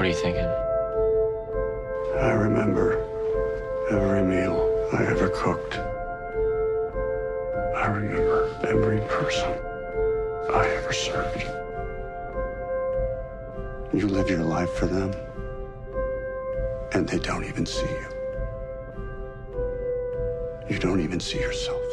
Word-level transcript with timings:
What 0.00 0.06
are 0.06 0.12
you 0.12 0.16
thinking? 0.16 0.46
I 2.22 2.30
remember 2.30 3.04
every 3.90 4.22
meal 4.22 4.88
I 4.94 5.04
ever 5.04 5.28
cooked. 5.28 5.74
I 7.76 7.84
remember 7.84 8.48
every 8.66 9.00
person 9.00 9.50
I 10.54 10.66
ever 10.78 10.94
served. 10.94 11.42
You 13.92 14.08
live 14.08 14.30
your 14.30 14.42
life 14.42 14.70
for 14.70 14.86
them, 14.86 15.12
and 16.94 17.06
they 17.06 17.18
don't 17.18 17.44
even 17.44 17.66
see 17.66 17.84
you. 17.84 18.06
You 20.70 20.78
don't 20.78 21.00
even 21.00 21.20
see 21.20 21.40
yourself. 21.40 21.84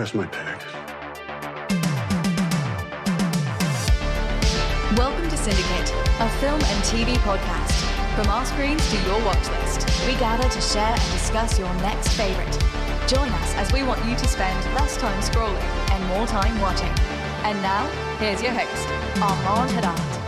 Who 0.00 0.06
has 0.06 0.14
my 0.14 0.26
peg? 0.28 0.58
Welcome 4.96 5.28
to 5.28 5.36
Syndicate, 5.36 5.92
a 6.20 6.28
film 6.40 6.54
and 6.54 6.84
TV 6.84 7.16
podcast. 7.16 8.16
From 8.16 8.28
our 8.28 8.46
screens 8.46 8.80
to 8.92 8.96
your 9.02 9.22
watch 9.26 9.46
list, 9.50 9.86
we 10.06 10.14
gather 10.14 10.48
to 10.48 10.60
share 10.62 10.88
and 10.88 11.12
discuss 11.12 11.58
your 11.58 11.68
next 11.82 12.14
favorite. 12.14 12.50
Join 13.08 13.28
us 13.28 13.54
as 13.56 13.70
we 13.74 13.82
want 13.82 14.02
you 14.06 14.16
to 14.16 14.26
spend 14.26 14.64
less 14.74 14.96
time 14.96 15.20
scrolling 15.20 15.60
and 15.92 16.02
more 16.06 16.26
time 16.26 16.58
watching. 16.62 16.88
And 17.44 17.60
now, 17.60 17.86
here's 18.18 18.40
your 18.40 18.52
host, 18.52 18.88
Armand 19.20 19.70
Haddad. 19.72 20.20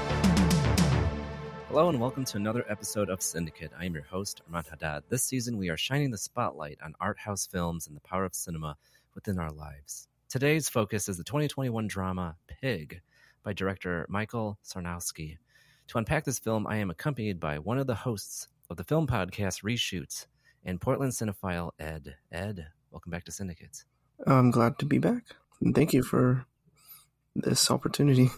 Hello 1.69 1.89
and 1.89 1.99
welcome 1.99 2.27
to 2.27 2.37
another 2.37 2.67
episode 2.69 3.09
of 3.09 3.23
Syndicate. 3.23 3.73
I 3.81 3.87
am 3.87 3.95
your 3.95 4.03
host, 4.03 4.43
Armand 4.47 4.67
Haddad. 4.69 5.05
This 5.09 5.23
season, 5.23 5.57
we 5.57 5.71
are 5.71 5.79
shining 5.79 6.11
the 6.11 6.19
spotlight 6.19 6.77
on 6.85 6.95
art 7.01 7.17
house 7.17 7.47
films 7.47 7.87
and 7.87 7.97
the 7.97 8.03
power 8.03 8.27
of 8.27 8.35
cinema 8.35 8.77
within 9.15 9.39
our 9.39 9.51
lives. 9.51 10.09
Today's 10.29 10.69
focus 10.69 11.09
is 11.09 11.17
the 11.19 11.25
2021 11.25 11.87
drama 11.87 12.37
Pig 12.47 13.01
by 13.43 13.53
director 13.53 14.07
Michael 14.09 14.59
Sarnoski. 14.65 15.37
To 15.89 15.99
unpack 15.99 16.25
this 16.25 16.39
film, 16.39 16.67
I 16.67 16.77
am 16.77 16.91
accompanied 16.91 17.39
by 17.41 17.59
one 17.59 17.79
of 17.79 17.87
the 17.87 17.95
hosts 17.95 18.49
of 18.71 18.77
the 18.77 18.85
film 18.85 19.07
podcast 19.07 19.63
Reshoots 19.63 20.27
and 20.65 20.81
Portland 20.81 21.13
cinephile 21.13 21.73
Ed. 21.79 22.17
Ed, 22.31 22.67
welcome 22.91 23.11
back 23.11 23.25
to 23.25 23.33
Syndicates. 23.33 23.85
I'm 24.27 24.51
glad 24.51 24.79
to 24.79 24.87
be 24.87 24.99
back. 24.99 25.25
And 25.61 25.75
thank 25.75 25.93
you 25.93 26.03
for 26.03 26.47
this 27.35 27.71
opportunity. 27.71 28.31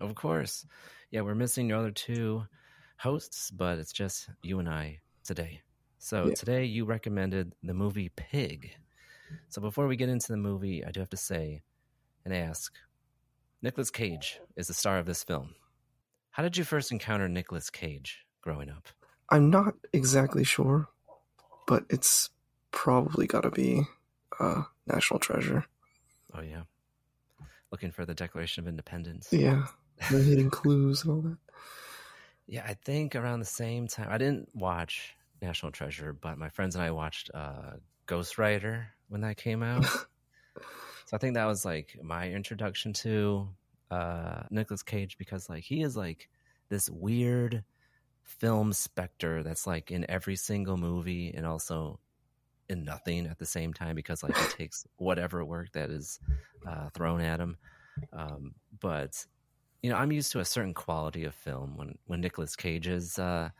Of 0.00 0.14
course. 0.14 0.66
Yeah, 1.10 1.20
we're 1.22 1.34
missing 1.34 1.68
your 1.68 1.78
other 1.78 1.90
two 1.90 2.44
hosts, 2.96 3.50
but 3.50 3.78
it's 3.78 3.92
just 3.92 4.28
you 4.42 4.58
and 4.58 4.68
I 4.68 5.00
today. 5.24 5.62
So 5.98 6.28
Yeah. 6.28 6.34
today 6.34 6.64
you 6.64 6.84
recommended 6.84 7.54
the 7.62 7.74
movie 7.74 8.08
Pig. 8.16 8.74
So 9.48 9.60
before 9.60 9.86
we 9.86 9.96
get 9.96 10.08
into 10.08 10.32
the 10.32 10.36
movie, 10.36 10.84
I 10.84 10.90
do 10.90 11.00
have 11.00 11.10
to 11.10 11.16
say 11.16 11.62
and 12.24 12.34
ask 12.34 12.72
Nicolas 13.62 13.90
Cage 13.90 14.40
is 14.56 14.68
the 14.68 14.74
star 14.74 14.98
of 14.98 15.06
this 15.06 15.22
film. 15.24 15.54
How 16.30 16.42
did 16.42 16.56
you 16.56 16.64
first 16.64 16.90
encounter 16.92 17.28
Nicolas 17.28 17.70
Cage 17.70 18.24
growing 18.40 18.70
up? 18.70 18.88
I'm 19.30 19.50
not 19.50 19.74
exactly 19.92 20.44
sure, 20.44 20.88
but 21.66 21.84
it's 21.90 22.30
probably 22.70 23.26
got 23.26 23.42
to 23.42 23.50
be 23.50 23.82
uh, 24.40 24.62
National 24.86 25.20
Treasure. 25.20 25.64
Oh 26.34 26.40
yeah. 26.40 26.62
Looking 27.70 27.90
for 27.90 28.04
the 28.04 28.14
Declaration 28.14 28.62
of 28.62 28.68
Independence. 28.68 29.28
Yeah, 29.30 29.66
the 30.10 30.22
hidden 30.22 30.50
clues 30.50 31.04
and 31.04 31.12
all 31.12 31.20
that. 31.22 31.38
Yeah, 32.46 32.64
I 32.66 32.74
think 32.74 33.14
around 33.14 33.40
the 33.40 33.46
same 33.46 33.86
time. 33.86 34.08
I 34.10 34.18
didn't 34.18 34.48
watch 34.54 35.14
National 35.40 35.72
Treasure, 35.72 36.12
but 36.12 36.36
my 36.36 36.48
friends 36.48 36.74
and 36.74 36.84
I 36.84 36.90
watched 36.90 37.30
uh, 37.32 37.76
Ghost 38.06 38.36
Rider 38.38 38.88
when 39.12 39.20
that 39.20 39.36
came 39.36 39.62
out. 39.72 39.84
so 39.84 41.12
I 41.12 41.18
think 41.18 41.34
that 41.34 41.44
was 41.44 41.64
like 41.64 41.96
my 42.02 42.30
introduction 42.30 42.94
to 42.94 43.48
uh, 43.90 44.42
Nicolas 44.50 44.82
Cage 44.82 45.18
because 45.18 45.50
like 45.50 45.62
he 45.62 45.82
is 45.82 45.96
like 45.96 46.28
this 46.70 46.88
weird 46.88 47.62
film 48.24 48.72
specter 48.72 49.42
that's 49.42 49.66
like 49.66 49.90
in 49.90 50.10
every 50.10 50.36
single 50.36 50.78
movie 50.78 51.32
and 51.36 51.44
also 51.44 52.00
in 52.70 52.84
nothing 52.84 53.26
at 53.26 53.38
the 53.38 53.44
same 53.44 53.74
time 53.74 53.94
because 53.94 54.22
like 54.22 54.34
he 54.34 54.46
takes 54.56 54.86
whatever 54.96 55.44
work 55.44 55.70
that 55.72 55.90
is 55.90 56.18
uh, 56.66 56.88
thrown 56.94 57.20
at 57.20 57.38
him. 57.38 57.58
Um, 58.14 58.54
but 58.80 59.26
you 59.82 59.90
know, 59.90 59.96
I'm 59.96 60.12
used 60.12 60.32
to 60.32 60.40
a 60.40 60.44
certain 60.44 60.72
quality 60.72 61.24
of 61.24 61.34
film 61.34 61.76
when 61.76 61.98
when 62.06 62.22
Nicolas 62.22 62.56
Cage 62.56 62.86
is 62.86 63.18
uh, 63.18 63.50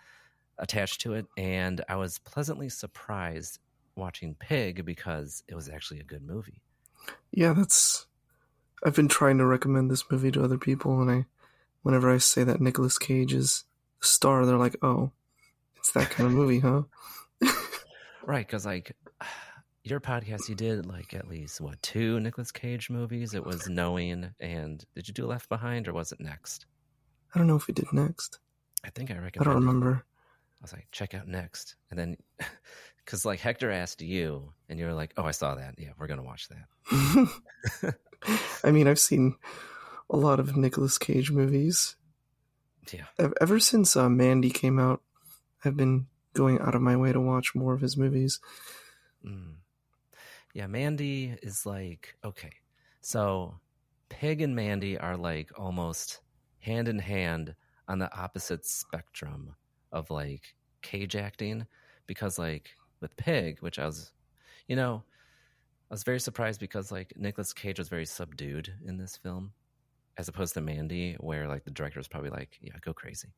attached 0.59 1.03
to 1.03 1.13
it, 1.15 1.27
and 1.37 1.85
I 1.89 1.97
was 1.97 2.19
pleasantly 2.21 2.71
surprised 2.71 3.59
watching 3.97 4.35
Pig 4.35 4.85
because 4.85 5.43
it 5.49 5.55
was 5.55 5.69
actually 5.69 6.01
a 6.01 6.05
good 6.05 6.23
movie. 6.23 6.61
Yeah, 7.31 7.53
that's. 7.53 8.07
I've 8.85 8.97
been 8.97 9.09
trying 9.09 9.39
to 9.39 9.47
recommend 9.47 9.91
this 9.91 10.05
movie 10.11 10.33
to 10.33 10.43
other 10.43 10.59
people, 10.59 11.01
and 11.01 11.11
I, 11.11 11.27
whenever 11.83 12.13
I 12.13 12.19
say 12.19 12.43
that 12.45 12.61
Nicolas 12.61 12.99
Cage 12.99 13.33
is 13.33 13.65
the 14.01 14.07
star, 14.07 14.45
they're 14.45 14.57
like, 14.57 14.77
"Oh, 14.83 15.13
it's 15.77 15.93
that 15.93 16.11
kind 16.11 16.27
of 16.27 16.33
movie, 16.35 16.61
huh?" 16.61 16.83
Right, 18.25 18.47
because 18.47 18.65
like 18.65 18.97
your 19.85 20.01
podcast, 20.01 20.49
you 20.49 20.55
did 20.55 20.87
like 20.87 21.15
at 21.15 21.29
least 21.29 21.61
what 21.61 21.81
two 21.83 22.21
Nicolas 22.21 22.53
Cage 22.53 22.91
movies? 22.91 23.35
It 23.35 23.45
was 23.45 23.69
Knowing, 23.69 24.31
and 24.41 24.85
did 24.95 25.09
you 25.09 25.15
do 25.15 25.27
Left 25.27 25.49
Behind, 25.49 25.89
or 25.89 25.93
was 25.93 26.13
it 26.13 26.21
Next? 26.21 26.67
I 27.35 27.39
don't 27.39 27.47
know 27.47 27.57
if 27.57 27.67
we 27.67 27.75
did 27.75 27.93
next. 27.93 28.39
I 28.85 28.91
think 28.91 29.11
I 29.11 29.15
recommend. 29.15 29.49
I 29.49 29.53
don't 29.53 29.67
remember. 29.67 30.05
I 30.05 30.61
was 30.61 30.73
like, 30.73 30.87
check 30.93 31.15
out 31.15 31.27
Next, 31.27 31.77
and 31.91 31.99
then 31.99 32.17
because 33.05 33.25
like 33.25 33.41
Hector 33.41 33.71
asked 33.71 34.03
you, 34.03 34.53
and 34.69 34.79
you 34.79 34.87
were 34.87 34.95
like, 34.95 35.13
oh, 35.17 35.25
I 35.25 35.33
saw 35.33 35.55
that. 35.55 35.75
Yeah, 35.79 35.91
we're 35.99 36.07
gonna 36.07 36.23
watch 36.23 36.49
that. 36.49 37.95
I 38.65 38.71
mean, 38.71 38.87
I've 38.87 38.99
seen 38.99 39.37
a 40.11 40.17
lot 40.17 40.41
of 40.41 40.57
Nicolas 40.57 40.99
Cage 40.99 41.31
movies. 41.31 41.97
Yeah. 42.93 43.31
Ever 43.41 43.59
since 43.59 43.97
uh, 43.97 44.09
Mandy 44.09 44.51
came 44.51 44.79
out, 44.79 45.03
I've 45.65 45.77
been 45.77 46.07
going 46.35 46.61
out 46.61 46.75
of 46.75 46.83
my 46.83 46.97
way 46.97 47.13
to 47.13 47.21
watch 47.21 47.55
more 47.55 47.75
of 47.75 47.81
his 47.81 47.97
movies. 47.97 48.41
Mm. 49.25 49.55
Yeah, 50.55 50.67
Mandy 50.67 51.37
is 51.43 51.65
like 51.65 52.17
okay. 52.25 52.53
So 53.01 53.55
Pig 54.09 54.43
and 54.43 54.55
Mandy 54.55 54.99
are 54.99 55.17
like 55.17 55.51
almost 55.59 56.21
hand 56.59 56.89
in 56.89 56.99
hand 56.99 57.55
on 57.89 57.99
the 57.99 58.15
opposite 58.17 58.65
spectrum 58.67 59.55
of 59.91 60.11
like 60.11 60.55
cage 60.83 61.17
acting 61.17 61.67
because 62.07 62.39
like 62.39 62.71
with 63.03 63.17
Pig, 63.17 63.59
which 63.61 63.79
I 63.79 63.87
was 63.87 64.13
you 64.69 64.77
know, 64.77 65.03
I 65.91 65.95
was 65.95 66.05
very 66.05 66.21
surprised 66.21 66.61
because 66.61 66.91
like 66.91 67.13
Nicolas 67.17 67.53
Cage 67.53 67.79
was 67.79 67.89
very 67.89 68.07
subdued 68.07 68.73
in 68.87 68.97
this 68.97 69.17
film 69.17 69.53
as 70.17 70.29
opposed 70.29 70.55
to 70.55 70.61
Mandy 70.61 71.17
where 71.21 71.49
like 71.49 71.65
the 71.65 71.71
director 71.71 72.01
was 72.01 72.09
probably 72.09 72.31
like, 72.31 72.59
yeah, 72.61 72.73
go 72.81 72.93
crazy. 72.93 73.29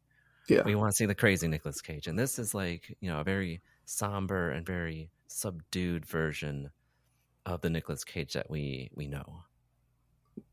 Yeah. 0.48 0.62
We 0.64 0.74
want 0.74 0.92
to 0.92 0.96
see 0.96 1.06
the 1.06 1.14
crazy 1.14 1.48
Nicolas 1.48 1.80
Cage. 1.80 2.06
And 2.06 2.18
this 2.18 2.38
is 2.38 2.54
like, 2.54 2.96
you 3.00 3.10
know, 3.10 3.20
a 3.20 3.24
very 3.24 3.62
somber 3.86 4.50
and 4.50 4.66
very 4.66 5.10
subdued 5.26 6.06
version 6.06 6.70
of 7.46 7.60
the 7.62 7.70
Nicolas 7.70 8.04
Cage 8.04 8.34
that 8.34 8.50
we 8.50 8.90
we 8.94 9.08
know. 9.08 9.44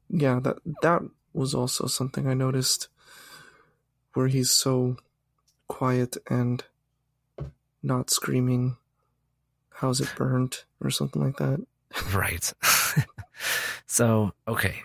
Yeah, 0.10 0.40
that 0.42 0.58
that 0.81 1.02
was 1.34 1.54
also 1.54 1.88
something 1.88 2.28
I 2.28 2.34
noticed 2.34 2.88
where 4.13 4.28
he's 4.28 4.52
so 4.52 4.98
quiet 5.68 6.18
and 6.30 6.63
not 7.81 8.10
screaming 8.10 8.78
how's 9.81 10.00
it 10.00 10.13
burnt 10.16 10.66
or 10.80 10.92
something 10.92 11.24
like 11.24 11.38
that. 11.38 11.66
Right. 12.13 12.54
so, 13.86 14.31
okay. 14.48 14.75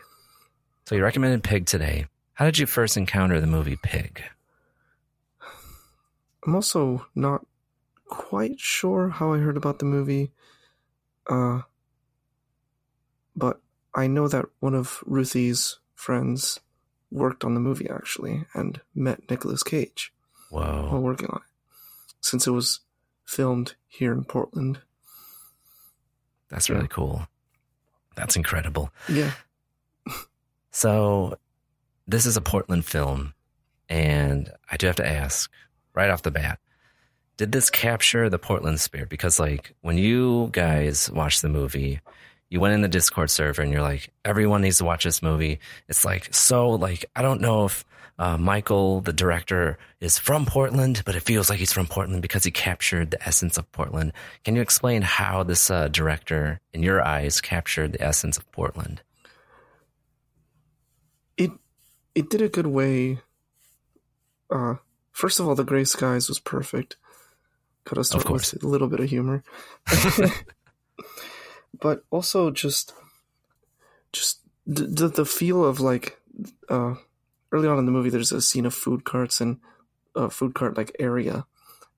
So 0.87 0.96
you 0.96 1.04
recommended 1.04 1.44
Pig 1.44 1.66
today. 1.66 2.06
How 2.32 2.46
did 2.46 2.58
you 2.58 2.66
first 2.66 2.96
encounter 2.96 3.40
the 3.40 3.46
movie 3.46 3.76
Pig? 3.81 4.25
I'm 6.44 6.54
also 6.56 7.06
not 7.14 7.46
quite 8.08 8.58
sure 8.58 9.10
how 9.10 9.32
I 9.32 9.38
heard 9.38 9.56
about 9.56 9.78
the 9.78 9.84
movie. 9.84 10.32
Uh 11.28 11.60
but 13.37 13.60
I 13.94 14.08
know 14.08 14.26
that 14.26 14.46
one 14.58 14.75
of 14.75 15.04
Ruthie's 15.06 15.78
friends 15.94 16.58
worked 17.12 17.44
on 17.44 17.54
the 17.54 17.60
movie 17.60 17.88
actually 17.88 18.46
and 18.54 18.81
met 18.94 19.31
Nicolas 19.31 19.62
Cage 19.62 20.12
while 20.50 21.00
working 21.00 21.28
on 21.28 21.37
it. 21.37 21.76
Since 22.20 22.46
it 22.46 22.52
was 22.52 22.81
filmed 23.26 23.75
here 23.87 24.12
in 24.12 24.25
Portland. 24.25 24.81
That's 26.49 26.70
really 26.70 26.88
cool. 26.88 27.26
That's 28.14 28.37
incredible. 28.37 28.90
Yeah. 29.08 29.32
So, 30.73 31.38
this 32.06 32.26
is 32.26 32.37
a 32.37 32.43
Portland 32.43 32.84
film, 32.84 33.32
and 33.88 34.52
I 34.70 34.76
do 34.76 34.87
have 34.88 34.96
to 34.96 35.08
ask 35.08 35.50
right 35.94 36.11
off 36.11 36.20
the 36.20 36.31
bat 36.31 36.58
did 37.37 37.52
this 37.52 37.70
capture 37.70 38.28
the 38.28 38.38
Portland 38.38 38.81
spirit? 38.81 39.08
Because, 39.08 39.38
like, 39.38 39.75
when 39.82 39.99
you 39.99 40.49
guys 40.52 41.11
watched 41.11 41.43
the 41.43 41.49
movie, 41.49 42.00
you 42.48 42.60
went 42.60 42.75
in 42.75 42.81
the 42.81 42.88
Discord 42.88 43.31
server 43.31 43.62
and 43.62 43.72
you're 43.72 43.82
like, 43.82 44.10
everyone 44.25 44.62
needs 44.62 44.78
to 44.78 44.84
watch 44.84 45.04
this 45.04 45.22
movie. 45.22 45.58
It's 45.88 46.04
like, 46.04 46.32
so, 46.34 46.70
like, 46.70 47.04
I 47.14 47.22
don't 47.22 47.40
know 47.40 47.66
if 47.66 47.84
uh, 48.19 48.38
Michael, 48.38 49.00
the 49.00 49.12
director, 49.12 49.78
is 50.00 50.19
from 50.19 50.46
Portland, 50.46 51.02
but 51.04 51.16
it 51.16 51.22
feels 51.22 51.50
like 51.50 51.58
he's 51.58 51.72
from 51.72 51.87
Portland 51.87 52.22
because 52.22 52.44
he 52.44 52.50
captured 52.50 53.10
the 53.10 53.22
essence 53.26 53.58
of 53.58 53.70
Portland. 53.72 54.12
Can 54.44 54.56
you 54.56 54.62
explain 54.62 55.02
how 55.02 55.43
this 55.43 55.70
uh, 55.70 55.88
director, 55.88 56.60
in 56.72 56.82
your 56.82 57.02
eyes, 57.02 57.40
captured 57.40 57.93
the 57.93 58.02
essence 58.02 58.38
of 58.38 58.50
Portland? 58.52 59.02
it 61.37 61.50
it 62.14 62.31
did 62.31 62.42
a 62.42 62.49
good 62.49 62.66
way. 62.66 63.19
Uh, 64.50 64.76
first 65.12 65.40
of 65.40 65.49
all, 65.49 65.54
the 65.54 65.64
gray 65.64 65.84
skies 65.84 66.28
was 66.28 66.38
perfect. 66.38 66.96
Got 67.84 67.96
to 67.96 68.04
start 68.04 68.28
with 68.28 68.62
a 68.62 68.66
little 68.66 68.88
bit 68.88 69.00
of 69.00 69.08
humor, 69.08 69.44
but 71.81 72.05
also 72.11 72.50
just 72.50 72.94
just 74.12 74.40
the, 74.67 74.84
the 74.84 75.08
the 75.08 75.25
feel 75.25 75.64
of 75.64 75.81
like 75.81 76.20
uh, 76.69 76.94
early 77.52 77.69
on 77.69 77.78
in 77.78 77.87
the 77.87 77.93
movie. 77.93 78.11
There's 78.11 78.32
a 78.32 78.40
scene 78.40 78.67
of 78.67 78.75
food 78.75 79.05
carts 79.05 79.40
and 79.40 79.58
a 80.14 80.31
food 80.31 80.55
cart 80.55 80.76
like 80.76 80.94
area, 80.99 81.46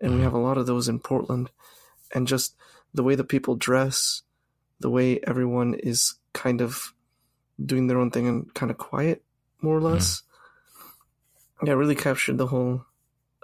and 0.01 0.17
we 0.17 0.23
have 0.23 0.35
a 0.35 0.39
lot 0.39 0.59
of 0.59 0.67
those 0.67 0.89
in 0.89 0.99
Portland, 0.99 1.51
and 2.15 2.27
just 2.27 2.55
the 2.95 3.03
way 3.03 3.15
the 3.15 3.25
people 3.25 3.57
dress, 3.57 4.23
the 4.81 4.91
way 4.91 5.21
everyone 5.27 5.75
is 5.75 6.15
kind 6.33 6.61
of 6.61 6.95
doing 7.65 7.87
their 7.87 7.99
own 7.99 8.11
thing 8.11 8.29
and 8.29 8.53
kind 8.55 8.71
of 8.71 8.79
quiet, 8.79 9.23
more 9.61 9.77
or 9.77 9.81
less. 9.81 10.23
Yeah, 11.63 11.73
it 11.73 11.77
really 11.77 11.97
captured 11.97 12.39
the 12.39 12.47
whole 12.47 12.85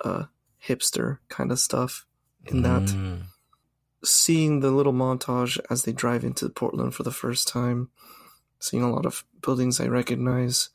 uh, 0.04 0.24
hipster 0.64 1.18
kind 1.28 1.50
of 1.50 1.58
stuff 1.58 2.06
in 2.46 2.62
that. 2.62 2.82
Mm. 2.82 3.22
Seeing 4.04 4.60
the 4.60 4.70
little 4.70 4.92
montage 4.92 5.58
as 5.70 5.82
they 5.84 5.92
drive 5.92 6.24
into 6.24 6.48
Portland 6.50 6.94
for 6.94 7.02
the 7.02 7.10
first 7.10 7.48
time, 7.48 7.88
seeing 8.58 8.82
a 8.82 8.90
lot 8.90 9.06
of 9.06 9.24
buildings 9.40 9.80
I 9.80 9.86
recognize, 9.86 10.68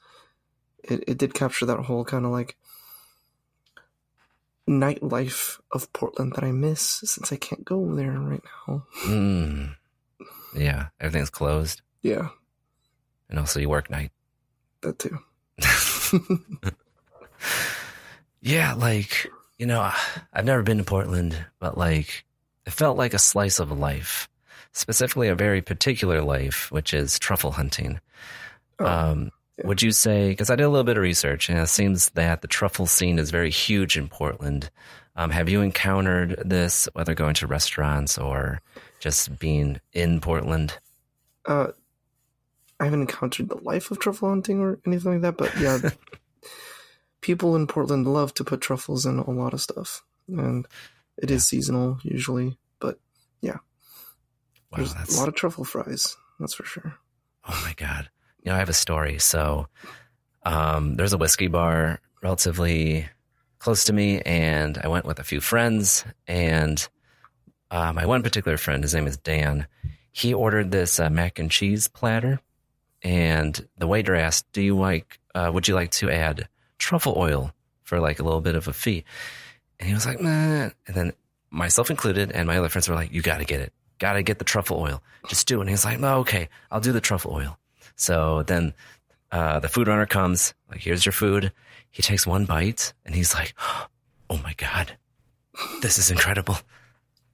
it, 0.84 1.04
it 1.08 1.18
did 1.18 1.34
capture 1.34 1.66
that 1.68 1.80
whole 1.82 2.04
kind 2.04 2.26
of 2.26 2.32
like 2.32 2.58
nightlife 4.68 5.60
of 5.72 5.92
Portland 5.94 6.34
that 6.36 6.44
I 6.44 6.52
miss 6.52 6.82
since 6.82 7.32
I 7.32 7.36
can't 7.38 7.66
go 7.66 7.96
there 7.96 8.12
right 8.12 8.42
now. 8.68 8.86
Mm. 9.06 9.76
Yeah, 10.56 10.88
everything's 11.00 11.30
closed. 11.30 11.82
Yeah, 12.02 12.30
And 13.30 13.38
also, 13.40 13.60
you 13.60 13.70
work 13.70 13.90
night. 13.90 14.12
that 14.82 14.98
too. 15.00 15.20
Yeah, 18.42 18.74
like, 18.74 19.30
you 19.58 19.66
know, 19.66 19.92
I've 20.32 20.46
never 20.46 20.64
been 20.64 20.78
to 20.78 20.86
Portland, 20.86 21.38
but 21.60 21.78
like, 21.78 22.24
it 22.70 22.74
felt 22.74 23.00
like 23.00 23.16
a 23.16 23.20
slice 23.20 23.58
of 23.58 23.72
life, 23.72 24.30
specifically 24.74 25.28
a 25.28 25.34
very 25.34 25.60
particular 25.60 26.22
life, 26.22 26.72
which 26.72 26.94
is 26.94 27.18
truffle 27.18 27.54
hunting. 27.54 28.00
Oh, 28.78 28.86
um, 28.86 29.32
Would 29.64 29.82
you 29.82 29.92
say, 29.92 30.30
because 30.30 30.52
I 30.52 30.56
did 30.56 30.66
a 30.66 30.70
little 30.70 30.84
bit 30.84 30.96
of 30.96 31.02
research 31.02 31.50
and 31.50 31.58
it 31.58 31.66
seems 31.66 32.12
that 32.12 32.44
the 32.44 32.48
truffle 32.48 32.86
scene 32.86 33.18
is 33.18 33.32
very 33.32 33.50
huge 33.50 33.98
in 33.98 34.08
Portland. 34.08 34.70
Um, 35.16 35.32
have 35.32 35.50
you 35.50 35.62
encountered 35.62 36.44
this, 36.46 36.88
whether 36.94 37.16
going 37.16 37.34
to 37.34 37.48
restaurants 37.48 38.20
or 38.20 38.62
just 39.00 39.40
being 39.40 39.82
in 39.92 40.22
Portland? 40.22 40.78
Uh, 41.48 41.70
I 42.80 42.86
haven't 42.86 43.02
encountered 43.02 43.50
the 43.50 43.58
life 43.58 43.90
of 43.90 43.98
truffle 43.98 44.30
hunting 44.30 44.60
or 44.60 44.78
anything 44.86 45.14
like 45.14 45.22
that, 45.22 45.38
but 45.38 45.60
yeah, 45.60 45.90
people 47.22 47.56
in 47.56 47.66
Portland 47.66 48.06
love 48.06 48.36
to 48.36 48.44
put 48.44 48.62
truffles 48.62 49.08
in 49.08 49.18
a 49.18 49.32
lot 49.32 49.56
of 49.56 49.60
stuff, 49.60 50.04
and 50.28 50.68
it 51.18 51.32
is 51.32 51.48
seasonal 51.48 51.98
usually. 52.04 52.59
Yeah, 53.42 53.58
Wow, 54.72 54.78
there's 54.78 54.94
that's 54.94 55.16
a 55.16 55.20
lot 55.20 55.28
of 55.28 55.36
truffle 55.36 55.64
fries. 55.64 56.16
That's 56.40 56.54
for 56.54 56.64
sure. 56.64 56.96
Oh 57.48 57.62
my 57.66 57.74
god! 57.76 58.10
You 58.44 58.50
know, 58.52 58.56
I 58.56 58.60
have 58.60 58.70
a 58.70 58.74
story. 58.74 59.20
So, 59.20 59.68
um, 60.44 60.96
there's 60.96 61.14
a 61.14 61.18
whiskey 61.18 61.48
bar 61.48 62.00
relatively 62.22 63.08
close 63.60 63.86
to 63.86 63.94
me, 63.94 64.22
and 64.22 64.78
I 64.78 64.88
went 64.88 65.06
with 65.06 65.20
a 65.20 65.24
few 65.24 65.42
friends. 65.42 66.06
And 66.28 66.88
uh, 67.72 67.94
my 67.94 68.06
one 68.06 68.24
particular 68.24 68.58
friend, 68.58 68.84
his 68.84 68.94
name 68.94 69.08
is 69.08 69.18
Dan. 69.18 69.68
He 70.12 70.34
ordered 70.34 70.72
this 70.72 71.00
uh, 71.00 71.10
mac 71.10 71.40
and 71.40 71.50
cheese 71.50 71.88
platter, 71.88 72.40
and 73.02 73.68
the 73.78 73.88
waiter 73.88 74.16
asked, 74.16 74.52
"Do 74.54 74.62
you 74.62 74.78
like? 74.78 75.20
Uh, 75.34 75.50
would 75.54 75.68
you 75.68 75.76
like 75.76 75.92
to 75.92 76.10
add 76.12 76.48
truffle 76.78 77.16
oil 77.18 77.52
for 77.84 78.00
like 78.00 78.20
a 78.20 78.24
little 78.24 78.42
bit 78.42 78.56
of 78.56 78.68
a 78.68 78.74
fee?" 78.74 79.04
And 79.80 79.88
he 79.88 79.94
was 79.96 80.06
like, 80.06 80.22
"Man," 80.22 80.74
And 80.88 80.96
then 80.96 81.14
myself 81.52 81.90
included, 81.90 82.32
and 82.32 82.48
my 82.48 82.58
other 82.58 82.70
friends 82.70 82.90
were 82.90 82.96
like, 82.96 83.12
"You 83.12 83.22
got 83.22 83.40
to 83.40 83.46
get 83.46 83.62
it. 83.62 83.74
Got 83.98 84.14
to 84.14 84.24
get 84.24 84.40
the 84.40 84.46
truffle 84.46 84.80
oil. 84.80 85.02
Just 85.28 85.48
do 85.48 85.60
it." 85.60 85.62
And 85.62 85.70
he's 85.70 85.86
like, 85.86 86.00
"No, 86.00 86.20
okay, 86.20 86.50
I'll 86.72 86.82
do 86.82 86.92
the 86.92 87.02
truffle 87.02 87.34
oil." 87.34 87.58
So 87.96 88.44
then 88.44 88.74
uh, 89.32 89.60
the 89.60 89.68
food 89.68 89.88
runner 89.88 90.06
comes, 90.06 90.54
like, 90.70 90.82
here's 90.82 91.06
your 91.06 91.14
food. 91.14 91.52
He 91.92 92.02
takes 92.02 92.26
one 92.26 92.46
bite 92.46 92.94
and 93.06 93.14
he's 93.14 93.34
like, 93.34 93.54
oh 94.30 94.40
my 94.44 94.54
God, 94.58 94.98
this 95.82 95.98
is 95.98 96.12
incredible. 96.12 96.58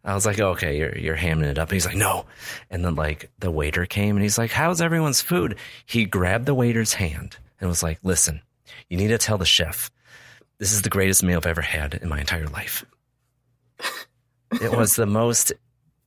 I 0.03 0.13
was 0.13 0.25
like, 0.25 0.39
oh, 0.39 0.49
okay, 0.49 0.77
you're, 0.77 0.97
you're 0.97 1.17
hamming 1.17 1.45
it 1.45 1.57
up. 1.57 1.69
And 1.69 1.75
he's 1.75 1.85
like, 1.85 1.95
no. 1.95 2.25
And 2.69 2.85
then 2.85 2.95
like 2.95 3.31
the 3.39 3.51
waiter 3.51 3.85
came 3.85 4.15
and 4.15 4.23
he's 4.23 4.37
like, 4.37 4.51
how's 4.51 4.81
everyone's 4.81 5.21
food? 5.21 5.57
He 5.85 6.05
grabbed 6.05 6.45
the 6.45 6.53
waiter's 6.53 6.93
hand 6.93 7.37
and 7.59 7.69
was 7.69 7.83
like, 7.83 7.99
listen, 8.03 8.41
you 8.89 8.97
need 8.97 9.07
to 9.09 9.17
tell 9.17 9.37
the 9.37 9.45
chef, 9.45 9.91
this 10.57 10.73
is 10.73 10.83
the 10.83 10.89
greatest 10.89 11.23
meal 11.23 11.37
I've 11.37 11.45
ever 11.45 11.61
had 11.61 11.95
in 11.95 12.09
my 12.09 12.19
entire 12.19 12.47
life. 12.47 12.85
It 14.61 14.71
was 14.71 14.95
the 14.95 15.05
most 15.05 15.53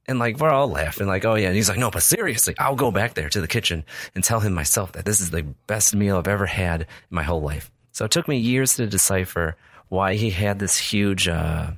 and 0.06 0.18
like 0.18 0.38
we're 0.38 0.50
all 0.50 0.68
laughing, 0.68 1.06
like, 1.06 1.24
oh 1.26 1.34
yeah. 1.34 1.48
And 1.48 1.56
he's 1.56 1.68
like, 1.68 1.78
no, 1.78 1.90
but 1.90 2.02
seriously, 2.02 2.54
I'll 2.58 2.76
go 2.76 2.90
back 2.90 3.12
there 3.14 3.28
to 3.28 3.40
the 3.42 3.48
kitchen 3.48 3.84
and 4.14 4.24
tell 4.24 4.40
him 4.40 4.54
myself 4.54 4.92
that 4.92 5.04
this 5.04 5.20
is 5.20 5.30
the 5.30 5.42
best 5.66 5.94
meal 5.94 6.16
I've 6.16 6.28
ever 6.28 6.46
had 6.46 6.82
in 6.82 6.86
my 7.10 7.22
whole 7.22 7.42
life. 7.42 7.70
So 7.92 8.06
it 8.06 8.10
took 8.10 8.26
me 8.26 8.38
years 8.38 8.76
to 8.76 8.86
decipher 8.86 9.56
why 9.88 10.14
he 10.14 10.30
had 10.30 10.58
this 10.58 10.78
huge 10.78 11.28
uh, 11.28 11.72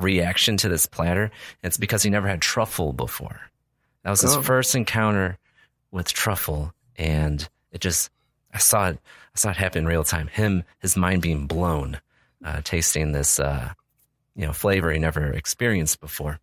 reaction 0.00 0.56
to 0.58 0.68
this 0.68 0.86
platter. 0.86 1.30
It's 1.62 1.76
because 1.76 2.02
he 2.02 2.10
never 2.10 2.28
had 2.28 2.40
truffle 2.40 2.92
before. 2.94 3.40
That 4.02 4.10
was 4.10 4.20
his 4.22 4.36
Oh. 4.36 4.42
first 4.42 4.74
encounter 4.74 5.36
with 5.90 6.12
truffle, 6.12 6.72
and 6.96 7.46
it 7.72 7.80
just 7.82 8.10
I 8.52 8.58
saw 8.58 8.88
it. 8.88 8.98
I 9.34 9.38
saw 9.38 9.50
it 9.50 9.56
happen 9.56 9.80
in 9.80 9.86
real 9.88 10.04
time. 10.04 10.28
Him, 10.28 10.64
his 10.78 10.96
mind 10.96 11.20
being 11.20 11.46
blown, 11.46 12.00
uh, 12.42 12.62
tasting 12.64 13.12
this, 13.12 13.38
uh, 13.38 13.72
you 14.38 14.46
know, 14.46 14.52
flavor 14.54 14.90
he 14.90 14.98
never 14.98 15.26
experienced 15.32 16.00
before. 16.00 16.38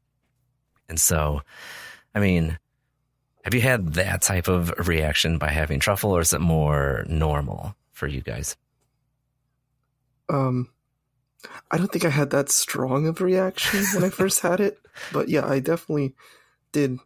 And 0.88 1.00
so, 1.00 1.42
I 2.14 2.20
mean, 2.20 2.60
Have 3.46 3.54
you 3.54 3.62
had 3.62 3.94
that 3.94 4.22
type 4.22 4.48
of 4.48 4.74
reaction 4.88 5.38
by 5.38 5.50
having 5.50 5.80
truffle, 5.80 6.12
or 6.12 6.22
is 6.22 6.34
it 6.34 6.42
more 6.42 7.06
normal 7.08 7.75
for 7.94 8.08
you 8.08 8.22
guys? 8.22 8.58
Um, 10.30 10.70
I 11.72 11.78
don't 11.78 11.92
think 11.92 12.06
I 12.06 12.10
had 12.10 12.32
that 12.32 12.50
strong 12.50 13.08
of 13.08 13.22
a 13.22 13.24
reaction 13.24 13.84
when 13.94 14.04
I 14.04 14.10
first 14.10 14.40
had 14.42 14.60
it, 14.60 14.80
but 15.14 15.30
yeah, 15.30 15.46
I 15.48 15.60
definitely 15.60 16.16
did 16.72 16.98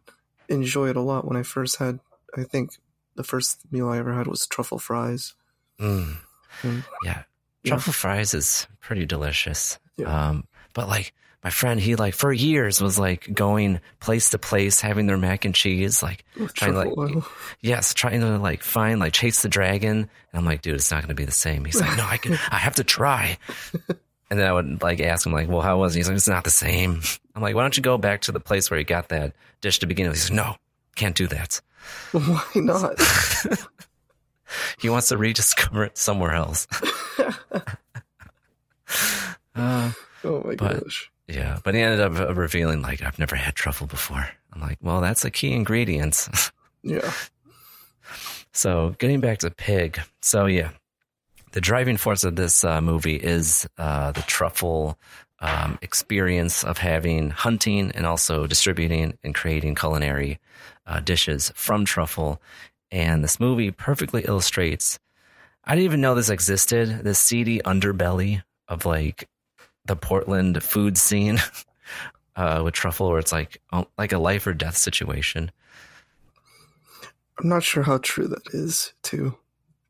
enjoy 0.48 0.88
it 0.88 0.96
a 0.96 1.00
lot 1.02 1.26
when 1.26 1.36
I 1.36 1.42
first 1.42 1.76
had. 1.76 2.00
I 2.36 2.44
think 2.44 2.70
the 3.16 3.24
first 3.24 3.60
meal 3.70 3.88
I 3.88 3.98
ever 3.98 4.14
had 4.14 4.26
was 4.26 4.46
truffle 4.46 4.78
fries. 4.78 5.34
Mm. 5.80 6.16
Mm. 6.62 6.84
Yeah, 7.04 7.22
Yeah. 7.64 7.70
truffle 7.70 7.92
fries 7.92 8.32
is 8.34 8.66
pretty 8.80 9.04
delicious. 9.04 9.78
Yeah. 9.96 10.06
Um, 10.28 10.44
but 10.72 10.88
like 10.88 11.12
my 11.42 11.50
friend, 11.50 11.80
he 11.80 11.96
like 11.96 12.14
for 12.14 12.32
years 12.32 12.80
was 12.80 12.98
like 12.98 13.32
going 13.32 13.80
place 14.00 14.30
to 14.30 14.38
place, 14.38 14.80
having 14.80 15.06
their 15.06 15.16
mac 15.16 15.44
and 15.44 15.54
cheese, 15.54 16.02
like 16.02 16.24
With 16.38 16.52
trying 16.54 16.72
to 16.72 16.78
like 16.78 16.96
oil. 16.98 17.26
yes, 17.60 17.94
trying 17.94 18.20
to 18.20 18.38
like 18.38 18.62
find 18.62 19.00
like 19.00 19.12
chase 19.12 19.42
the 19.42 19.48
dragon. 19.48 19.96
And 19.98 20.08
I'm 20.34 20.44
like, 20.44 20.62
dude, 20.62 20.74
it's 20.74 20.90
not 20.90 21.02
going 21.02 21.08
to 21.08 21.14
be 21.14 21.24
the 21.24 21.32
same. 21.32 21.64
He's 21.64 21.80
like, 21.80 21.96
no, 21.96 22.04
I 22.06 22.16
can, 22.18 22.34
I 22.50 22.56
have 22.56 22.76
to 22.76 22.84
try. 22.84 23.38
And 24.32 24.38
then 24.38 24.46
I 24.46 24.52
would 24.52 24.80
like 24.80 25.00
ask 25.00 25.26
him 25.26 25.32
like, 25.32 25.48
well, 25.48 25.60
how 25.60 25.80
was 25.80 25.96
it? 25.96 25.98
He's 25.98 26.06
like, 26.06 26.16
it's 26.16 26.28
not 26.28 26.44
the 26.44 26.50
same. 26.50 27.02
I'm 27.34 27.42
like, 27.42 27.56
why 27.56 27.62
don't 27.62 27.76
you 27.76 27.82
go 27.82 27.98
back 27.98 28.20
to 28.22 28.30
the 28.30 28.38
place 28.38 28.70
where 28.70 28.78
you 28.78 28.84
got 28.84 29.08
that 29.08 29.32
dish 29.60 29.80
to 29.80 29.86
begin 29.86 30.06
with? 30.06 30.18
He's 30.18 30.30
like, 30.30 30.36
no, 30.36 30.54
can't 30.94 31.16
do 31.16 31.26
that. 31.26 31.60
Why 32.12 32.44
not? 32.54 32.94
He 34.80 34.88
wants 34.88 35.08
to 35.08 35.16
rediscover 35.16 35.84
it 35.84 35.96
somewhere 35.98 36.32
else. 36.32 36.66
uh, 39.54 39.92
Oh 40.24 40.42
my 40.44 40.54
But- 40.54 40.84
gosh. 40.84 41.10
yeah, 41.28 41.58
but 41.64 41.74
he 41.74 41.80
ended 41.80 42.00
up 42.00 42.36
revealing 42.36 42.82
like 42.82 43.02
I've 43.02 43.18
never 43.18 43.36
had 43.36 43.54
truffle 43.54 43.86
before. 43.86 44.28
I'm 44.52 44.60
like, 44.60 44.78
well, 44.82 45.00
that's 45.00 45.24
a 45.24 45.30
key 45.30 45.52
ingredient. 45.52 46.28
Yeah. 46.82 47.12
so 48.52 48.94
getting 48.98 49.20
back 49.20 49.38
to 49.40 49.50
pig. 49.50 50.00
So 50.22 50.46
yeah, 50.46 50.70
the 51.52 51.60
driving 51.60 51.96
force 51.96 52.24
of 52.24 52.36
this 52.36 52.64
uh, 52.64 52.80
movie 52.80 53.16
is 53.16 53.68
uh, 53.78 54.12
the 54.12 54.22
truffle 54.22 54.98
um, 55.40 55.78
experience 55.82 56.64
of 56.64 56.78
having 56.78 57.30
hunting 57.30 57.90
and 57.92 58.06
also 58.06 58.46
distributing 58.46 59.16
and 59.22 59.34
creating 59.34 59.74
culinary 59.74 60.38
uh, 60.86 61.00
dishes 61.00 61.52
from 61.54 61.84
truffle. 61.84 62.40
And 62.90 63.22
this 63.22 63.38
movie 63.38 63.70
perfectly 63.70 64.22
illustrates. 64.24 64.98
I 65.64 65.74
didn't 65.74 65.84
even 65.84 66.00
know 66.00 66.14
this 66.14 66.30
existed. 66.30 67.04
The 67.04 67.14
seedy 67.14 67.60
underbelly 67.60 68.42
of 68.68 68.86
like 68.86 69.28
the 69.90 69.96
Portland 69.96 70.62
food 70.62 70.96
scene 70.96 71.40
uh, 72.36 72.62
with 72.64 72.74
truffle, 72.74 73.10
where 73.10 73.18
it's 73.18 73.32
like 73.32 73.60
oh, 73.72 73.88
like 73.98 74.12
a 74.12 74.18
life 74.18 74.46
or 74.46 74.54
death 74.54 74.76
situation. 74.76 75.50
I'm 77.38 77.48
not 77.48 77.64
sure 77.64 77.82
how 77.82 77.98
true 77.98 78.28
that 78.28 78.54
is 78.54 78.92
to 79.04 79.34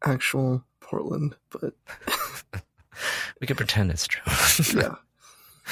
actual 0.02 0.64
Portland, 0.80 1.36
but 1.50 1.74
We 3.40 3.46
could 3.46 3.58
pretend 3.58 3.90
it's 3.90 4.06
true. 4.06 4.22
yeah. 4.80 4.94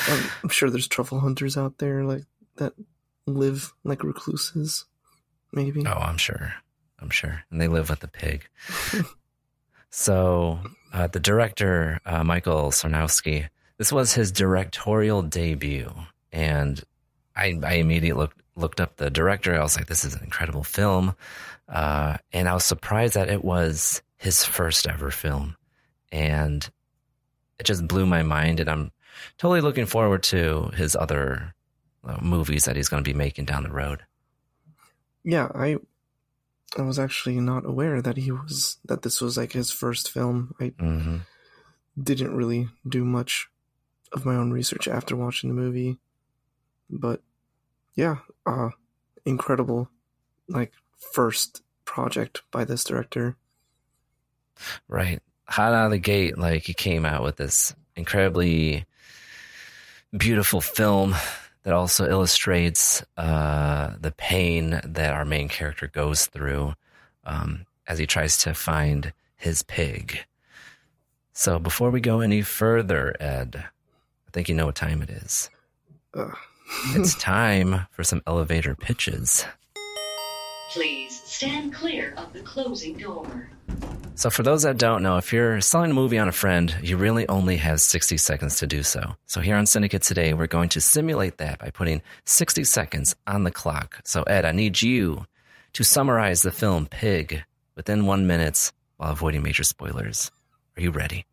I'm, 0.09 0.31
I'm 0.43 0.49
sure 0.51 0.69
there's 0.69 0.89
truffle 0.89 1.21
hunters 1.21 1.57
out 1.57 1.79
there 1.79 2.05
like 2.05 2.25
that 2.57 2.75
live 3.27 3.73
like 3.85 4.05
recluses, 4.05 4.85
maybe. 5.53 5.87
Oh, 5.87 5.93
I'm 5.93 6.19
sure. 6.19 6.53
I'm 6.99 7.11
sure. 7.11 7.45
And 7.51 7.63
they 7.63 7.69
live 7.69 7.89
with 7.89 8.01
the 8.01 8.09
pig. 8.09 8.47
so, 9.91 10.59
uh, 10.93 11.07
the 11.07 11.21
director, 11.21 12.01
uh, 12.05 12.25
Michael 12.25 12.71
Sarnoski, 12.73 13.49
this 13.79 13.93
was 13.93 14.13
his 14.13 14.33
directorial 14.33 15.23
debut. 15.23 15.93
And 16.33 16.83
I, 17.35 17.59
I 17.65 17.75
immediately 17.75 18.21
looked, 18.21 18.43
looked 18.57 18.81
up 18.81 18.97
the 18.97 19.11
director. 19.11 19.55
I 19.55 19.63
was 19.63 19.77
like, 19.77 19.87
this 19.87 20.05
is 20.05 20.15
an 20.15 20.25
incredible 20.25 20.65
film. 20.65 21.15
Uh, 21.69 22.19
and 22.33 22.49
I 22.49 22.55
was 22.55 22.65
surprised 22.65 23.15
that 23.15 23.31
it 23.31 23.45
was 23.45 24.03
his 24.17 24.45
first 24.45 24.87
ever 24.87 25.11
film. 25.11 25.57
And 26.13 26.69
it 27.59 27.65
just 27.65 27.87
blew 27.89 28.07
my 28.07 28.23
mind. 28.23 28.61
And 28.61 28.69
I'm 28.69 28.93
totally 29.39 29.61
looking 29.61 29.87
forward 29.87 30.23
to 30.25 30.71
his 30.75 30.97
other 30.97 31.55
uh, 32.05 32.19
movies 32.21 32.65
that 32.65 32.77
he's 32.77 32.89
going 32.89 33.03
to 33.03 33.09
be 33.11 33.17
making 33.17 33.45
down 33.47 33.63
the 33.63 33.71
road. 33.71 34.03
Yeah, 35.25 35.49
I 35.55 35.77
I 36.77 36.83
was 36.83 36.99
actually 36.99 37.41
not 37.41 37.67
aware 37.67 38.01
that 38.03 38.17
he 38.17 38.31
was 38.31 38.79
that 38.85 39.03
this 39.03 39.21
was 39.21 39.37
like 39.37 39.53
his 39.53 39.71
first 39.71 40.11
film. 40.11 40.55
I 40.61 40.73
hmm 40.79 41.19
didn't 42.01 42.37
really 42.37 42.69
do 42.89 43.05
much 43.05 43.49
of 44.13 44.25
my 44.25 44.35
own 44.35 44.51
research 44.51 44.89
after 44.89 45.17
watching 45.17 45.49
the 45.49 45.55
movie. 45.55 45.99
But 46.91 47.23
yeah, 47.95 48.19
uh 48.47 48.71
incredible 49.25 49.91
like 50.49 50.73
first 51.13 51.63
project 51.85 52.43
by 52.51 52.65
this 52.65 52.85
director. 52.85 53.37
Right. 54.89 55.21
Hot 55.47 55.73
out 55.73 55.87
of 55.87 55.91
the 55.91 55.99
gate, 55.99 56.37
like 56.37 56.65
he 56.65 56.75
came 56.75 57.05
out 57.05 57.23
with 57.23 57.37
this 57.37 57.75
incredibly 57.97 58.85
beautiful 60.17 60.61
film 60.61 61.15
that 61.63 61.75
also 61.75 62.09
illustrates 62.09 63.03
uh, 63.17 63.95
the 64.01 64.13
pain 64.13 64.81
that 64.85 65.13
our 65.13 65.25
main 65.25 65.49
character 65.49 65.87
goes 65.87 66.27
through 66.27 66.75
um, 67.25 67.67
as 67.87 67.99
he 67.99 68.07
tries 68.07 68.39
to 68.39 68.55
find 68.55 69.13
his 69.37 69.63
pig. 69.63 70.25
So 71.33 71.59
before 71.59 71.91
we 71.91 72.01
go 72.01 72.21
any 72.21 72.43
further, 72.43 73.15
Ed, 73.21 73.65
I 74.29 74.31
think 74.33 74.49
you 74.49 74.55
know 74.55 74.67
what 74.67 74.75
time 74.77 75.03
it 75.03 75.11
is. 75.11 75.49
Uh, 76.15 76.31
It's 76.95 77.15
time 77.21 77.87
for 77.91 78.05
some 78.05 78.23
elevator 78.27 78.75
pitches. 78.75 79.45
Please 80.71 81.21
stand 81.25 81.73
clear 81.73 82.13
of 82.19 82.33
the 82.35 82.41
closing 82.41 82.99
door. 82.99 83.49
So, 84.17 84.29
for 84.31 84.43
those 84.43 84.63
that 84.65 84.77
don't 84.79 85.03
know, 85.03 85.17
if 85.17 85.33
you're 85.33 85.61
selling 85.61 85.93
a 85.93 85.95
movie 85.95 86.19
on 86.19 86.29
a 86.29 86.33
friend, 86.33 86.75
you 86.83 86.97
really 86.97 87.27
only 87.29 87.57
have 87.57 87.81
60 87.81 88.17
seconds 88.17 88.59
to 88.59 88.67
do 88.67 88.83
so. 88.83 89.15
So, 89.27 89.41
here 89.41 89.57
on 89.57 89.65
Syndicate 89.65 90.03
today, 90.03 90.35
we're 90.35 90.47
going 90.49 90.69
to 90.71 90.81
simulate 90.81 91.39
that 91.39 91.61
by 91.61 91.71
putting 91.71 92.03
60 92.27 92.65
seconds 92.65 93.15
on 93.27 93.45
the 93.45 93.51
clock. 93.53 94.01
So, 94.05 94.25
Ed, 94.25 94.45
I 94.45 94.53
need 94.53 94.83
you 94.83 95.25
to 95.75 95.85
summarize 95.85 96.43
the 96.43 96.51
film 96.51 96.87
Pig 96.87 97.45
within 97.77 98.07
one 98.07 98.27
minute 98.27 98.73
while 98.97 99.13
avoiding 99.13 99.43
major 99.43 99.63
spoilers. 99.65 100.31
Are 100.77 100.83
you 100.83 100.91
ready? 100.91 101.25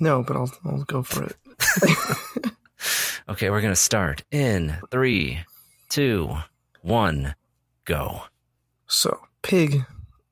no, 0.00 0.22
but 0.22 0.36
I'll 0.36 0.52
I'll 0.64 0.84
go 0.84 1.02
for 1.02 1.24
it. 1.24 1.36
Okay, 3.28 3.50
we're 3.50 3.60
going 3.60 3.72
to 3.72 3.76
start 3.76 4.24
in 4.30 4.78
three, 4.90 5.40
two, 5.90 6.34
one, 6.80 7.34
go. 7.84 8.22
So, 8.86 9.20
Pig 9.42 9.84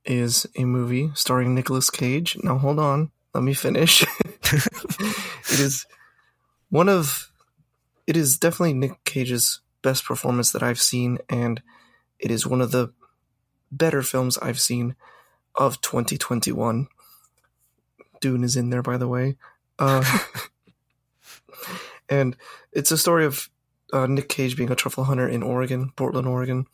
is 0.06 0.46
a 0.56 0.64
movie 0.64 1.10
starring 1.14 1.54
Nicolas 1.54 1.90
Cage. 1.90 2.38
Now, 2.42 2.56
hold 2.56 2.78
on. 2.78 3.10
Let 3.34 3.44
me 3.44 3.52
finish. 3.52 4.02
it 4.42 5.60
is 5.60 5.84
one 6.70 6.88
of, 6.88 7.30
it 8.06 8.16
is 8.16 8.38
definitely 8.38 8.72
Nick 8.72 9.04
Cage's 9.04 9.60
best 9.82 10.06
performance 10.06 10.50
that 10.52 10.62
I've 10.62 10.80
seen, 10.80 11.18
and 11.28 11.60
it 12.18 12.30
is 12.30 12.46
one 12.46 12.62
of 12.62 12.70
the 12.70 12.94
better 13.70 14.00
films 14.00 14.38
I've 14.38 14.60
seen 14.60 14.96
of 15.54 15.82
2021. 15.82 16.88
Dune 18.22 18.42
is 18.42 18.56
in 18.56 18.70
there, 18.70 18.82
by 18.82 18.96
the 18.96 19.06
way. 19.06 19.36
Uh, 19.78 20.02
and 22.08 22.36
it's 22.72 22.90
a 22.90 22.98
story 22.98 23.24
of 23.24 23.48
uh, 23.92 24.06
Nick 24.06 24.28
Cage 24.28 24.56
being 24.56 24.70
a 24.70 24.76
truffle 24.76 25.04
hunter 25.04 25.28
in 25.28 25.42
Oregon, 25.42 25.92
Portland, 25.96 26.26
Oregon. 26.26 26.66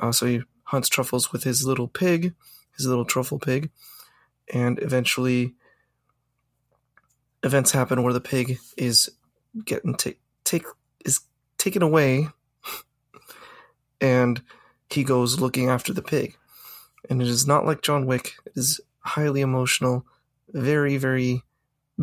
Uh, 0.00 0.12
so 0.12 0.26
he 0.26 0.42
hunts 0.64 0.88
truffles 0.88 1.32
with 1.32 1.44
his 1.44 1.66
little 1.66 1.88
pig, 1.88 2.34
his 2.76 2.86
little 2.86 3.04
truffle 3.04 3.38
pig, 3.38 3.70
and 4.52 4.80
eventually 4.82 5.54
events 7.42 7.72
happen 7.72 8.02
where 8.02 8.12
the 8.12 8.20
pig 8.20 8.58
is 8.76 9.10
getting 9.64 9.94
take 9.94 10.20
take 10.44 10.64
is 11.04 11.20
taken 11.58 11.82
away, 11.82 12.28
and 14.00 14.42
he 14.90 15.04
goes 15.04 15.40
looking 15.40 15.68
after 15.68 15.92
the 15.92 16.02
pig. 16.02 16.36
And 17.08 17.22
it 17.22 17.28
is 17.28 17.46
not 17.46 17.64
like 17.64 17.82
John 17.82 18.06
Wick. 18.06 18.34
It 18.44 18.52
is 18.56 18.80
highly 19.00 19.40
emotional, 19.40 20.04
very 20.52 20.96
very 20.96 21.42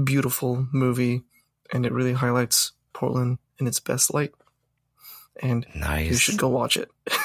beautiful 0.04 0.68
movie, 0.72 1.24
and 1.72 1.86
it 1.86 1.92
really 1.94 2.14
highlights 2.14 2.72
Portland 2.94 3.38
in 3.60 3.68
its 3.68 3.80
best 3.80 4.14
light. 4.14 4.34
And 5.42 5.66
Nice. 5.76 6.10
you 6.12 6.16
should 6.18 6.38
go 6.38 6.50
watch 6.50 6.78
it. 6.78 6.90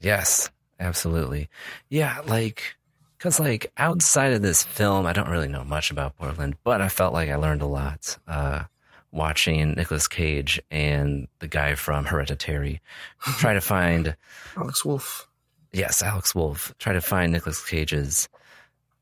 Yes, 0.00 0.50
absolutely. 0.78 1.48
Yeah, 1.88 2.20
like, 2.26 2.74
cause 3.18 3.40
like 3.40 3.72
outside 3.78 4.34
of 4.34 4.42
this 4.42 4.62
film, 4.62 5.06
I 5.06 5.14
don't 5.14 5.30
really 5.30 5.48
know 5.48 5.64
much 5.64 5.90
about 5.90 6.14
Portland, 6.18 6.56
but 6.62 6.82
I 6.82 6.90
felt 6.90 7.14
like 7.14 7.30
I 7.30 7.36
learned 7.36 7.62
a 7.62 7.66
lot, 7.66 8.18
uh, 8.28 8.64
watching 9.12 9.72
Nicolas 9.72 10.06
Cage 10.06 10.60
and 10.70 11.26
the 11.38 11.48
guy 11.48 11.74
from 11.74 12.04
Hereditary 12.04 12.82
try 13.38 13.54
to 13.54 13.62
find, 13.62 14.14
Alex 14.58 14.84
Wolff. 14.84 15.26
yes, 15.72 16.02
Alex 16.02 16.34
Wolff, 16.34 16.74
try 16.78 16.92
to 16.92 17.00
find 17.00 17.32
Nicolas 17.32 17.64
Cage's 17.64 18.28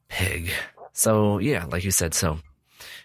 pig. 0.06 0.52
So 0.92 1.38
yeah, 1.38 1.64
like 1.64 1.82
you 1.82 1.90
said, 1.90 2.14
so 2.14 2.38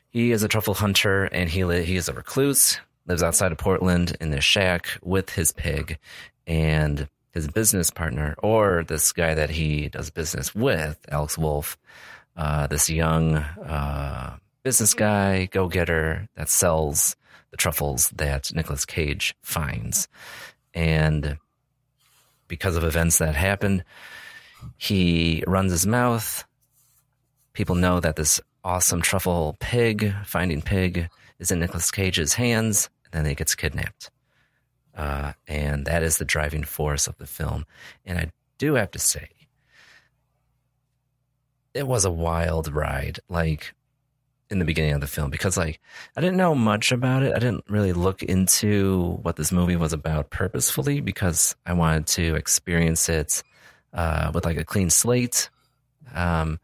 he 0.10 0.32
is 0.32 0.44
a 0.44 0.48
truffle 0.48 0.74
hunter 0.74 1.26
and 1.26 1.50
he 1.50 1.64
li- 1.64 1.84
he 1.84 1.96
is 1.96 2.10
a 2.10 2.14
recluse, 2.14 2.80
lives 3.06 3.24
outside 3.24 3.52
of 3.52 3.58
Portland 3.58 4.16
in 4.20 4.30
this 4.30 4.44
shack 4.44 4.88
with 5.02 5.30
his 5.32 5.52
pig, 5.52 5.98
and 6.46 7.08
his 7.32 7.48
business 7.48 7.92
partner 7.92 8.36
or 8.40 8.84
this 8.84 9.12
guy 9.12 9.36
that 9.36 9.50
he 9.50 9.90
does 9.90 10.10
business 10.10 10.56
with, 10.56 10.98
Alex 11.10 11.38
Wolff, 11.38 11.78
uh, 12.36 12.68
this 12.68 12.90
young 12.90 13.36
uh, 13.36 14.38
business 14.64 14.94
guy, 14.94 15.46
go 15.46 15.68
getter 15.68 16.28
that 16.36 16.50
sells 16.50 17.16
the 17.52 17.58
truffles 17.58 18.10
that 18.10 18.54
Nicolas 18.54 18.86
Cage 18.86 19.36
finds. 19.42 20.08
And 20.74 21.38
because 22.48 22.76
of 22.76 22.84
events 22.84 23.18
that 23.18 23.36
happened, 23.36 23.84
he 24.78 25.44
runs 25.48 25.72
his 25.72 25.86
mouth. 25.86 26.46
People 27.54 27.76
know 27.76 28.00
that 28.00 28.16
this 28.16 28.40
awesome 28.68 29.02
truffle 29.02 29.56
pig, 29.62 30.14
finding 30.26 30.62
pig, 30.62 31.10
is 31.40 31.52
in 31.52 31.60
Nicolas 31.60 31.90
Cage's 31.90 32.34
hands, 32.34 32.90
and 33.06 33.24
then 33.24 33.30
he 33.30 33.36
gets 33.36 33.56
kidnapped. 33.56 34.12
Uh, 34.94 35.32
and 35.48 35.86
that 35.86 36.04
is 36.04 36.18
the 36.18 36.26
driving 36.26 36.64
force 36.64 37.08
of 37.08 37.18
the 37.18 37.26
film. 37.26 37.66
And 38.06 38.20
I 38.20 38.32
do 38.58 38.74
have 38.74 38.92
to 38.92 39.00
say, 39.00 39.30
it 41.74 41.88
was 41.88 42.04
a 42.04 42.12
wild 42.12 42.74
ride. 42.74 43.20
Like 43.30 43.74
in 44.50 44.60
the 44.60 44.66
beginning 44.66 44.94
of 44.94 45.02
the 45.02 45.08
film, 45.08 45.30
because 45.30 45.56
like 45.56 45.80
I 46.18 46.22
didn't 46.22 46.38
know 46.38 46.54
much 46.54 46.92
about 46.92 47.24
it. 47.24 47.34
I 47.34 47.40
didn't 47.40 47.66
really 47.70 47.94
look 47.94 48.22
into 48.22 49.20
what 49.22 49.38
this 49.38 49.52
movie 49.52 49.76
was 49.78 49.94
about 49.94 50.30
purposefully 50.30 51.00
because 51.00 51.56
I 51.66 51.74
wanted 51.74 52.08
to 52.08 52.36
experience 52.36 53.08
it 53.08 53.44
uh, 53.94 54.32
with 54.34 54.44
like 54.44 54.58
a 54.58 54.66
clean 54.66 54.90
slate. 54.90 55.50
Um, 56.14 56.60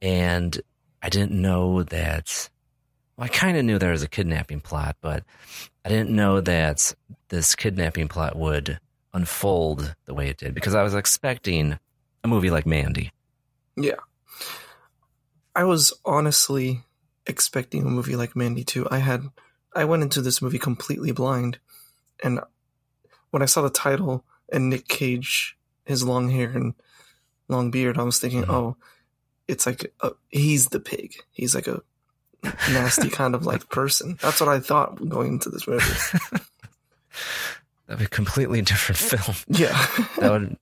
and 0.00 0.60
I 1.02 1.08
didn't 1.08 1.32
know 1.32 1.82
that. 1.84 2.48
Well, 3.16 3.24
I 3.24 3.28
kind 3.28 3.56
of 3.56 3.64
knew 3.64 3.78
there 3.78 3.92
was 3.92 4.02
a 4.02 4.08
kidnapping 4.08 4.60
plot, 4.60 4.96
but 5.00 5.24
I 5.84 5.88
didn't 5.88 6.10
know 6.10 6.40
that 6.40 6.94
this 7.28 7.54
kidnapping 7.54 8.08
plot 8.08 8.36
would 8.36 8.78
unfold 9.12 9.94
the 10.04 10.14
way 10.14 10.28
it 10.28 10.36
did 10.38 10.54
because 10.54 10.74
I 10.74 10.82
was 10.82 10.94
expecting 10.94 11.78
a 12.22 12.28
movie 12.28 12.50
like 12.50 12.66
Mandy. 12.66 13.12
Yeah. 13.76 13.94
I 15.54 15.64
was 15.64 15.92
honestly 16.04 16.82
expecting 17.26 17.82
a 17.86 17.90
movie 17.90 18.16
like 18.16 18.36
Mandy 18.36 18.64
too. 18.64 18.86
I 18.90 18.98
had 18.98 19.24
I 19.74 19.84
went 19.84 20.02
into 20.02 20.20
this 20.20 20.40
movie 20.40 20.58
completely 20.58 21.12
blind 21.12 21.58
and 22.22 22.40
when 23.30 23.42
I 23.42 23.46
saw 23.46 23.62
the 23.62 23.70
title 23.70 24.24
and 24.52 24.70
Nick 24.70 24.88
Cage 24.88 25.56
his 25.84 26.02
long 26.04 26.30
hair 26.30 26.50
and 26.50 26.74
long 27.48 27.70
beard, 27.70 27.98
I 27.98 28.02
was 28.02 28.18
thinking, 28.18 28.42
Mhm. 28.44 28.50
"Oh, 28.50 28.76
it's 29.48 29.66
like 29.66 29.92
a, 30.00 30.12
he's 30.28 30.66
the 30.66 30.80
pig. 30.80 31.14
He's 31.32 31.54
like 31.54 31.66
a 31.66 31.82
nasty 32.70 33.08
kind 33.10 33.34
of 33.34 33.46
like 33.46 33.68
person." 33.68 34.18
That's 34.20 34.40
what 34.40 34.48
I 34.48 34.60
thought 34.60 35.08
going 35.08 35.34
into 35.34 35.50
this 35.50 35.66
movie. 35.66 35.84
That'd 37.86 38.00
be 38.00 38.04
a 38.04 38.08
completely 38.08 38.60
different 38.62 38.98
film. 38.98 39.36
Yeah. 39.48 39.86
that 40.18 40.30
would 40.30 40.56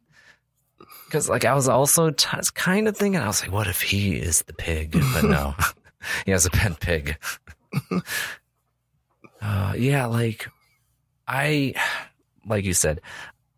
because 1.07 1.29
like 1.29 1.45
I 1.45 1.55
was 1.55 1.69
also 1.69 2.11
t- 2.11 2.37
kind 2.55 2.89
of 2.89 2.97
thinking 2.97 3.21
I 3.21 3.27
was 3.27 3.43
like, 3.43 3.53
what 3.53 3.67
if 3.67 3.81
he 3.81 4.17
is 4.17 4.43
the 4.43 4.53
pig? 4.53 4.93
But 4.93 5.25
no, 5.25 5.55
he 6.25 6.33
has 6.33 6.47
a 6.47 6.51
pet 6.51 6.79
pig. 6.81 7.17
uh, 9.41 9.75
yeah, 9.77 10.07
like 10.07 10.49
I, 11.27 11.75
like 12.47 12.65
you 12.65 12.75
said, 12.75 13.01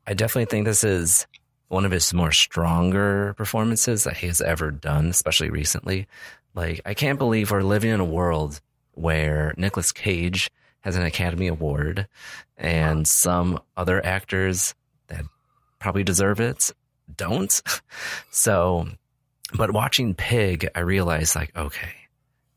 I 0.06 0.14
definitely 0.14 0.46
think 0.46 0.66
this 0.66 0.84
is 0.84 1.26
one 1.68 1.84
of 1.84 1.90
his 1.90 2.12
more 2.12 2.32
stronger 2.32 3.34
performances 3.34 4.04
that 4.04 4.16
he 4.16 4.26
has 4.26 4.40
ever 4.40 4.70
done, 4.70 5.06
especially 5.06 5.50
recently. 5.50 6.06
Like 6.54 6.80
I 6.84 6.94
can't 6.94 7.18
believe 7.18 7.50
we're 7.50 7.62
living 7.62 7.90
in 7.90 8.00
a 8.00 8.04
world 8.04 8.60
where 8.92 9.54
Nicolas 9.56 9.92
Cage 9.92 10.50
has 10.80 10.96
an 10.96 11.02
Academy 11.02 11.46
Award 11.46 12.08
and 12.56 13.06
some 13.06 13.60
other 13.76 14.04
actors 14.04 14.74
that 15.08 15.24
probably 15.78 16.04
deserve 16.04 16.40
it 16.40 16.72
don't. 17.14 17.62
So, 18.30 18.86
but 19.54 19.72
watching 19.72 20.14
Pig, 20.14 20.68
I 20.74 20.80
realized 20.80 21.34
like, 21.34 21.56
okay, 21.56 21.92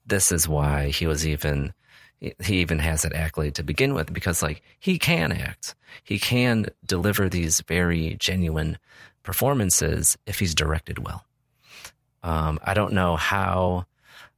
this 0.05 0.31
is 0.31 0.47
why 0.47 0.89
he 0.89 1.07
was 1.07 1.25
even, 1.25 1.73
he 2.21 2.61
even 2.61 2.79
has 2.79 3.01
that 3.01 3.13
accolade 3.13 3.55
to 3.55 3.63
begin 3.63 3.93
with 3.93 4.13
because 4.13 4.43
like 4.43 4.61
he 4.79 4.99
can 4.99 5.31
act. 5.31 5.75
He 6.03 6.19
can 6.19 6.67
deliver 6.85 7.27
these 7.27 7.61
very 7.61 8.15
genuine 8.19 8.77
performances 9.23 10.17
if 10.25 10.39
he's 10.39 10.55
directed 10.55 10.99
well. 10.99 11.25
Um, 12.23 12.59
I 12.63 12.73
don't 12.75 12.93
know 12.93 13.15
how 13.15 13.85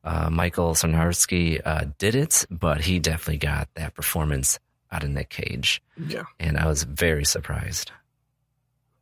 uh, 0.03 0.29
Michael 0.29 0.73
Sarnoski 0.73 1.61
uh, 1.63 1.85
did 1.97 2.15
it, 2.15 2.45
but 2.49 2.81
he 2.81 2.99
definitely 2.99 3.37
got 3.37 3.67
that 3.75 3.93
performance 3.93 4.59
out 4.91 5.03
of 5.03 5.09
Nick 5.09 5.29
Cage. 5.29 5.81
Yeah. 5.97 6.23
And 6.39 6.57
I 6.57 6.67
was 6.67 6.83
very 6.83 7.25
surprised. 7.25 7.91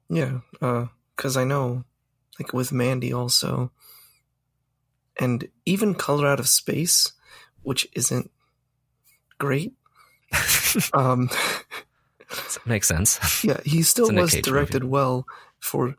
Yeah, 0.09 0.39
because 0.51 1.37
I 1.37 1.43
know, 1.43 1.85
like 2.39 2.53
with 2.53 2.71
Mandy 2.71 3.13
also, 3.13 3.71
and 5.19 5.47
even 5.65 5.93
Color 5.93 6.27
Out 6.27 6.39
of 6.39 6.49
Space, 6.49 7.13
which 7.61 7.87
isn't 7.93 8.31
great. 9.41 9.73
um, 10.93 11.29
Makes 12.65 12.87
sense. 12.87 13.19
yeah, 13.43 13.59
he 13.65 13.81
still 13.81 14.05
It's 14.05 14.11
a 14.11 14.13
Nick 14.13 14.21
was 14.21 14.33
directed 14.45 14.83
well 14.85 15.25
for 15.59 15.95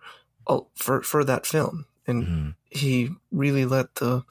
all 0.46 0.70
for 0.74 1.02
for 1.02 1.24
that 1.24 1.44
film, 1.44 1.84
and 2.06 2.22
Mhm. 2.24 2.54
he 2.70 3.10
really 3.30 3.66
let 3.66 3.96
the 3.96 4.22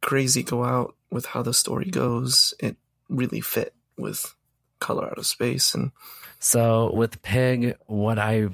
crazy 0.00 0.42
go 0.42 0.64
out 0.64 0.94
with 1.10 1.26
how 1.26 1.42
the 1.42 1.52
story 1.52 1.90
goes. 1.90 2.54
It 2.60 2.76
really 3.08 3.40
fit 3.40 3.74
with 3.98 4.34
Color 4.80 5.10
Out 5.10 5.18
of 5.18 5.26
Space, 5.26 5.74
and 5.74 5.90
So 6.38 6.92
with 6.94 7.20
Pig, 7.22 7.76
what 7.86 8.18
I 8.18 8.48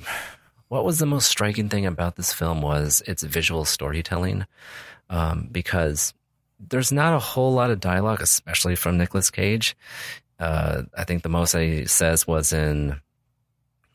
what 0.68 0.85
was 0.85 0.98
the 0.98 1.07
most 1.07 1.28
striking 1.28 1.68
thing 1.68 1.87
about 1.87 2.16
this 2.16 2.33
film 2.33 2.62
was 2.62 3.02
its 3.07 3.22
visual 3.22 3.64
storytelling, 3.64 4.46
um, 5.11 5.48
because 5.52 6.14
there's 6.58 6.92
not 6.92 7.14
a 7.14 7.18
whole 7.18 7.52
lot 7.52 7.70
of 7.70 7.80
dialogue, 7.80 8.20
especially 8.20 8.76
from 8.76 8.98
Nicolas 8.98 9.30
Cage. 9.30 9.76
Uh, 10.38 10.82
I 10.96 11.04
think 11.04 11.22
the 11.22 11.28
most 11.28 11.52
he 11.52 11.86
says 11.86 12.26
was 12.26 12.52
in 12.52 13.00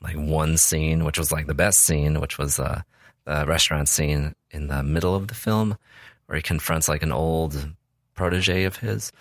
like 0.01 0.15
one 0.15 0.57
scene, 0.57 1.03
which 1.03 1.17
was 1.17 1.31
like 1.31 1.47
the 1.47 1.53
best 1.53 1.81
scene, 1.81 2.21
which 2.21 2.37
was 2.37 2.59
uh, 2.59 2.81
the 3.25 3.45
restaurant 3.45 3.89
scene 3.89 4.35
in 4.51 4.67
the 4.67 4.83
middle 4.83 5.15
of 5.15 5.27
the 5.27 5.35
film, 5.35 5.77
where 6.25 6.37
he 6.37 6.41
confronts 6.41 6.87
like 6.87 7.03
an 7.03 7.11
old 7.11 7.73
protege 8.15 8.63
of 8.63 8.77
his. 8.77 9.11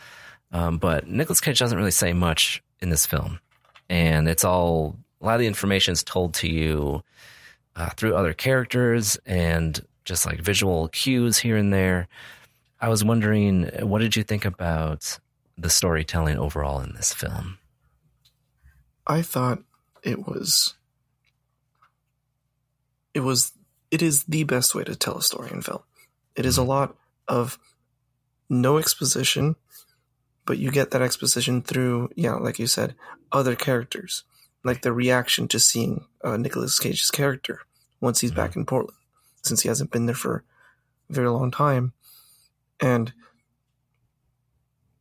Um, 0.53 0.79
but 0.79 1.07
Nicolas 1.07 1.40
Cage 1.40 1.59
doesn't 1.59 1.77
really 1.77 1.90
say 1.90 2.12
much 2.12 2.62
in 2.81 2.90
this 2.90 3.07
film, 3.07 3.40
and 3.88 4.29
it's 4.29 4.44
all 4.44 4.96
a 5.20 5.27
lot 5.27 5.35
of 5.35 5.40
the 5.40 5.46
information 5.46 5.92
is 5.92 6.05
told 6.05 6.35
to 6.35 6.48
you 6.48 7.03
uh, 7.77 7.90
through 7.90 8.14
other 8.14 8.33
characters 8.33 9.18
and 9.27 9.85
just 10.05 10.27
like 10.27 10.40
visual 10.40 10.88
cues 10.88 11.38
here 11.38 11.57
and 11.57 11.72
there. 11.72 12.09
I 12.81 12.88
was 12.88 13.05
wondering, 13.05 13.64
what 13.81 14.01
did 14.01 14.17
you 14.17 14.23
think 14.23 14.45
about 14.45 15.19
the 15.57 15.71
storytelling 15.71 16.38
overall 16.38 16.81
in 16.81 16.95
this 16.95 17.12
film? 17.12 17.59
I 19.07 19.23
thought 19.23 19.62
it 20.03 20.27
was 20.27 20.75
it 23.14 23.21
was 23.21 23.53
it 23.91 24.03
is 24.03 24.25
the 24.25 24.45
best 24.45 24.75
way 24.75 24.85
to 24.85 24.95
tell 24.95 25.17
a 25.17 25.23
story 25.23 25.51
in 25.51 25.62
film. 25.62 25.83
It 26.37 26.47
is 26.47 26.59
a 26.59 26.62
lot 26.62 26.95
of 27.27 27.59
no 28.49 28.79
exposition, 28.79 29.57
but 30.47 30.59
you 30.59 30.71
get 30.71 30.91
that 30.93 31.03
exposition 31.03 31.62
through, 31.62 32.11
yeah, 32.14 32.35
like 32.35 32.59
you 32.59 32.67
said, 32.67 32.95
other 33.33 33.57
characters, 33.57 34.25
like 34.62 34.83
the 34.83 34.93
reaction 34.93 35.49
to 35.49 35.59
seeing 35.59 36.05
uh, 36.23 36.37
Nicolas 36.37 36.79
Cage's 36.79 37.11
character 37.11 37.62
once 38.01 38.21
he's 38.21 38.31
back 38.31 38.55
in 38.55 38.64
Portland, 38.64 38.99
since 39.43 39.62
he 39.62 39.69
hasn't 39.69 39.91
been 39.91 40.07
there 40.07 40.14
for 40.14 40.45
a 41.11 41.12
very 41.12 41.29
long 41.29 41.51
time, 41.51 41.93
and 42.81 43.12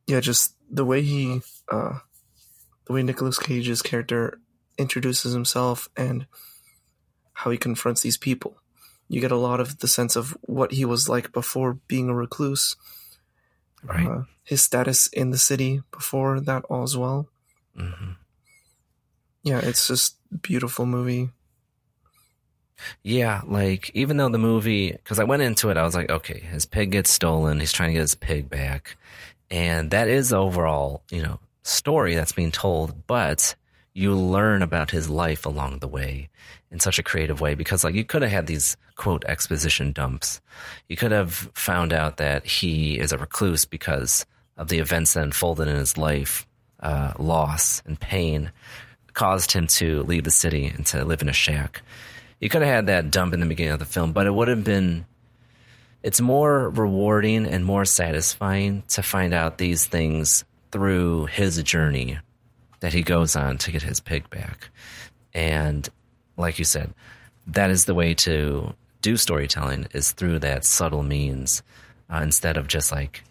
yeah, 0.08 0.20
just 0.20 0.56
the 0.70 0.86
way 0.86 1.02
he, 1.02 1.42
uh, 1.72 2.00
the 2.86 2.94
way 2.94 3.04
Nicolas 3.04 3.38
Cage's 3.40 3.82
character 3.82 4.40
introduces 4.78 5.34
himself 5.34 5.90
and 5.98 6.28
how 7.34 7.52
he 7.52 7.58
confronts 7.58 8.02
these 8.02 8.18
people. 8.18 8.58
You 9.10 9.22
get 9.22 9.32
a 9.32 9.38
lot 9.38 9.60
of 9.60 9.80
the 9.80 9.88
sense 9.88 10.16
of 10.16 10.38
what 10.42 10.72
he 10.72 10.86
was 10.86 11.08
like 11.10 11.32
before 11.32 11.74
being 11.88 12.10
a 12.10 12.16
recluse, 12.16 12.76
Right. 13.84 14.08
uh, 14.08 14.24
his 14.44 14.62
status 14.62 15.08
in 15.08 15.30
the 15.32 15.38
city 15.38 15.82
before 15.92 16.40
that 16.42 16.64
all 16.66 16.84
as 16.84 16.98
well. 16.98 17.28
hmm 17.76 18.12
Yeah, 19.44 19.60
it's 19.60 19.88
just 19.88 20.18
beautiful 20.42 20.86
movie. 20.86 21.30
Yeah, 23.04 23.42
like 23.46 23.92
even 23.94 24.18
though 24.18 24.30
the 24.30 24.38
movie, 24.38 24.92
because 24.92 25.20
I 25.20 25.24
went 25.24 25.42
into 25.42 25.70
it, 25.70 25.78
I 25.78 25.84
was 25.84 25.96
like, 25.96 26.10
okay, 26.10 26.40
his 26.40 26.66
pig 26.66 26.92
gets 26.92 27.12
stolen. 27.12 27.60
He's 27.60 27.74
trying 27.74 27.90
to 27.90 27.94
get 27.94 28.02
his 28.02 28.16
pig 28.16 28.50
back, 28.50 28.98
and 29.50 29.92
that 29.92 30.08
is 30.08 30.34
overall, 30.34 31.02
you 31.12 31.22
know, 31.22 31.40
story 31.64 32.16
that's 32.16 32.32
being 32.32 32.52
told. 32.52 33.08
But 33.08 33.56
you 33.94 34.14
learn 34.14 34.62
about 34.62 34.92
his 34.92 35.10
life 35.10 35.46
along 35.46 35.80
the 35.80 35.88
way 35.88 36.30
in 36.70 36.80
such 36.80 37.00
a 37.00 37.04
creative 37.04 37.42
way 37.42 37.56
because, 37.56 37.84
like, 37.84 37.96
you 37.96 38.04
could 38.06 38.22
have 38.22 38.32
had 38.32 38.48
these 38.48 38.78
quote 38.96 39.26
exposition 39.26 39.92
dumps. 39.92 40.42
You 40.88 40.98
could 40.98 41.12
have 41.12 41.34
found 41.54 41.94
out 41.94 42.18
that 42.18 42.46
he 42.46 43.00
is 43.00 43.12
a 43.12 43.18
recluse 43.18 43.66
because 43.66 44.26
of 44.58 44.68
the 44.68 44.80
events 44.80 45.14
that 45.14 45.24
unfolded 45.24 45.68
in 45.68 45.76
his 45.76 45.98
life, 45.98 46.46
uh, 46.80 47.14
loss 47.18 47.82
and 47.86 48.00
pain 48.00 48.52
caused 49.14 49.52
him 49.52 49.66
to 49.66 50.04
leave 50.04 50.24
the 50.24 50.32
city 50.32 50.66
and 50.66 50.86
to 50.86 51.04
live 51.04 51.22
in 51.24 51.30
a 51.30 51.34
shack. 51.34 51.82
You 52.40 52.50
could 52.50 52.62
have 52.62 52.72
had 52.72 52.88
that 52.88 53.12
dump 53.12 53.34
in 53.34 53.40
the 53.40 53.46
beginning 53.46 53.74
of 53.74 53.80
the 53.80 53.86
film, 53.86 54.14
but 54.14 54.28
it 54.28 54.34
would 54.34 54.48
have 54.48 54.64
been. 54.64 55.06
It's 56.04 56.22
more 56.22 56.70
rewarding 56.70 57.48
and 57.48 57.66
more 57.66 57.84
satisfying 57.84 58.84
to 58.90 59.02
find 59.02 59.34
out 59.34 59.58
these 59.58 59.86
things 59.88 60.46
through 60.72 61.26
his 61.26 61.62
journey 61.64 62.20
that 62.80 62.94
he 62.94 63.02
goes 63.02 63.36
on 63.36 63.58
to 63.60 63.72
get 63.72 63.82
his 63.82 64.00
pig 64.00 64.30
back. 64.30 64.70
And 65.34 65.88
like 66.38 66.60
you 66.60 66.66
said, 66.66 66.94
that 67.48 67.72
is 67.72 67.86
the 67.86 67.96
way 67.96 68.14
to 68.14 68.74
do 69.02 69.18
storytelling 69.18 69.88
is 69.94 70.12
through 70.12 70.40
that 70.40 70.64
subtle 70.66 71.04
means 71.04 71.64
uh, 72.12 72.20
instead 72.22 72.58
of 72.58 72.68
just 72.68 72.92
like 72.92 73.24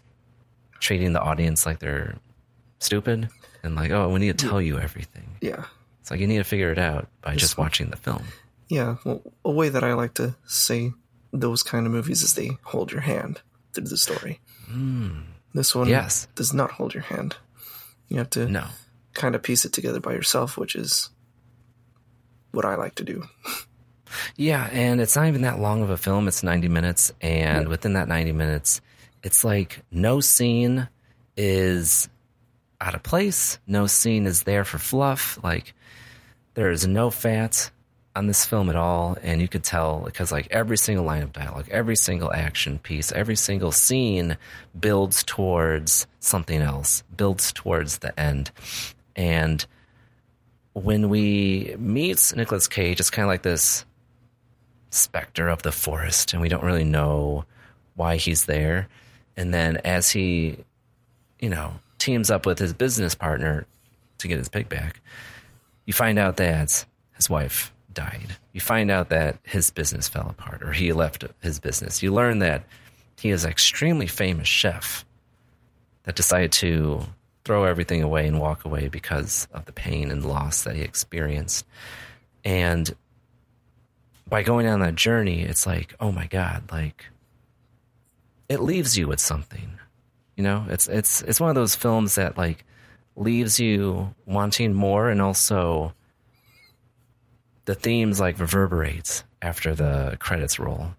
treating 0.79 1.13
the 1.13 1.21
audience 1.21 1.65
like 1.65 1.79
they're 1.79 2.15
stupid 2.79 3.29
and 3.63 3.75
like, 3.75 3.91
oh, 3.91 4.09
we 4.09 4.19
need 4.19 4.37
to 4.37 4.47
tell 4.47 4.61
you 4.61 4.77
everything. 4.79 5.37
Yeah. 5.41 5.65
It's 6.01 6.11
like 6.11 6.19
you 6.19 6.27
need 6.27 6.37
to 6.37 6.43
figure 6.43 6.71
it 6.71 6.77
out 6.79 7.07
by 7.21 7.33
Just 7.33 7.41
just 7.41 7.57
watching 7.57 7.89
the 7.89 7.97
film. 7.97 8.23
Yeah, 8.69 8.97
well, 9.05 9.21
a 9.45 9.51
way 9.51 9.69
that 9.69 9.83
I 9.83 9.93
like 9.93 10.13
to 10.15 10.35
say 10.45 10.91
those 11.31 11.63
kind 11.63 11.85
of 11.85 11.91
movies 11.91 12.21
is 12.23 12.33
they 12.33 12.57
hold 12.63 12.91
your 12.91 13.01
hand 13.01 13.41
through 13.73 13.85
the 13.85 13.97
story. 13.97 14.39
Hmm. 14.67 15.21
This 15.53 15.73
one 15.73 15.87
Yes. 15.87 16.27
does 16.35 16.53
not 16.53 16.71
hold 16.71 16.93
your 16.93 17.03
hand. 17.03 17.37
You 18.09 18.17
have 18.17 18.29
to 18.31 18.47
No. 18.49 18.67
kind 19.13 19.35
of 19.35 19.43
piece 19.43 19.65
it 19.65 19.73
together 19.73 19.99
by 19.99 20.13
yourself, 20.13 20.57
which 20.57 20.75
is 20.75 21.09
what 22.51 22.65
I 22.65 22.75
like 22.75 22.95
to 22.95 23.03
do. 23.03 23.27
Yeah, 24.35 24.69
and 24.71 25.01
it's 25.01 25.15
not 25.15 25.27
even 25.27 25.41
that 25.41 25.59
long 25.59 25.81
of 25.81 25.89
a 25.89 25.97
film. 25.97 26.27
It's 26.27 26.43
90 26.43 26.67
minutes. 26.69 27.11
And 27.21 27.67
within 27.67 27.93
that 27.93 28.07
90 28.07 28.31
minutes, 28.31 28.81
it's 29.23 29.43
like 29.43 29.83
no 29.91 30.19
scene 30.21 30.87
is 31.35 32.07
out 32.79 32.95
of 32.95 33.03
place. 33.03 33.59
No 33.67 33.85
scene 33.87 34.25
is 34.25 34.43
there 34.43 34.63
for 34.63 34.77
fluff. 34.77 35.37
Like, 35.43 35.73
there 36.53 36.71
is 36.71 36.87
no 36.87 37.09
fat 37.09 37.69
on 38.17 38.27
this 38.27 38.45
film 38.45 38.69
at 38.69 38.75
all. 38.75 39.17
And 39.21 39.39
you 39.41 39.47
could 39.47 39.63
tell 39.63 40.01
because, 40.05 40.31
like, 40.31 40.47
every 40.51 40.77
single 40.77 41.05
line 41.05 41.23
of 41.23 41.31
dialogue, 41.31 41.67
every 41.71 41.95
single 41.95 42.33
action 42.33 42.79
piece, 42.79 43.11
every 43.11 43.35
single 43.35 43.71
scene 43.71 44.37
builds 44.77 45.23
towards 45.23 46.07
something 46.19 46.61
else, 46.61 47.03
builds 47.15 47.53
towards 47.53 47.99
the 47.99 48.17
end. 48.19 48.51
And 49.15 49.65
when 50.73 51.09
we 51.09 51.75
meet 51.79 52.33
Nicolas 52.35 52.67
Cage, 52.67 52.99
it's 52.99 53.09
kind 53.09 53.25
of 53.25 53.29
like 53.29 53.43
this 53.43 53.85
specter 54.89 55.47
of 55.49 55.63
the 55.63 55.71
forest, 55.71 56.33
and 56.33 56.41
we 56.41 56.49
don't 56.49 56.63
really 56.63 56.83
know 56.83 57.45
why 57.95 58.17
he's 58.17 58.45
there. 58.45 58.87
And 59.35 59.53
then 59.53 59.77
as 59.77 60.09
he, 60.09 60.57
you 61.39 61.49
know, 61.49 61.79
teams 61.97 62.29
up 62.29 62.45
with 62.45 62.59
his 62.59 62.73
business 62.73 63.15
partner 63.15 63.65
to 64.19 64.27
get 64.27 64.37
his 64.37 64.49
pig 64.49 64.69
back, 64.69 65.01
you 65.85 65.93
find 65.93 66.19
out 66.19 66.37
that 66.37 66.85
his 67.13 67.29
wife 67.29 67.73
died. 67.97 68.37
You 68.53 68.61
find 68.61 68.91
out 68.91 69.09
that 69.09 69.39
his 69.41 69.71
business 69.71 70.07
fell 70.07 70.29
apart 70.29 70.61
or 70.61 70.71
he 70.71 70.93
left 70.93 71.25
his 71.41 71.59
business. 71.59 72.03
You 72.03 72.13
learn 72.13 72.39
that 72.39 72.63
he 73.19 73.31
is 73.31 73.43
an 73.43 73.49
extremely 73.49 74.05
famous 74.05 74.47
chef 74.47 75.03
that 76.03 76.15
decided 76.15 76.51
to 76.53 77.01
throw 77.43 77.63
everything 77.63 78.03
away 78.03 78.27
and 78.27 78.39
walk 78.39 78.65
away 78.65 78.87
because 78.87 79.47
of 79.51 79.65
the 79.65 79.71
pain 79.71 80.11
and 80.11 80.23
loss 80.23 80.63
that 80.63 80.75
he 80.75 80.83
experienced. 80.83 81.65
And 82.45 82.95
by 84.29 84.43
going 84.43 84.67
on 84.67 84.81
that 84.81 84.95
journey, 84.95 85.41
it's 85.41 85.65
like, 85.65 85.95
oh 85.99 86.11
my 86.11 86.27
God, 86.27 86.71
like 86.71 87.03
it 88.47 88.61
leaves 88.61 88.95
you 88.95 89.07
with 89.07 89.19
something. 89.19 89.79
You 90.35 90.43
know, 90.43 90.67
it's 90.69 90.87
it's 90.87 91.23
it's 91.23 91.39
one 91.39 91.49
of 91.49 91.55
those 91.55 91.73
films 91.73 92.13
that 92.13 92.37
like 92.37 92.63
leaves 93.15 93.59
you 93.59 94.13
wanting 94.27 94.75
more 94.75 95.09
and 95.09 95.19
also 95.19 95.93
the 97.67 97.75
themes 97.75 98.17
like 98.17 98.39
reverberates 98.39 99.25
after 99.41 99.75
the 99.75 100.15
credits 100.19 100.57
roll. 100.57 100.93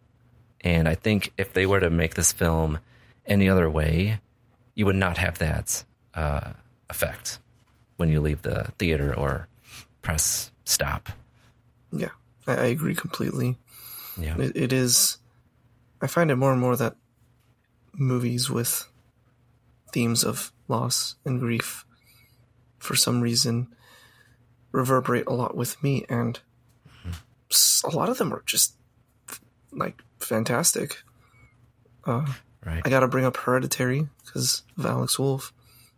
And 0.61 0.87
I 0.87 0.95
think 0.95 1.33
if 1.39 1.55
they 1.55 1.65
were 1.65 1.81
to 1.81 1.89
make 1.89 2.15
this 2.15 2.31
film 2.31 2.79
any 3.25 3.49
other 3.49 3.71
way, 3.71 4.21
you 4.75 4.85
would 4.85 4.95
not 4.97 5.17
have 5.17 5.39
that 5.39 5.83
uh, 6.13 6.53
effect 6.91 7.39
when 7.97 8.11
you 8.11 8.21
leave 8.21 8.43
the 8.43 8.71
theater 8.79 9.15
or 9.15 9.49
press 10.03 10.53
stop. 10.65 11.09
Yeah, 11.91 12.11
I, 12.47 12.67
agree 12.67 12.95
completely. 12.95 13.57
Yeah. 14.21 14.37
It, 14.39 14.55
it 14.55 14.73
is. 14.73 15.17
I 16.03 16.07
find 16.07 16.31
it 16.31 16.37
more 16.37 16.53
and 16.53 16.61
more 16.61 16.77
that 16.77 16.97
movies 17.95 18.51
with 18.51 18.87
themes 19.91 20.23
of 20.23 20.53
loss 20.69 21.17
and 21.25 21.41
grief, 21.41 21.87
for 22.79 22.95
some 22.95 23.23
reason, 23.23 23.75
reverberate 24.71 25.27
a 25.27 25.33
lot 25.33 25.57
with 25.57 25.83
me, 25.83 26.05
and 26.11 26.41
a 27.85 27.91
lot 27.91 28.09
of 28.09 28.19
them 28.19 28.33
are 28.33 28.43
just 28.47 28.75
like 29.73 30.03
fantastic. 30.21 31.03
Uh, 32.05 32.27
Right. 32.65 32.83
I 32.85 32.91
got 32.91 33.01
to 33.01 33.09
bring 33.09 33.25
up 33.25 33.37
Hereditary 33.37 34.09
because 34.25 34.63
of 34.77 34.85
Alex 34.85 35.19
Wolff. 35.19 35.53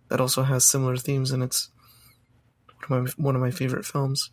That 0.08 0.20
also 0.20 0.42
has 0.42 0.64
similar 0.64 0.96
themes, 0.96 1.30
and 1.30 1.42
it's 1.42 1.70
one 2.88 3.00
of 3.06 3.18
my, 3.18 3.24
one 3.24 3.34
of 3.34 3.40
my 3.40 3.50
favorite 3.50 3.84
films. 3.84 4.30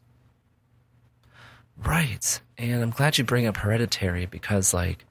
Right. 1.78 2.40
And 2.58 2.82
I'm 2.82 2.90
glad 2.90 3.18
you 3.18 3.24
bring 3.24 3.46
up 3.46 3.58
Hereditary 3.58 4.26
because, 4.26 4.74
like, 4.74 5.06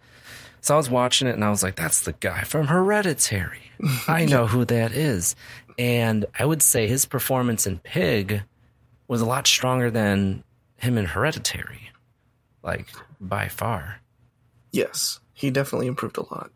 so 0.61 0.75
I 0.75 0.77
was 0.77 0.91
watching 0.91 1.29
it 1.29 1.35
and 1.35 1.45
I 1.45 1.51
was 1.51 1.63
like, 1.63 1.77
that's 1.77 2.01
the 2.01 2.13
guy 2.15 2.43
from 2.43 2.67
Hereditary. 2.67 3.71
I 4.09 4.25
know 4.25 4.47
who 4.47 4.65
that 4.65 4.93
is. 4.93 5.37
And 5.79 6.27
I 6.37 6.45
would 6.45 6.63
say 6.63 6.89
his 6.89 7.07
performance 7.07 7.67
in 7.67 7.79
Pig 7.79 8.43
was 9.07 9.21
a 9.21 9.27
lot 9.27 9.47
stronger 9.47 9.91
than 9.91 10.43
him 10.77 10.99
in 10.99 11.05
Hereditary, 11.05 11.91
like, 12.67 12.87
by 13.21 13.49
far. 13.49 14.01
Yes, 14.73 15.21
he 15.33 15.51
definitely 15.51 15.87
improved 15.87 16.19
a 16.19 16.23
lot, 16.23 16.51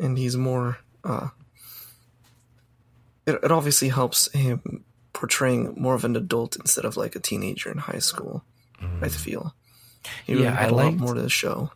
and 0.00 0.16
he's 0.16 0.36
more. 0.36 0.78
Uh, 1.04 1.28
it, 3.26 3.38
it 3.42 3.52
obviously 3.52 3.88
helps 3.88 4.32
him 4.32 4.84
portraying 5.12 5.74
more 5.76 5.94
of 5.94 6.04
an 6.04 6.16
adult 6.16 6.56
instead 6.56 6.84
of 6.84 6.96
like 6.96 7.16
a 7.16 7.20
teenager 7.20 7.70
in 7.70 7.78
high 7.78 7.98
school. 7.98 8.44
I 9.02 9.08
feel. 9.08 9.54
He 10.24 10.34
really 10.34 10.46
Mm. 10.46 10.50
Yeah, 10.50 10.56
had 10.56 10.66
I 10.66 10.70
a 10.70 10.74
lot 10.74 10.94
more 10.94 11.14
to 11.14 11.20
the 11.22 11.28
show. 11.28 11.72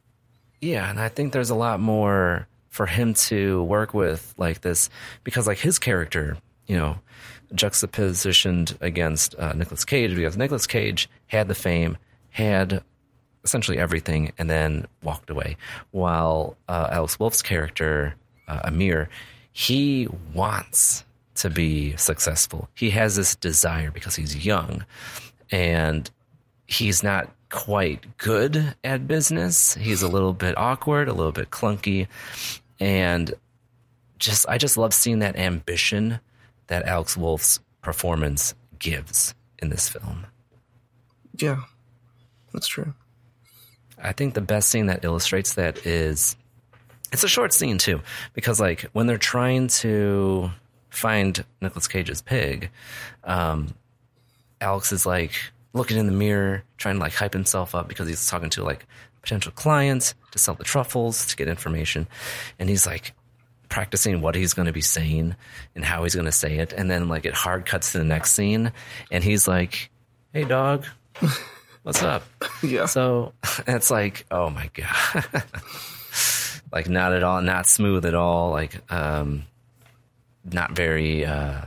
Yeah, 0.61 0.89
and 0.89 1.01
I 1.01 1.09
think 1.09 1.33
there's 1.33 1.51
a 1.51 1.57
lot 1.57 1.81
more 1.81 2.47
for 2.69 2.87
him 2.87 3.15
to 3.15 3.65
work 3.65 3.93
with 3.93 4.33
like 4.39 4.61
this 4.61 4.89
because 5.25 5.49
like 5.49 5.59
his 5.59 5.81
character, 5.81 6.39
you 6.69 6.77
know, 6.77 6.99
juxtapositioned 7.53 8.77
against 8.81 9.35
uh, 9.39 9.53
Nicolas 9.55 9.85
Cage 9.85 10.15
because 10.15 10.37
Nicolas 10.37 10.67
Cage 10.69 11.09
had 11.27 11.49
the 11.49 11.55
fame, 11.57 11.99
had 12.31 12.83
essentially 13.45 13.79
everything, 13.79 14.33
and 14.39 14.49
then 14.49 14.87
walked 15.03 15.31
away. 15.31 15.57
While 15.91 16.57
uh, 16.69 16.89
Alex 16.91 17.19
Wolff's 17.19 17.43
character, 17.43 18.15
uh, 18.49 18.61
Amir, 18.65 19.09
he 19.53 20.09
wants 20.35 21.05
to 21.37 21.51
be 21.51 21.97
successful. 21.97 22.69
He 22.75 22.91
has 22.91 23.17
this 23.17 23.35
desire 23.35 23.91
because 23.91 24.17
he's 24.17 24.45
young, 24.45 24.85
and 25.51 26.11
he's 26.67 27.03
not 27.03 27.31
quite 27.51 28.17
good 28.19 28.75
at 28.83 29.07
business. 29.07 29.75
He's 29.75 30.03
a 30.03 30.09
little 30.09 30.33
bit 30.33 30.57
awkward, 30.57 31.09
a 31.09 31.13
little 31.13 31.33
bit 31.33 31.51
clunky, 31.51 32.07
and 32.81 33.33
just 34.19 34.49
I 34.49 34.59
just 34.59 34.77
love 34.77 34.95
seeing 34.95 35.19
that 35.19 35.37
ambition 35.37 36.21
that 36.69 36.87
Alex 36.87 37.17
Wolff's 37.17 37.61
performance 37.83 38.55
gives 38.79 39.35
in 39.59 39.69
this 39.69 39.89
film. 39.89 40.27
Yeah, 41.37 41.63
that's 42.53 42.69
true. 42.69 42.95
I 44.03 44.13
think 44.13 44.35
the 44.35 44.41
best 44.41 44.69
scene 44.69 44.87
that 44.87 45.05
illustrates 45.05 45.55
that 45.55 45.87
is 45.87 46.37
it's 47.13 47.25
a 47.25 47.29
short 47.29 47.53
scene 47.53 47.79
too 47.79 48.01
because 48.35 48.59
like 48.59 48.83
when 48.93 49.07
they're 49.07 49.19
trying 49.19 49.69
to 49.69 50.51
find 50.91 51.45
Nicolas 51.61 51.89
Cage's 51.89 52.23
pig, 52.23 52.71
um, 53.25 53.75
Alex 54.61 54.93
is 54.93 55.07
like 55.07 55.33
looking 55.73 55.99
in 55.99 56.07
the 56.07 56.13
mirror, 56.13 56.65
trying 56.77 56.97
to 56.97 57.01
like 57.01 57.15
hype 57.15 57.33
himself 57.33 57.75
up 57.75 57.89
because 57.89 58.09
he's 58.09 58.27
talking 58.27 58.51
to 58.51 58.65
like 58.65 58.87
potential 59.23 59.53
clients 59.53 60.15
to 60.33 60.39
sell 60.39 60.55
the 60.55 60.65
truffles 60.65 61.27
to 61.27 61.37
get 61.37 61.49
information, 61.49 62.07
and 62.59 62.69
he's 62.69 62.87
like 62.87 63.13
practicing 63.69 64.21
what 64.21 64.35
he's 64.35 64.53
going 64.53 64.67
to 64.67 64.73
be 64.73 64.83
saying 64.83 65.35
and 65.75 65.85
how 65.85 66.03
he's 66.03 66.15
going 66.15 66.27
to 66.27 66.33
say 66.33 66.59
it, 66.59 66.73
and 66.73 66.91
then 66.91 67.09
like 67.09 67.25
it 67.25 67.35
hard 67.35 67.67
cuts 67.67 67.93
to 67.93 67.99
the 67.99 68.05
next 68.05 68.33
scene, 68.33 68.73
and 69.11 69.23
he's 69.23 69.47
like, 69.47 69.91
"Hey, 70.33 70.45
dog." 70.45 70.87
What's 71.83 72.03
up? 72.03 72.23
Yeah. 72.63 72.87
So 72.87 73.33
it's 73.67 73.91
like, 73.91 74.25
oh 74.31 74.49
my 74.49 74.71
god, 74.73 75.25
like 76.73 76.89
not 76.89 77.13
at 77.13 77.25
all, 77.25 77.43
not 77.43 77.67
smooth 77.67 78.07
at 78.07 78.15
all, 78.15 78.51
like 78.53 78.81
um, 78.93 79.43
not 80.45 80.73
very. 80.77 81.25
uh 81.25 81.63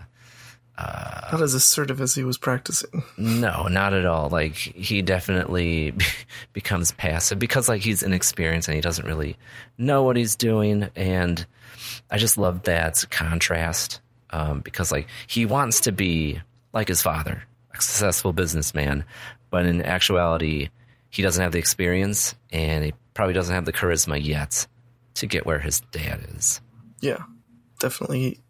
uh, 0.78 1.30
Not 1.32 1.42
as 1.42 1.54
assertive 1.54 2.02
as 2.02 2.14
he 2.16 2.24
was 2.26 2.38
practicing. 2.38 3.02
No, 3.18 3.68
not 3.68 3.94
at 3.94 4.06
all. 4.06 4.30
Like 4.30 4.56
he 4.56 5.02
definitely 5.02 5.94
becomes 6.54 6.92
passive 6.94 7.40
because 7.40 7.70
like 7.70 7.82
he's 7.82 8.04
inexperienced 8.04 8.68
and 8.68 8.76
he 8.76 8.82
doesn't 8.82 9.06
really 9.06 9.38
know 9.78 10.04
what 10.04 10.18
he's 10.18 10.36
doing. 10.36 10.90
And 10.96 11.46
I 12.12 12.18
just 12.18 12.38
love 12.38 12.64
that 12.64 13.06
contrast 13.10 14.02
um, 14.32 14.60
because 14.60 14.92
like 14.92 15.08
he 15.28 15.46
wants 15.46 15.80
to 15.82 15.92
be 15.94 16.42
like 16.74 16.90
his 16.90 17.02
father. 17.02 17.44
A 17.74 17.82
successful 17.82 18.32
businessman, 18.34 19.04
but 19.56 19.66
in 19.66 19.82
actuality, 19.84 20.68
he 21.10 21.22
doesn't 21.22 21.42
have 21.42 21.54
the 21.54 21.60
experience 21.60 22.36
and 22.52 22.84
he 22.84 22.94
probably 23.14 23.34
doesn't 23.34 23.56
have 23.56 23.64
the 23.64 23.72
charisma 23.72 24.22
yet 24.22 24.68
to 25.14 25.28
get 25.28 25.46
where 25.46 25.60
his 25.60 25.80
dad 25.94 26.20
is. 26.36 26.60
Yeah, 27.00 27.24
definitely. 27.80 28.42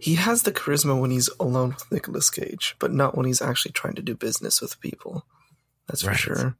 He 0.00 0.16
has 0.16 0.42
the 0.42 0.50
charisma 0.50 1.00
when 1.00 1.12
he's 1.12 1.30
alone 1.38 1.68
with 1.68 1.92
Nicolas 1.92 2.30
Cage, 2.30 2.74
but 2.80 2.92
not 2.92 3.16
when 3.16 3.26
he's 3.26 3.40
actually 3.40 3.70
trying 3.70 3.94
to 3.94 4.02
do 4.02 4.16
business 4.16 4.60
with 4.60 4.80
people. 4.80 5.24
That's 5.86 6.02
for 6.02 6.14
sure. 6.14 6.56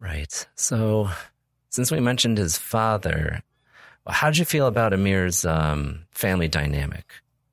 Right. 0.00 0.46
So, 0.54 1.10
since 1.68 1.90
we 1.90 2.00
mentioned 2.00 2.38
his 2.38 2.56
father, 2.56 3.42
how 4.06 4.30
did 4.30 4.38
you 4.38 4.46
feel 4.46 4.68
about 4.68 4.94
Amir's 4.94 5.44
um, 5.44 6.06
family 6.12 6.48
dynamic? 6.48 7.12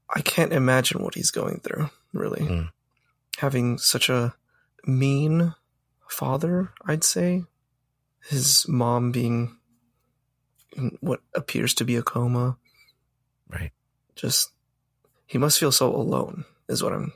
I 0.09 0.21
can't 0.21 0.53
imagine 0.53 1.03
what 1.03 1.15
he's 1.15 1.31
going 1.31 1.59
through, 1.59 1.89
really. 2.13 2.39
Mm. 2.39 2.69
Having 3.37 3.79
such 3.79 4.09
a 4.09 4.33
mean 4.85 5.53
father, 6.07 6.71
I'd 6.85 7.03
say. 7.03 7.43
His 8.29 8.67
mom 8.67 9.11
being 9.11 9.57
in 10.75 10.97
what 11.01 11.21
appears 11.35 11.73
to 11.75 11.85
be 11.85 11.95
a 11.95 12.01
coma. 12.01 12.57
Right. 13.49 13.71
Just 14.15 14.51
he 15.25 15.37
must 15.37 15.59
feel 15.59 15.71
so 15.71 15.93
alone 15.95 16.45
is 16.67 16.81
what 16.83 16.93
I'm 16.93 17.13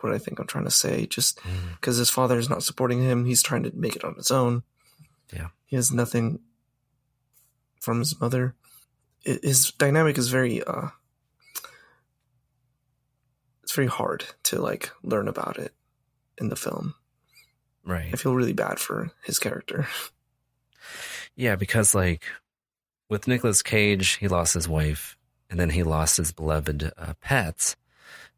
what 0.00 0.12
I 0.12 0.18
think 0.18 0.38
I'm 0.38 0.46
trying 0.46 0.64
to 0.64 0.70
say. 0.70 1.06
Just 1.06 1.38
Mm. 1.40 1.74
because 1.74 1.96
his 1.96 2.10
father 2.10 2.38
is 2.38 2.48
not 2.48 2.62
supporting 2.62 3.02
him, 3.02 3.24
he's 3.24 3.42
trying 3.42 3.62
to 3.64 3.72
make 3.74 3.96
it 3.96 4.04
on 4.04 4.14
his 4.14 4.30
own. 4.30 4.62
Yeah. 5.32 5.48
He 5.66 5.76
has 5.76 5.90
nothing 5.92 6.40
from 7.80 7.98
his 7.98 8.18
mother. 8.20 8.54
His 9.24 9.72
dynamic 9.72 10.16
is 10.16 10.28
very 10.28 10.62
uh 10.62 10.88
it's 13.70 13.76
very 13.76 13.86
hard 13.86 14.24
to 14.42 14.60
like 14.60 14.90
learn 15.04 15.28
about 15.28 15.56
it 15.56 15.72
in 16.38 16.48
the 16.48 16.56
film. 16.56 16.96
Right. 17.84 18.10
I 18.12 18.16
feel 18.16 18.34
really 18.34 18.52
bad 18.52 18.80
for 18.80 19.12
his 19.22 19.38
character. 19.38 19.86
Yeah, 21.36 21.54
because 21.56 21.94
like 21.94 22.24
with 23.08 23.28
Nicolas 23.28 23.62
Cage, 23.62 24.16
he 24.16 24.28
lost 24.28 24.52
his 24.52 24.68
wife, 24.68 25.16
and 25.48 25.58
then 25.58 25.70
he 25.70 25.82
lost 25.84 26.16
his 26.18 26.32
beloved 26.32 26.90
uh, 26.98 27.14
pets, 27.20 27.76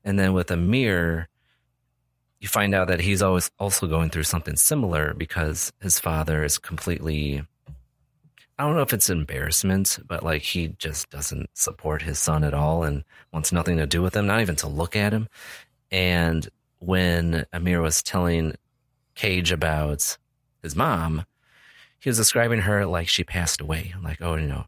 and 0.05 0.19
then 0.19 0.35
with 0.35 0.51
Amir, 0.51 1.29
you 2.39 2.47
find 2.47 2.75
out 2.75 2.89
that 2.89 3.01
he's 3.01 3.23
always 3.23 3.51
also 3.59 3.89
going 3.89 4.11
through 4.11 4.25
something 4.25 4.55
similar 4.55 5.15
because 5.15 5.73
his 5.81 5.99
father 5.99 6.45
is 6.45 6.59
completely. 6.59 7.43
I 8.63 8.65
don't 8.65 8.77
know 8.77 8.83
if 8.83 8.93
it's 8.93 9.11
embarrassment, 9.11 9.99
but 10.07 10.23
like 10.23 10.43
he 10.43 10.69
just 10.79 11.11
doesn't 11.11 11.51
support 11.53 12.01
his 12.01 12.21
son 12.21 12.45
at 12.45 12.55
all 12.55 12.85
and 12.85 13.03
wants 13.33 13.51
nothing 13.51 13.77
to 13.79 13.89
do 13.89 14.03
with 14.03 14.15
him, 14.15 14.29
not 14.29 14.41
even 14.41 14.55
to 14.55 14.69
look 14.69 14.95
at 14.95 15.13
him. 15.13 15.29
And 15.91 16.49
when 16.79 17.45
Amir 17.53 17.83
was 17.83 18.05
telling 18.05 18.55
Cage 19.17 19.51
about 19.51 20.17
his 20.63 20.77
mom, 20.77 21.25
he 21.99 22.09
was 22.09 22.19
describing 22.19 22.61
her 22.61 22.87
like 22.87 23.09
she 23.09 23.25
passed 23.25 23.61
away, 23.61 23.95
like 24.01 24.23
oh, 24.23 24.37
you 24.37 24.47
know, 24.47 24.67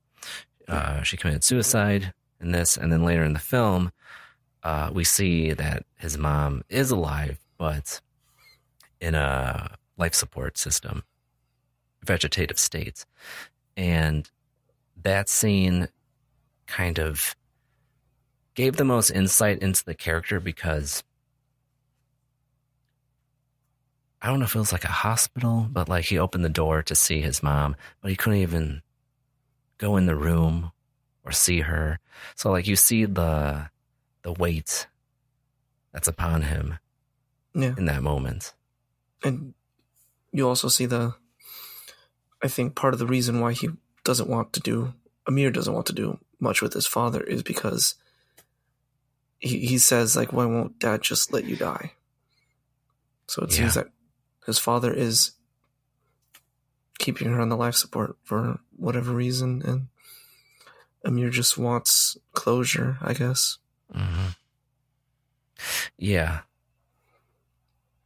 uh, 0.66 1.02
she 1.02 1.16
committed 1.16 1.44
suicide 1.44 2.12
and 2.40 2.52
this, 2.52 2.76
and 2.76 2.92
then 2.92 3.04
later 3.04 3.22
in 3.22 3.32
the 3.32 3.38
film, 3.38 3.92
uh, 4.64 4.90
we 4.92 5.04
see 5.04 5.52
that 5.52 5.84
his 5.98 6.18
mom 6.18 6.64
is 6.68 6.90
alive, 6.90 7.38
but 7.58 8.00
in 9.00 9.14
a 9.14 9.76
life 9.96 10.14
support 10.14 10.58
system, 10.58 11.04
vegetative 12.02 12.58
state, 12.58 13.06
and 13.76 14.28
that 15.02 15.28
scene 15.28 15.88
kind 16.66 16.98
of 16.98 17.34
gave 18.54 18.76
the 18.76 18.84
most 18.84 19.10
insight 19.10 19.58
into 19.58 19.84
the 19.84 19.94
character 19.94 20.40
because 20.40 21.02
I 24.22 24.28
don't 24.28 24.38
know 24.38 24.46
if 24.46 24.54
it 24.54 24.58
was 24.58 24.72
like 24.72 24.84
a 24.84 24.88
hospital, 24.88 25.68
but 25.70 25.88
like 25.88 26.06
he 26.06 26.18
opened 26.18 26.44
the 26.44 26.48
door 26.48 26.82
to 26.84 26.94
see 26.94 27.20
his 27.20 27.42
mom, 27.42 27.76
but 28.00 28.10
he 28.10 28.16
couldn't 28.16 28.38
even 28.40 28.82
go 29.76 29.96
in 29.96 30.06
the 30.06 30.16
room 30.16 30.72
or 31.24 31.32
see 31.32 31.60
her. 31.60 31.98
So 32.36 32.50
like 32.50 32.66
you 32.66 32.76
see 32.76 33.04
the 33.04 33.68
the 34.22 34.32
weight 34.32 34.86
that's 35.92 36.08
upon 36.08 36.42
him 36.42 36.78
Yeah. 37.54 37.74
in 37.76 37.84
that 37.84 38.02
moment. 38.02 38.54
And 39.22 39.52
you 40.32 40.48
also 40.48 40.68
see 40.68 40.86
the 40.86 41.14
I 42.44 42.48
think 42.48 42.74
part 42.76 42.92
of 42.92 43.00
the 43.00 43.06
reason 43.06 43.40
why 43.40 43.54
he 43.54 43.70
doesn't 44.04 44.28
want 44.28 44.52
to 44.52 44.60
do 44.60 44.92
Amir 45.26 45.50
doesn't 45.50 45.72
want 45.72 45.86
to 45.86 45.94
do 45.94 46.18
much 46.38 46.60
with 46.60 46.74
his 46.74 46.86
father 46.86 47.22
is 47.22 47.42
because 47.42 47.94
he 49.38 49.60
he 49.66 49.78
says 49.78 50.14
like 50.14 50.30
why 50.32 50.44
won't 50.44 50.78
dad 50.78 51.00
just 51.02 51.32
let 51.32 51.44
you 51.46 51.56
die? 51.56 51.92
So 53.26 53.42
it 53.42 53.52
seems 53.52 53.74
Yeah. 53.76 53.82
that 53.84 53.92
his 54.44 54.58
father 54.58 54.92
is 54.92 55.30
keeping 56.98 57.28
her 57.32 57.40
on 57.40 57.48
the 57.48 57.56
life 57.56 57.74
support 57.76 58.16
for 58.22 58.60
whatever 58.76 59.12
reason 59.12 59.62
and 59.64 59.88
Amir 61.04 61.30
just 61.30 61.56
wants 61.58 62.16
closure, 62.32 62.98
I 63.00 63.14
guess. 63.14 63.58
hmm 63.92 64.28
Yeah. 65.96 66.40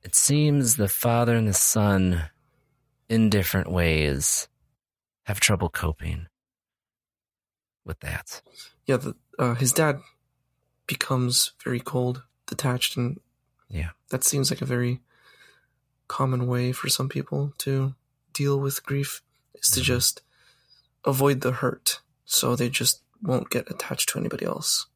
It 0.04 0.14
seems 0.14 0.76
the 0.76 0.88
father 0.88 1.34
and 1.36 1.48
the 1.48 1.52
son, 1.54 2.30
in 3.08 3.30
different 3.30 3.70
ways, 3.70 4.48
have 5.24 5.40
trouble 5.40 5.68
coping 5.68 6.26
with 7.84 8.00
that. 8.00 8.42
Yeah, 8.86 8.96
the, 8.98 9.16
uh, 9.38 9.54
his 9.54 9.72
dad 9.72 10.00
becomes 10.86 11.52
very 11.62 11.80
cold, 11.80 12.22
detached, 12.46 12.96
and 12.96 13.20
Yeah. 13.68 13.90
that 14.08 14.24
seems 14.24 14.50
like 14.50 14.62
a 14.62 14.66
very 14.66 15.00
common 16.06 16.46
way 16.46 16.72
for 16.72 16.88
some 16.88 17.08
people 17.08 17.52
to 17.58 17.94
deal 18.32 18.58
with 18.58 18.84
grief 18.84 19.22
is 19.54 19.68
to 19.70 19.80
Mhm. 19.80 19.84
just 19.84 20.22
avoid 21.04 21.40
the 21.42 21.52
hurt, 21.52 22.00
so 22.24 22.56
they 22.56 22.70
just 22.70 23.02
won't 23.20 23.50
get 23.50 23.70
attached 23.70 24.08
to 24.10 24.18
anybody 24.18 24.44
else. 24.46 24.86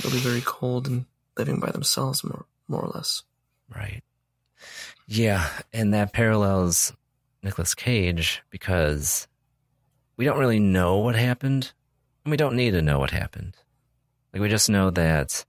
They'll 0.00 0.12
be 0.12 0.18
very 0.18 0.42
cold 0.44 0.86
and 0.86 1.06
living 1.36 1.58
by 1.60 1.70
themselves, 1.70 2.22
more 2.22 2.46
more 2.70 2.82
or 2.82 2.90
less. 2.90 3.22
Right. 3.74 4.04
Yeah, 5.10 5.48
and 5.72 5.94
that 5.94 6.12
parallels 6.12 6.92
Nicolas 7.42 7.74
Cage 7.74 8.42
because 8.50 9.26
we 10.18 10.26
don't 10.26 10.38
really 10.38 10.60
know 10.60 10.98
what 10.98 11.16
happened, 11.16 11.72
and 12.24 12.30
we 12.30 12.36
don't 12.36 12.56
need 12.56 12.72
to 12.72 12.82
know 12.82 12.98
what 12.98 13.10
happened. 13.10 13.56
Like 14.32 14.42
we 14.42 14.50
just 14.50 14.68
know 14.68 14.90
that 14.90 15.46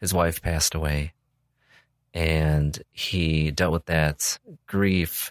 his 0.00 0.14
wife 0.14 0.40
passed 0.40 0.74
away, 0.74 1.12
and 2.14 2.82
he 2.92 3.50
dealt 3.50 3.74
with 3.74 3.84
that 3.86 4.38
grief 4.66 5.30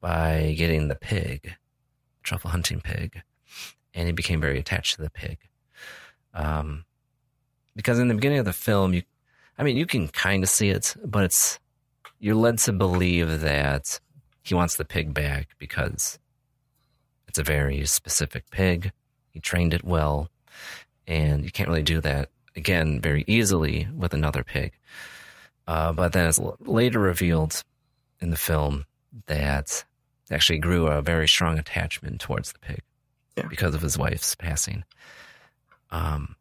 by 0.00 0.52
getting 0.58 0.88
the 0.88 0.96
pig, 0.96 1.54
truffle 2.24 2.50
hunting 2.50 2.80
pig, 2.80 3.22
and 3.94 4.08
he 4.08 4.12
became 4.12 4.40
very 4.40 4.58
attached 4.58 4.96
to 4.96 5.02
the 5.02 5.10
pig. 5.10 5.38
Um, 6.34 6.84
because 7.76 8.00
in 8.00 8.08
the 8.08 8.14
beginning 8.14 8.40
of 8.40 8.44
the 8.44 8.52
film, 8.52 8.92
you 8.92 9.04
I 9.56 9.62
mean, 9.62 9.76
you 9.76 9.86
can 9.86 10.08
kind 10.08 10.42
of 10.42 10.48
see 10.48 10.70
it, 10.70 10.96
but 11.04 11.22
it's 11.22 11.60
you're 12.22 12.36
led 12.36 12.56
to 12.56 12.72
believe 12.72 13.40
that 13.40 13.98
he 14.44 14.54
wants 14.54 14.76
the 14.76 14.84
pig 14.84 15.12
back 15.12 15.48
because 15.58 16.20
it's 17.26 17.38
a 17.38 17.42
very 17.42 17.84
specific 17.84 18.48
pig. 18.50 18.92
He 19.30 19.40
trained 19.40 19.74
it 19.74 19.82
well, 19.84 20.28
and 21.08 21.44
you 21.44 21.50
can't 21.50 21.68
really 21.68 21.82
do 21.82 22.00
that 22.00 22.30
again 22.54 23.00
very 23.00 23.24
easily 23.26 23.88
with 23.96 24.14
another 24.14 24.44
pig. 24.44 24.72
Uh, 25.66 25.92
but 25.92 26.12
then 26.12 26.28
it's 26.28 26.38
later 26.60 27.00
revealed 27.00 27.62
in 28.20 28.30
the 28.30 28.36
film 28.36 28.86
that 29.26 29.84
actually 30.30 30.58
grew 30.58 30.86
a 30.86 31.02
very 31.02 31.26
strong 31.26 31.58
attachment 31.58 32.20
towards 32.20 32.52
the 32.52 32.58
pig 32.60 32.82
Yeah. 33.36 33.48
because 33.48 33.74
of 33.74 33.82
his 33.82 33.98
wife's 33.98 34.36
passing. 34.36 34.84
Um, 35.90 36.36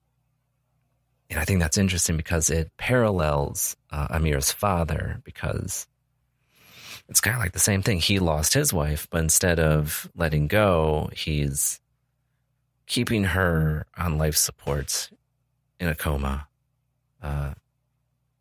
and 1.32 1.40
I 1.40 1.46
think 1.46 1.62
that's 1.62 1.78
interesting 1.78 2.18
because 2.18 2.50
it 2.50 2.72
parallels 2.78 3.78
uh, 3.90 4.08
Amir's 4.10 4.52
father 4.52 5.22
because 5.24 5.88
it's 7.08 7.22
kind 7.22 7.38
of 7.38 7.42
like 7.42 7.54
the 7.54 7.60
same 7.60 7.82
thing. 7.82 8.00
He 8.00 8.20
lost 8.20 8.54
his 8.54 8.74
wife, 8.74 9.08
but 9.10 9.22
instead 9.22 9.58
of 9.58 10.12
letting 10.14 10.48
go, 10.48 11.10
he's 11.16 11.80
keeping 12.86 13.24
her 13.24 13.88
on 13.98 14.18
life 14.18 14.36
support 14.36 15.10
in 15.80 15.88
a 15.88 15.96
coma 15.96 16.50
uh, 17.24 17.54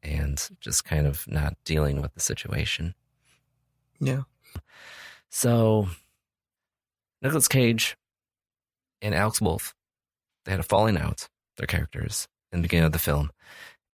and 0.02 0.50
just 0.60 0.84
kind 0.84 1.06
of 1.06 1.24
not 1.28 1.54
dealing 1.64 2.02
with 2.02 2.12
the 2.14 2.20
situation. 2.20 2.96
Yeah. 4.00 4.22
So, 5.28 5.86
Nicolas 7.22 7.46
Cage 7.46 7.96
and 9.00 9.14
Alex 9.14 9.40
Wolff, 9.40 9.76
they 10.44 10.50
had 10.50 10.58
a 10.58 10.64
falling 10.64 10.98
out, 10.98 11.28
their 11.56 11.68
characters, 11.68 12.26
in 12.52 12.58
the 12.58 12.62
beginning 12.62 12.86
of 12.86 12.92
the 12.92 12.98
film. 12.98 13.30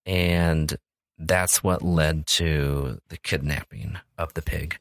And 0.05 0.77
that's 1.19 1.63
what 1.63 1.83
led 1.83 2.27
to 2.27 3.01
the 3.09 3.17
kidnapping 3.17 3.99
of 4.19 4.35
the 4.35 4.43
pig. 4.43 4.79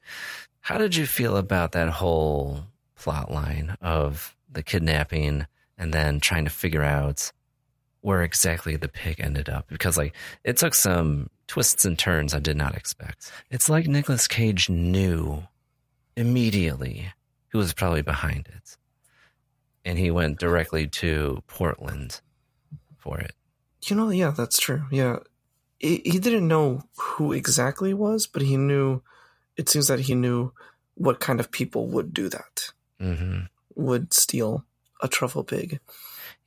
How 0.61 0.77
did 0.77 0.95
you 0.95 1.05
feel 1.05 1.37
about 1.37 1.71
that 1.73 1.89
whole 1.89 2.65
plot 2.95 3.31
line 3.31 3.77
of 3.81 4.35
the 4.51 4.63
kidnapping 4.63 5.45
and 5.77 5.93
then 5.93 6.19
trying 6.19 6.45
to 6.45 6.51
figure 6.51 6.83
out 6.83 7.31
where 8.01 8.21
exactly 8.21 8.75
the 8.75 8.87
pig 8.87 9.19
ended 9.19 9.49
up 9.49 9.67
because 9.67 9.97
like 9.97 10.15
it 10.43 10.57
took 10.57 10.75
some 10.75 11.27
twists 11.47 11.85
and 11.85 11.97
turns 11.97 12.33
I 12.33 12.39
did 12.39 12.55
not 12.55 12.75
expect. 12.75 13.31
It's 13.49 13.69
like 13.69 13.87
Nicolas 13.87 14.27
Cage 14.27 14.69
knew 14.69 15.43
immediately 16.15 17.11
who 17.49 17.57
was 17.57 17.73
probably 17.73 18.01
behind 18.01 18.47
it. 18.47 18.77
And 19.83 19.97
he 19.97 20.11
went 20.11 20.39
directly 20.39 20.87
to 20.87 21.43
Portland 21.47 22.21
for 22.97 23.19
it. 23.19 23.33
You 23.85 23.95
know, 23.95 24.09
yeah, 24.09 24.31
that's 24.31 24.57
true. 24.59 24.83
Yeah. 24.91 25.19
He, 25.79 26.01
he 26.05 26.19
didn't 26.19 26.47
know 26.47 26.83
who 26.97 27.33
exactly 27.33 27.91
it 27.91 27.97
was, 27.97 28.27
but 28.27 28.41
he 28.41 28.57
knew, 28.57 29.01
it 29.57 29.69
seems 29.69 29.87
that 29.87 29.99
he 30.01 30.15
knew 30.15 30.51
what 30.95 31.19
kind 31.19 31.39
of 31.39 31.51
people 31.51 31.87
would 31.87 32.13
do 32.13 32.29
that, 32.29 32.71
hmm 32.99 33.41
would 33.77 34.13
steal 34.13 34.63
a 35.01 35.07
truffle 35.09 35.43
pig. 35.43 35.81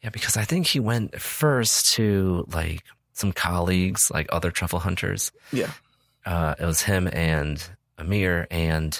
Yeah, 0.02 0.08
because 0.08 0.38
I 0.38 0.44
think 0.44 0.66
he 0.66 0.80
went 0.80 1.20
first 1.20 1.92
to 1.94 2.46
like 2.50 2.84
some 3.12 3.32
colleagues, 3.32 4.10
like 4.10 4.26
other 4.32 4.50
truffle 4.50 4.78
hunters. 4.78 5.30
Yeah. 5.52 5.70
Uh, 6.24 6.54
it 6.58 6.64
was 6.64 6.80
him 6.82 7.06
and 7.12 7.62
Amir, 7.98 8.46
and 8.50 8.98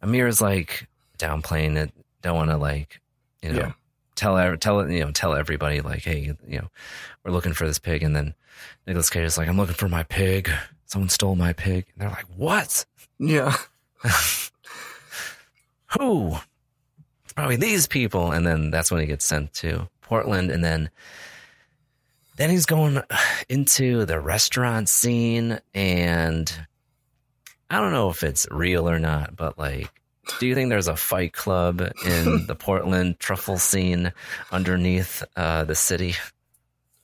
Amir 0.00 0.28
is 0.28 0.40
like 0.40 0.86
downplaying 1.18 1.76
it. 1.76 1.92
Don't 2.22 2.36
want 2.36 2.50
to 2.50 2.56
like, 2.56 3.00
you 3.42 3.52
know, 3.52 3.58
Yeah. 3.58 3.72
tell 4.14 4.56
tell 4.58 4.88
you 4.88 5.04
know 5.04 5.10
tell 5.10 5.34
everybody 5.34 5.80
like, 5.80 6.02
hey, 6.04 6.36
you 6.46 6.58
know, 6.60 6.68
we're 7.28 7.34
looking 7.34 7.52
for 7.52 7.66
this 7.66 7.78
pig, 7.78 8.02
and 8.02 8.16
then 8.16 8.34
Nicolas 8.86 9.10
Cage 9.10 9.24
is 9.24 9.36
like, 9.38 9.48
I'm 9.48 9.58
looking 9.58 9.74
for 9.74 9.88
my 9.88 10.02
pig. 10.02 10.50
Someone 10.86 11.10
stole 11.10 11.36
my 11.36 11.52
pig, 11.52 11.84
and 11.92 12.00
they're 12.02 12.08
like, 12.08 12.24
what? 12.36 12.86
Yeah. 13.18 13.54
Who? 15.98 16.36
It's 17.24 17.32
probably 17.34 17.56
these 17.56 17.86
people, 17.86 18.32
and 18.32 18.46
then 18.46 18.70
that's 18.70 18.90
when 18.90 19.00
he 19.00 19.06
gets 19.06 19.26
sent 19.26 19.52
to 19.54 19.88
Portland, 20.00 20.50
and 20.50 20.64
then 20.64 20.90
then 22.36 22.50
he's 22.50 22.66
going 22.66 23.02
into 23.48 24.06
the 24.06 24.20
restaurant 24.20 24.88
scene, 24.88 25.60
and 25.74 26.50
I 27.68 27.80
don't 27.80 27.92
know 27.92 28.08
if 28.08 28.22
it's 28.22 28.46
real 28.50 28.88
or 28.88 28.98
not, 28.98 29.36
but 29.36 29.58
like, 29.58 29.90
do 30.38 30.46
you 30.46 30.54
think 30.54 30.70
there's 30.70 30.88
a 30.88 30.96
fight 30.96 31.32
club 31.34 31.80
in 32.06 32.46
the 32.46 32.54
Portland 32.54 33.18
truffle 33.18 33.58
scene 33.58 34.12
underneath 34.50 35.22
uh, 35.36 35.64
the 35.64 35.74
city? 35.74 36.14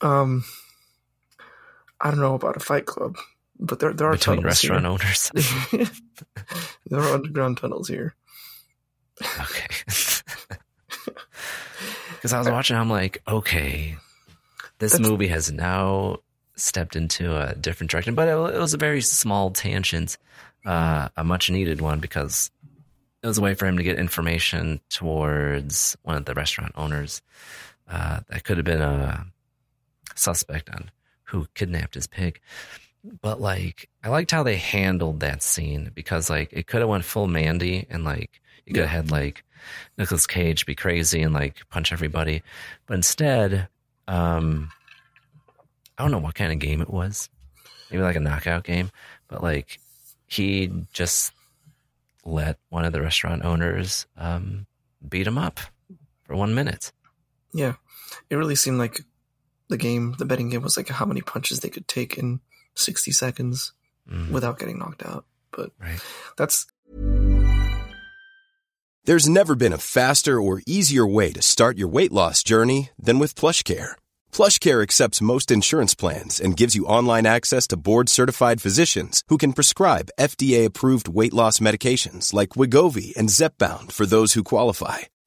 Um, 0.04 0.44
I 2.00 2.10
don't 2.10 2.20
know 2.20 2.34
about 2.34 2.56
a 2.56 2.60
fight 2.60 2.86
club, 2.86 3.16
but 3.58 3.78
there, 3.80 3.92
there 3.92 4.08
are 4.08 4.12
Between 4.12 4.36
tunnels 4.42 4.60
here. 4.60 4.72
restaurant 4.72 4.86
owners? 4.86 5.30
there 6.90 7.00
are 7.00 7.14
underground 7.14 7.56
tunnels 7.58 7.88
here. 7.88 8.14
Okay. 9.22 9.66
Because 12.16 12.32
I 12.32 12.38
was 12.38 12.48
watching, 12.48 12.76
I'm 12.76 12.88
like, 12.88 13.20
okay, 13.28 13.96
this 14.78 14.92
That's- 14.92 15.06
movie 15.10 15.26
has 15.28 15.52
now 15.52 16.20
stepped 16.56 16.96
into 16.96 17.36
a 17.36 17.54
different 17.54 17.90
direction, 17.90 18.14
but 18.14 18.28
it, 18.28 18.54
it 18.54 18.58
was 18.58 18.72
a 18.72 18.78
very 18.78 19.02
small 19.02 19.50
tangent, 19.50 20.16
uh, 20.64 21.10
a 21.18 21.22
much 21.22 21.50
needed 21.50 21.82
one 21.82 22.00
because 22.00 22.50
it 23.22 23.26
was 23.26 23.36
a 23.36 23.42
way 23.42 23.52
for 23.52 23.66
him 23.66 23.76
to 23.76 23.82
get 23.82 23.98
information 23.98 24.80
towards 24.88 25.98
one 26.02 26.16
of 26.16 26.24
the 26.24 26.32
restaurant 26.32 26.72
owners. 26.76 27.20
Uh, 27.86 28.20
that 28.30 28.44
could 28.44 28.56
have 28.56 28.64
been 28.64 28.80
a 28.80 29.26
suspect 30.14 30.70
on 30.70 30.90
who 31.24 31.46
kidnapped 31.54 31.94
his 31.94 32.06
pig. 32.06 32.40
But 33.20 33.40
like, 33.40 33.88
I 34.02 34.08
liked 34.08 34.30
how 34.30 34.42
they 34.42 34.56
handled 34.56 35.20
that 35.20 35.42
scene 35.42 35.90
because 35.94 36.30
like 36.30 36.52
it 36.52 36.66
could 36.66 36.80
have 36.80 36.88
went 36.88 37.04
full 37.04 37.26
Mandy 37.26 37.86
and 37.90 38.04
like 38.04 38.40
you 38.66 38.72
could 38.72 38.86
have 38.86 39.04
had 39.04 39.10
like 39.10 39.44
Nicolas 39.98 40.26
Cage 40.26 40.66
be 40.66 40.74
crazy 40.74 41.22
and 41.22 41.34
like 41.34 41.68
punch 41.70 41.92
everybody, 41.92 42.42
but 42.86 42.94
instead, 42.94 43.68
um, 44.08 44.70
I 45.96 46.02
don't 46.02 46.12
know 46.12 46.18
what 46.18 46.34
kind 46.34 46.52
of 46.52 46.58
game 46.58 46.80
it 46.80 46.90
was, 46.90 47.28
maybe 47.90 48.02
like 48.02 48.16
a 48.16 48.20
knockout 48.20 48.64
game, 48.64 48.90
but 49.28 49.42
like 49.42 49.78
he 50.26 50.70
just 50.92 51.32
let 52.24 52.58
one 52.70 52.84
of 52.84 52.92
the 52.92 53.02
restaurant 53.02 53.44
owners 53.44 54.06
um, 54.16 54.66
beat 55.06 55.26
him 55.26 55.38
up 55.38 55.60
for 56.24 56.36
one 56.36 56.54
minute. 56.54 56.90
Yeah. 57.52 57.74
It 58.30 58.36
really 58.36 58.54
seemed 58.54 58.78
like 58.78 59.00
the 59.68 59.76
game, 59.76 60.14
the 60.18 60.24
betting 60.24 60.50
game, 60.50 60.62
was 60.62 60.76
like 60.76 60.88
how 60.88 61.06
many 61.06 61.20
punches 61.20 61.60
they 61.60 61.70
could 61.70 61.88
take 61.88 62.18
in 62.18 62.40
60 62.74 63.12
seconds 63.12 63.72
Mm, 64.10 64.30
without 64.30 64.58
getting 64.58 64.78
knocked 64.78 65.04
out. 65.04 65.24
But 65.50 65.70
right. 65.80 66.00
that's 66.36 66.66
There's 69.04 69.28
never 69.28 69.54
been 69.54 69.72
a 69.72 69.78
faster 69.78 70.40
or 70.40 70.62
easier 70.66 71.06
way 71.06 71.32
to 71.32 71.42
start 71.42 71.78
your 71.78 71.88
weight 71.88 72.12
loss 72.12 72.42
journey 72.42 72.90
than 72.98 73.18
with 73.18 73.34
PlushCare. 73.34 73.92
PlushCare 74.32 74.82
accepts 74.82 75.20
most 75.20 75.50
insurance 75.50 75.94
plans 75.94 76.40
and 76.40 76.56
gives 76.56 76.74
you 76.74 76.86
online 76.86 77.26
access 77.26 77.66
to 77.68 77.76
board-certified 77.76 78.60
physicians 78.62 79.22
who 79.28 79.36
can 79.36 79.52
prescribe 79.52 80.10
FDA-approved 80.18 81.08
weight 81.08 81.34
loss 81.34 81.60
medications 81.60 82.32
like 82.32 82.56
Wegovy 82.56 83.14
and 83.16 83.28
Zepbound 83.28 83.92
for 83.92 84.06
those 84.06 84.32
who 84.32 84.42
qualify. 84.42 84.98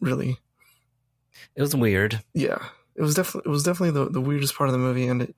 really. 0.00 0.38
It 1.56 1.62
was 1.62 1.74
weird. 1.74 2.22
Yeah, 2.34 2.58
it 2.94 3.02
was 3.02 3.14
definitely 3.14 3.48
it 3.48 3.52
was 3.52 3.62
definitely 3.62 4.02
the, 4.02 4.10
the 4.10 4.20
weirdest 4.20 4.54
part 4.54 4.68
of 4.68 4.72
the 4.72 4.78
movie, 4.78 5.06
and 5.06 5.22
it, 5.22 5.34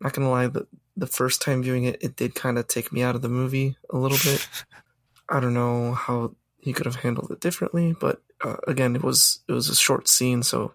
not 0.00 0.12
gonna 0.12 0.30
lie, 0.30 0.46
the 0.46 0.66
the 0.96 1.06
first 1.06 1.42
time 1.42 1.62
viewing 1.62 1.84
it, 1.84 1.98
it 2.02 2.16
did 2.16 2.34
kind 2.34 2.58
of 2.58 2.66
take 2.68 2.92
me 2.92 3.02
out 3.02 3.14
of 3.14 3.22
the 3.22 3.28
movie 3.28 3.76
a 3.90 3.96
little 3.96 4.18
bit. 4.24 4.46
I 5.28 5.40
don't 5.40 5.54
know 5.54 5.92
how 5.92 6.34
he 6.58 6.72
could 6.72 6.86
have 6.86 6.96
handled 6.96 7.30
it 7.30 7.40
differently, 7.40 7.94
but 7.98 8.22
uh, 8.42 8.56
again, 8.66 8.94
it 8.96 9.02
was 9.02 9.40
it 9.48 9.52
was 9.52 9.68
a 9.68 9.74
short 9.74 10.08
scene, 10.08 10.42
so 10.42 10.72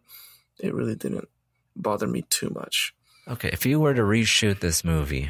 it 0.59 0.73
really 0.73 0.95
didn't 0.95 1.27
bother 1.75 2.07
me 2.07 2.23
too 2.29 2.49
much. 2.49 2.93
Okay, 3.27 3.49
if 3.53 3.65
you 3.65 3.79
were 3.79 3.93
to 3.93 4.01
reshoot 4.01 4.59
this 4.59 4.83
movie, 4.83 5.29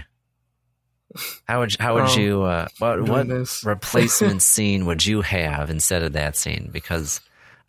how 1.48 1.60
would 1.60 1.76
how 1.80 1.94
would 1.96 2.10
Um, 2.10 2.20
you 2.20 2.42
uh, 2.44 2.68
what 2.80 3.02
what 3.08 3.28
this. 3.28 3.64
replacement 3.66 4.42
scene 4.42 4.86
would 4.86 5.06
you 5.06 5.22
have 5.22 5.70
instead 5.70 6.04
of 6.04 6.14
that 6.14 6.36
scene? 6.36 6.70
Because 6.72 7.20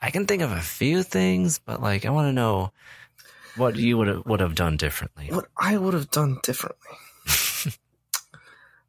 I 0.02 0.10
can 0.10 0.26
think 0.26 0.42
of 0.42 0.50
a 0.50 0.60
few 0.60 1.04
things, 1.04 1.60
but 1.60 1.80
like 1.80 2.04
I 2.04 2.10
want 2.10 2.26
to 2.26 2.32
know 2.32 2.72
what 3.54 3.76
you 3.76 3.96
would 3.98 4.08
have, 4.08 4.26
would 4.26 4.40
have 4.40 4.56
done 4.56 4.76
differently. 4.76 5.28
What 5.30 5.46
I 5.56 5.76
would 5.76 5.94
have 5.94 6.10
done 6.10 6.40
differently. 6.42 6.98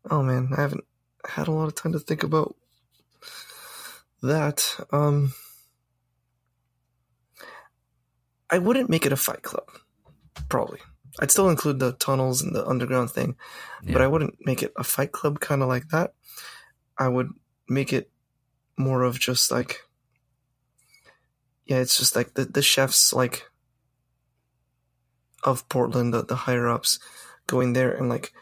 oh 0.10 0.24
man, 0.24 0.50
I 0.58 0.62
haven't 0.62 0.86
had 1.30 1.48
a 1.48 1.52
lot 1.52 1.68
of 1.68 1.76
time 1.76 1.92
to 1.92 2.00
think 2.00 2.24
about 2.24 2.56
that. 4.24 4.76
Um 4.92 5.34
I 8.50 8.58
wouldn't 8.58 8.90
make 8.90 9.06
it 9.06 9.14
a 9.14 9.18
fight 9.18 9.44
club. 9.44 9.68
Probably. 10.50 10.80
I'd 11.20 11.30
still 11.30 11.50
include 11.50 11.78
the 11.78 11.92
tunnels 11.94 12.42
and 12.42 12.56
the 12.56 12.66
underground 12.66 13.12
thing, 13.12 13.36
but 13.84 14.02
I 14.02 14.08
wouldn't 14.08 14.38
make 14.46 14.64
it 14.64 14.74
a 14.76 14.84
fight 14.84 15.12
club 15.12 15.40
kind 15.40 15.62
of 15.62 15.68
like 15.68 15.90
that. 15.90 16.14
I 16.98 17.08
would 17.08 17.30
make 17.70 17.94
it 17.94 18.10
more 18.78 19.04
of 19.04 19.20
just 19.20 19.52
like 19.52 19.82
yeah, 21.66 21.78
it's 21.78 21.98
just 21.98 22.16
like 22.16 22.34
the 22.34 22.46
the 22.46 22.62
chefs 22.62 23.14
like 23.14 23.50
of 25.44 25.68
Portland, 25.70 26.14
the, 26.14 26.24
the 26.24 26.36
higher 26.36 26.70
ups, 26.70 27.00
going 27.48 27.74
there 27.74 27.92
and 27.92 28.10
like 28.10 28.34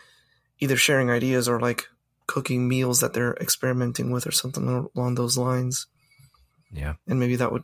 either 0.59 0.77
sharing 0.77 1.09
ideas 1.09 1.47
or 1.47 1.59
like 1.59 1.87
cooking 2.27 2.67
meals 2.67 2.99
that 2.99 3.13
they're 3.13 3.33
experimenting 3.41 4.11
with 4.11 4.27
or 4.27 4.31
something 4.31 4.89
along 4.95 5.15
those 5.15 5.37
lines. 5.37 5.87
Yeah. 6.71 6.93
And 7.07 7.19
maybe 7.19 7.35
that 7.37 7.51
would 7.51 7.63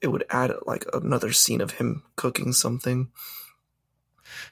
it 0.00 0.08
would 0.08 0.24
add 0.30 0.52
like 0.64 0.84
another 0.92 1.32
scene 1.32 1.60
of 1.60 1.72
him 1.72 2.04
cooking 2.16 2.52
something. 2.52 3.10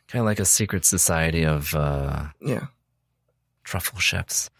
Kind 0.09 0.21
of 0.21 0.27
like 0.27 0.41
a 0.41 0.45
secret 0.45 0.85
society 0.85 1.45
of 1.45 1.75
uh, 1.75 2.27
Yeah. 2.41 2.67
truffle 3.62 4.01
chefs. 4.01 4.51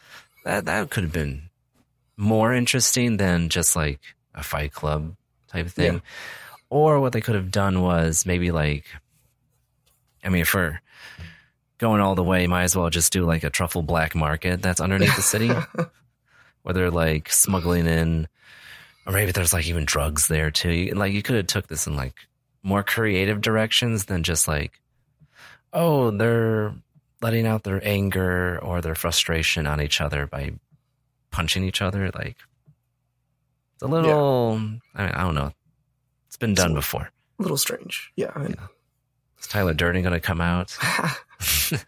That 0.45 0.65
that 0.67 0.91
could 0.91 1.03
have 1.03 1.13
been 1.13 1.51
more 2.17 2.55
interesting 2.55 3.17
than 3.17 3.49
just 3.49 3.75
like 3.75 4.01
a 4.37 4.43
Fight 4.43 4.72
Club 4.72 5.16
type 5.49 5.66
of 5.66 5.72
thing. 5.72 5.95
Yeah. 5.95 6.01
Or 6.70 7.01
what 7.01 7.12
they 7.12 7.20
could 7.20 7.34
have 7.34 7.51
done 7.51 7.82
was 7.82 8.26
maybe 8.26 8.51
like, 8.53 8.84
I 10.24 10.28
mean, 10.28 10.43
if 10.43 10.53
we're 10.55 10.80
going 11.78 12.01
all 12.01 12.14
the 12.14 12.22
way, 12.22 12.47
might 12.47 12.64
as 12.64 12.76
well 12.76 12.91
just 12.91 13.12
do 13.12 13.24
like 13.24 13.45
a 13.45 13.51
truffle 13.51 13.82
black 13.82 14.14
market 14.14 14.62
that's 14.62 14.80
underneath 14.80 15.14
the 15.16 15.22
city, 15.22 15.49
where 16.62 16.72
they're 16.74 16.91
like 16.91 17.30
smuggling 17.32 17.87
in, 17.87 18.26
or 19.07 19.12
maybe 19.12 19.30
there's 19.32 19.53
like 19.53 19.66
even 19.68 19.84
drugs 19.84 20.28
there 20.28 20.51
too. 20.51 20.72
You- 20.72 20.95
Like 20.95 21.12
you 21.12 21.22
could 21.22 21.37
have 21.37 21.47
took 21.47 21.68
this 21.68 21.87
in 21.87 21.97
like 21.97 22.14
more 22.62 22.82
creative 22.82 23.41
directions 23.41 24.07
than 24.07 24.22
just 24.24 24.49
like, 24.49 24.80
oh, 25.72 26.11
they're 26.11 26.74
letting 27.22 27.47
out 27.47 27.62
their 27.62 27.80
anger 27.87 28.59
or 28.62 28.80
their 28.80 28.95
frustration 28.97 29.66
on 29.66 29.80
each 29.80 30.01
other 30.01 30.26
by 30.26 30.53
punching 31.30 31.62
each 31.64 31.80
other. 31.80 32.11
Like 32.14 32.37
it's 33.77 33.83
a 33.83 33.87
little, 33.87 34.55
I, 34.55 34.59
mean, 34.59 34.81
I 35.12 35.22
don't 35.22 35.35
know. 35.35 35.53
It's 36.29 36.39
been 36.39 36.55
done 36.55 36.72
before. 36.72 37.11
A 37.39 37.43
little 37.43 37.59
strange. 37.59 38.11
Yeah. 38.16 38.33
I 38.35 38.49
know. 38.49 38.68
Is 39.39 39.47
Tyler 39.47 39.74
Durden 39.74 40.01
going 40.01 40.14
to 40.14 40.20
come 40.20 40.41
out? 40.41 40.74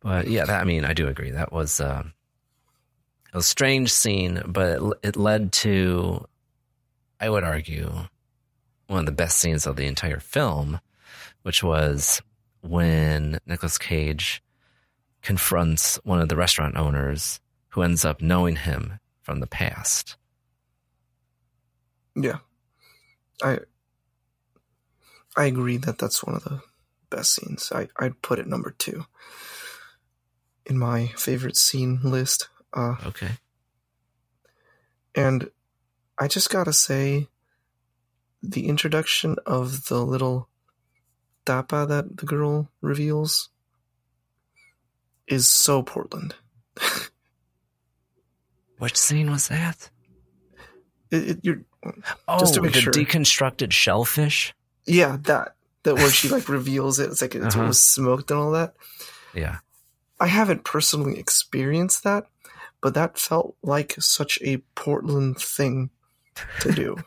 but 0.00 0.26
yeah, 0.26 0.44
that, 0.44 0.60
I 0.60 0.64
mean, 0.64 0.84
I 0.84 0.94
do 0.94 1.06
agree. 1.06 1.30
That 1.30 1.52
was 1.52 1.80
uh, 1.80 2.02
a 3.32 3.40
strange 3.40 3.92
scene, 3.92 4.42
but 4.44 4.82
it, 4.82 4.98
it 5.04 5.16
led 5.16 5.52
to, 5.52 6.26
I 7.20 7.30
would 7.30 7.44
argue, 7.44 7.92
one 8.88 8.98
of 8.98 9.06
the 9.06 9.12
best 9.12 9.38
scenes 9.38 9.64
of 9.64 9.76
the 9.76 9.86
entire 9.86 10.18
film, 10.18 10.80
which 11.42 11.62
was 11.62 12.20
when 12.62 13.38
Nicolas 13.46 13.78
Cage 13.78 14.42
confronts 15.22 16.00
one 16.02 16.20
of 16.20 16.28
the 16.28 16.36
restaurant 16.36 16.76
owners 16.76 17.40
who 17.68 17.82
ends 17.82 18.04
up 18.04 18.20
knowing 18.20 18.56
him 18.56 18.98
from 19.26 19.40
the 19.40 19.46
past. 19.48 20.14
Yeah. 22.14 22.38
I 23.42 23.58
I 25.36 25.46
agree 25.46 25.78
that 25.78 25.98
that's 25.98 26.22
one 26.22 26.36
of 26.36 26.44
the 26.44 26.62
best 27.10 27.34
scenes. 27.34 27.72
I 27.74 27.88
I'd 27.98 28.22
put 28.22 28.38
it 28.38 28.46
number 28.46 28.70
2 28.70 29.04
in 30.64 30.78
my 30.78 31.08
favorite 31.16 31.56
scene 31.56 31.98
list. 32.04 32.48
Uh 32.72 32.94
Okay. 33.04 33.30
and 35.16 35.50
I 36.18 36.28
just 36.28 36.48
got 36.48 36.64
to 36.64 36.72
say 36.72 37.26
the 38.40 38.68
introduction 38.68 39.34
of 39.44 39.86
the 39.86 40.04
little 40.06 40.48
tapa 41.44 41.84
that 41.88 42.16
the 42.18 42.26
girl 42.26 42.70
reveals 42.80 43.50
is 45.26 45.48
so 45.48 45.82
Portland. 45.82 46.36
Which 48.78 48.96
scene 48.96 49.30
was 49.30 49.48
that? 49.48 49.90
It, 51.10 51.28
it, 51.30 51.38
you're 51.42 51.62
Oh, 52.26 52.40
just 52.40 52.54
to 52.54 52.62
make 52.62 52.72
the 52.72 52.80
sure. 52.80 52.92
deconstructed 52.92 53.70
shellfish. 53.72 54.52
yeah, 54.86 55.18
that 55.22 55.54
that 55.84 55.94
where 55.94 56.10
she 56.10 56.28
like 56.28 56.48
reveals 56.58 56.98
it. 56.98 57.10
It's 57.10 57.22
like 57.22 57.34
it's 57.36 57.54
Uh-huh. 57.54 57.68
was 57.68 57.80
smoked 57.80 58.30
and 58.32 58.40
all 58.40 58.50
that. 58.52 58.74
Yeah. 59.32 59.58
I 60.18 60.26
haven't 60.26 60.64
personally 60.64 61.18
experienced 61.18 62.02
that, 62.04 62.26
but 62.80 62.94
that 62.94 63.18
felt 63.18 63.54
like 63.62 63.94
such 64.00 64.38
a 64.42 64.56
Portland 64.74 65.38
thing 65.38 65.90
to 66.60 66.72
do. 66.72 66.96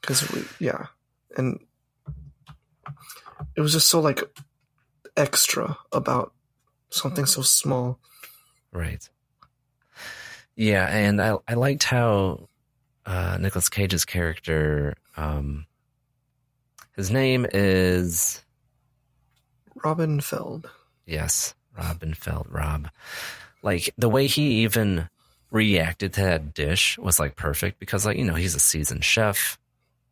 Because 0.00 0.30
we, 0.30 0.44
yeah, 0.60 0.88
and 1.34 1.58
it 3.56 3.62
was 3.62 3.72
just 3.72 3.88
so 3.88 4.00
like 4.00 4.22
extra 5.16 5.78
about 5.92 6.34
something 6.90 7.24
so 7.24 7.40
small. 7.40 7.98
Right. 8.70 9.08
Yeah, 10.56 10.86
and 10.86 11.20
I 11.20 11.36
I 11.48 11.54
liked 11.54 11.84
how 11.84 12.48
uh 13.06 13.36
Nicolas 13.40 13.68
Cage's 13.68 14.04
character 14.04 14.94
um 15.16 15.66
his 16.96 17.10
name 17.10 17.46
is 17.52 18.44
Robin 19.82 20.20
Feld. 20.20 20.70
yes, 21.06 21.54
Robin 21.76 22.14
Feld 22.14 22.46
Rob. 22.50 22.88
Like 23.62 23.90
the 23.98 24.08
way 24.08 24.26
he 24.26 24.62
even 24.62 25.08
reacted 25.50 26.12
to 26.14 26.20
that 26.22 26.54
dish 26.54 26.98
was 26.98 27.18
like 27.18 27.36
perfect 27.36 27.78
because 27.78 28.06
like, 28.06 28.16
you 28.16 28.24
know, 28.24 28.34
he's 28.34 28.54
a 28.54 28.60
seasoned 28.60 29.04
chef, 29.04 29.58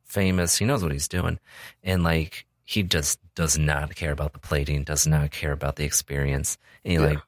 famous, 0.05 0.57
he 0.59 0.65
knows 0.65 0.83
what 0.83 0.93
he's 0.93 1.09
doing. 1.09 1.39
And 1.83 2.03
like 2.03 2.47
he 2.65 2.83
just 2.83 3.19
does 3.35 3.59
not 3.59 3.95
care 3.95 4.13
about 4.13 4.33
the 4.33 4.39
plating, 4.39 4.85
does 4.85 5.07
not 5.07 5.31
care 5.31 5.53
about 5.53 5.77
the 5.77 5.85
experience. 5.85 6.59
And 6.85 6.93
he 6.93 6.99
Yeah. 6.99 7.07
like 7.07 7.19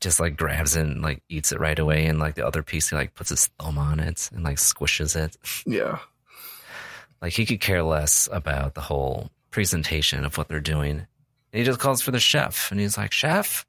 just 0.00 0.20
like 0.20 0.36
grabs 0.36 0.76
it 0.76 0.82
and 0.86 1.02
like 1.02 1.22
eats 1.28 1.52
it 1.52 1.60
right 1.60 1.78
away 1.78 2.06
and 2.06 2.18
like 2.18 2.34
the 2.34 2.46
other 2.46 2.62
piece 2.62 2.90
he 2.90 2.96
like 2.96 3.14
puts 3.14 3.30
his 3.30 3.46
thumb 3.58 3.78
on 3.78 3.98
it 4.00 4.28
and 4.34 4.44
like 4.44 4.56
squishes 4.56 5.16
it. 5.16 5.36
Yeah, 5.66 5.98
Like 7.22 7.32
he 7.32 7.46
could 7.46 7.60
care 7.60 7.82
less 7.82 8.28
about 8.30 8.74
the 8.74 8.80
whole 8.82 9.30
presentation 9.50 10.24
of 10.24 10.36
what 10.36 10.48
they're 10.48 10.60
doing. 10.60 10.98
And 11.52 11.58
he 11.58 11.64
just 11.64 11.80
calls 11.80 12.02
for 12.02 12.10
the 12.10 12.20
chef 12.20 12.70
and 12.70 12.78
he's 12.80 12.98
like, 12.98 13.12
Chef, 13.12 13.64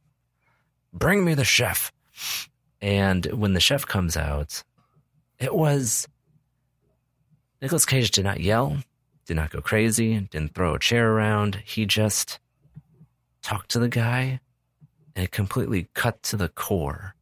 bring 0.94 1.24
me 1.24 1.34
the 1.34 1.46
chef. 1.46 1.92
And 2.82 3.26
when 3.28 3.54
the 3.54 3.60
chef 3.60 3.86
comes 3.88 4.18
out, 4.18 4.64
it 5.40 5.56
was 5.56 6.08
Nicolas 7.62 7.86
Cage 7.86 8.12
did 8.12 8.24
not 8.26 8.40
yell, 8.42 8.78
did 9.26 9.36
not 9.36 9.50
go 9.52 9.62
crazy, 9.62 10.20
didn't 10.20 10.54
throw 10.54 10.76
a 10.76 10.80
chair 10.80 11.12
around. 11.12 11.56
He 11.66 11.86
just 11.86 12.40
talked 13.42 13.70
to 13.72 13.80
the 13.80 13.88
guy 13.90 14.42
and 15.18 15.24
it 15.24 15.32
completely 15.32 15.90
cut 15.96 16.22
to 16.22 16.38
the 16.38 16.48
core 16.48 17.16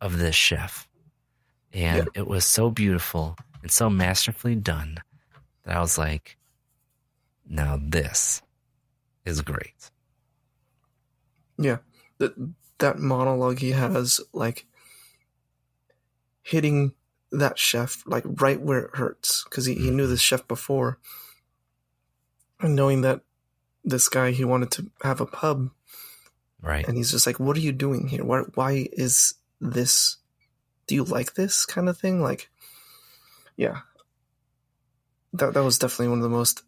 of 0.00 0.18
this 0.18 0.34
chef. 0.34 0.88
And 1.72 2.08
it 2.16 2.26
was 2.26 2.44
so 2.44 2.70
beautiful 2.70 3.36
and 3.62 3.70
so 3.70 3.88
masterfully 3.88 4.56
done 4.56 4.98
that 5.62 5.76
I 5.76 5.80
was 5.80 5.96
like, 5.96 6.36
now 7.48 7.78
this 7.80 8.42
is 9.24 9.42
great. 9.42 9.92
yeah. 11.56 11.78
That 12.18 12.34
that 12.78 12.98
monologue 12.98 13.60
he 13.60 13.70
has, 13.70 14.20
like 14.32 14.66
hitting 16.42 16.94
that 17.30 17.60
chef 17.60 18.02
like 18.06 18.24
right 18.26 18.60
where 18.60 18.80
it 18.80 18.96
hurts, 18.96 19.44
because 19.44 19.66
he, 19.66 19.74
he 19.74 19.90
knew 19.90 20.08
this 20.08 20.20
mm-hmm. 20.20 20.36
chef 20.36 20.48
before, 20.48 20.98
and 22.60 22.74
knowing 22.74 23.02
that 23.02 23.20
this 23.84 24.08
guy 24.08 24.32
he 24.32 24.44
wanted 24.44 24.72
to 24.72 24.90
have 25.02 25.20
a 25.20 25.26
pub 25.26 25.70
Right. 26.64 26.86
and 26.88 26.96
he's 26.96 27.10
just 27.10 27.26
like 27.26 27.38
what 27.38 27.56
are 27.56 27.60
you 27.60 27.72
doing 27.72 28.08
here 28.08 28.24
why, 28.24 28.40
why 28.54 28.88
is 28.92 29.34
this 29.60 30.16
do 30.86 30.94
you 30.94 31.04
like 31.04 31.34
this 31.34 31.66
kind 31.66 31.88
of 31.88 31.98
thing 31.98 32.22
like 32.22 32.48
yeah 33.56 33.80
that, 35.34 35.52
that 35.54 35.62
was 35.62 35.78
definitely 35.78 36.08
one 36.08 36.18
of 36.18 36.22
the 36.22 36.28
most 36.28 36.62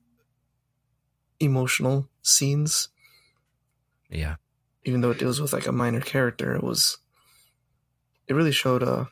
emotional 1.40 2.08
scenes 2.22 2.88
Yeah. 4.10 4.36
even 4.84 5.00
though 5.00 5.10
it 5.12 5.18
deals 5.18 5.40
with 5.40 5.52
like 5.52 5.66
a 5.66 5.72
minor 5.72 6.00
character 6.00 6.54
it 6.54 6.62
was 6.62 6.98
it 8.28 8.34
really 8.34 8.52
showed 8.52 8.82
uh 8.82 9.06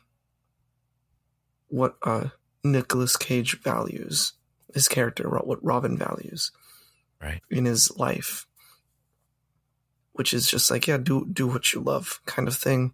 what 1.67 1.95
uh 2.03 2.29
Nicolas 2.63 3.15
Cage 3.17 3.59
values 3.61 4.33
his 4.73 4.87
character 4.87 5.29
what 5.29 5.63
Robin 5.63 5.97
values 5.97 6.51
Right. 7.21 7.41
in 7.49 7.65
his 7.65 7.95
life 7.97 8.45
which 10.15 10.33
is 10.33 10.49
just 10.49 10.71
like 10.71 10.87
yeah 10.87 10.97
do 10.97 11.27
do 11.31 11.45
what 11.45 11.73
you 11.73 11.81
love 11.81 12.21
kind 12.25 12.47
of 12.47 12.55
thing. 12.55 12.93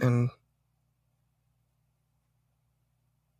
And 0.00 0.30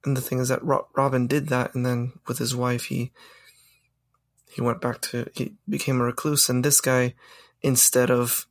and 0.04 0.16
the 0.16 0.20
thing 0.20 0.40
is 0.40 0.48
that 0.48 0.64
Ro- 0.64 0.88
Robin 0.96 1.28
did 1.28 1.48
that 1.48 1.74
and 1.74 1.86
then 1.86 2.12
with 2.26 2.38
his 2.38 2.54
wife 2.56 2.86
he 2.86 3.12
he 4.50 4.60
went 4.60 4.80
back 4.80 5.00
to 5.02 5.30
he 5.32 5.54
became 5.68 6.00
a 6.00 6.04
recluse 6.04 6.48
and 6.48 6.64
this 6.64 6.80
guy 6.80 7.14
instead 7.62 8.10
of 8.10 8.48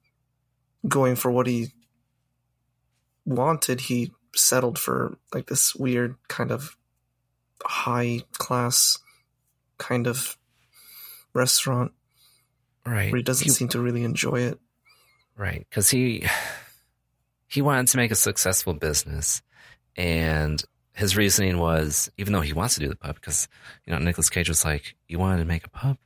going 0.87 1.17
for 1.17 1.29
what 1.29 1.47
he 1.47 1.73
wanted 3.25 3.81
he 3.81 4.13
settled 4.33 4.79
for 4.79 5.17
like 5.33 5.47
this 5.47 5.75
weird 5.75 6.15
kind 6.29 6.51
of 6.51 6.77
high 7.65 8.21
class 8.37 8.97
kind 9.77 10.07
of 10.07 10.37
restaurant 11.33 11.91
Right. 12.89 13.11
But 13.11 13.17
he 13.17 13.23
doesn't 13.23 13.45
He- 13.45 13.51
seem 13.51 13.67
to 13.69 13.79
really 13.79 14.03
enjoy 14.03 14.41
it 14.41 14.59
Right, 15.37 15.65
because 15.69 15.89
he 15.89 16.27
he 17.47 17.61
wanted 17.61 17.87
to 17.87 17.97
make 17.97 18.11
a 18.11 18.15
successful 18.15 18.73
business, 18.73 19.41
and 19.95 20.61
his 20.93 21.15
reasoning 21.15 21.57
was, 21.59 22.11
even 22.17 22.33
though 22.33 22.41
he 22.41 22.51
wants 22.51 22.73
to 22.75 22.81
do 22.81 22.89
the 22.89 22.95
pub, 22.97 23.15
because 23.15 23.47
you 23.85 23.93
know 23.93 23.99
Nicolas 23.99 24.29
Cage 24.29 24.49
was 24.49 24.65
like, 24.65 24.95
"You 25.07 25.17
wanted 25.17 25.37
to 25.37 25.45
make 25.45 25.65
a 25.65 25.69
pub? 25.69 25.97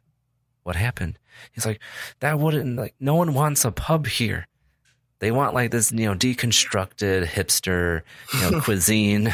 What 0.61 0.75
happened?" 0.75 1.17
He's 1.51 1.65
like, 1.65 1.79
"That 2.19 2.37
wouldn't 2.37 2.75
like 2.77 2.93
no 2.99 3.15
one 3.15 3.33
wants 3.33 3.65
a 3.65 3.71
pub 3.71 4.05
here. 4.05 4.47
They 5.17 5.31
want 5.31 5.55
like 5.55 5.71
this 5.71 5.91
you 5.91 6.05
know 6.05 6.13
deconstructed 6.13 7.25
hipster 7.25 8.03
you 8.35 8.39
know 8.51 8.61
cuisine. 8.65 9.33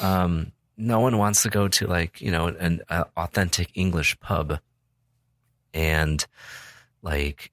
Um, 0.00 0.52
no 0.78 1.00
one 1.00 1.18
wants 1.18 1.42
to 1.42 1.50
go 1.50 1.68
to 1.68 1.86
like 1.86 2.22
you 2.22 2.30
know 2.30 2.46
an 2.46 2.80
uh, 2.88 3.04
authentic 3.14 3.70
English 3.74 4.18
pub, 4.20 4.58
and 5.74 6.26
like." 7.04 7.52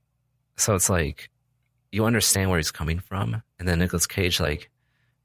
So 0.55 0.73
it's 0.73 0.89
like 0.89 1.29
you 1.91 2.05
understand 2.05 2.49
where 2.49 2.59
he's 2.59 2.71
coming 2.71 2.99
from, 2.99 3.43
and 3.59 3.67
then 3.67 3.79
Nicolas 3.79 4.07
Cage 4.07 4.39
like 4.39 4.69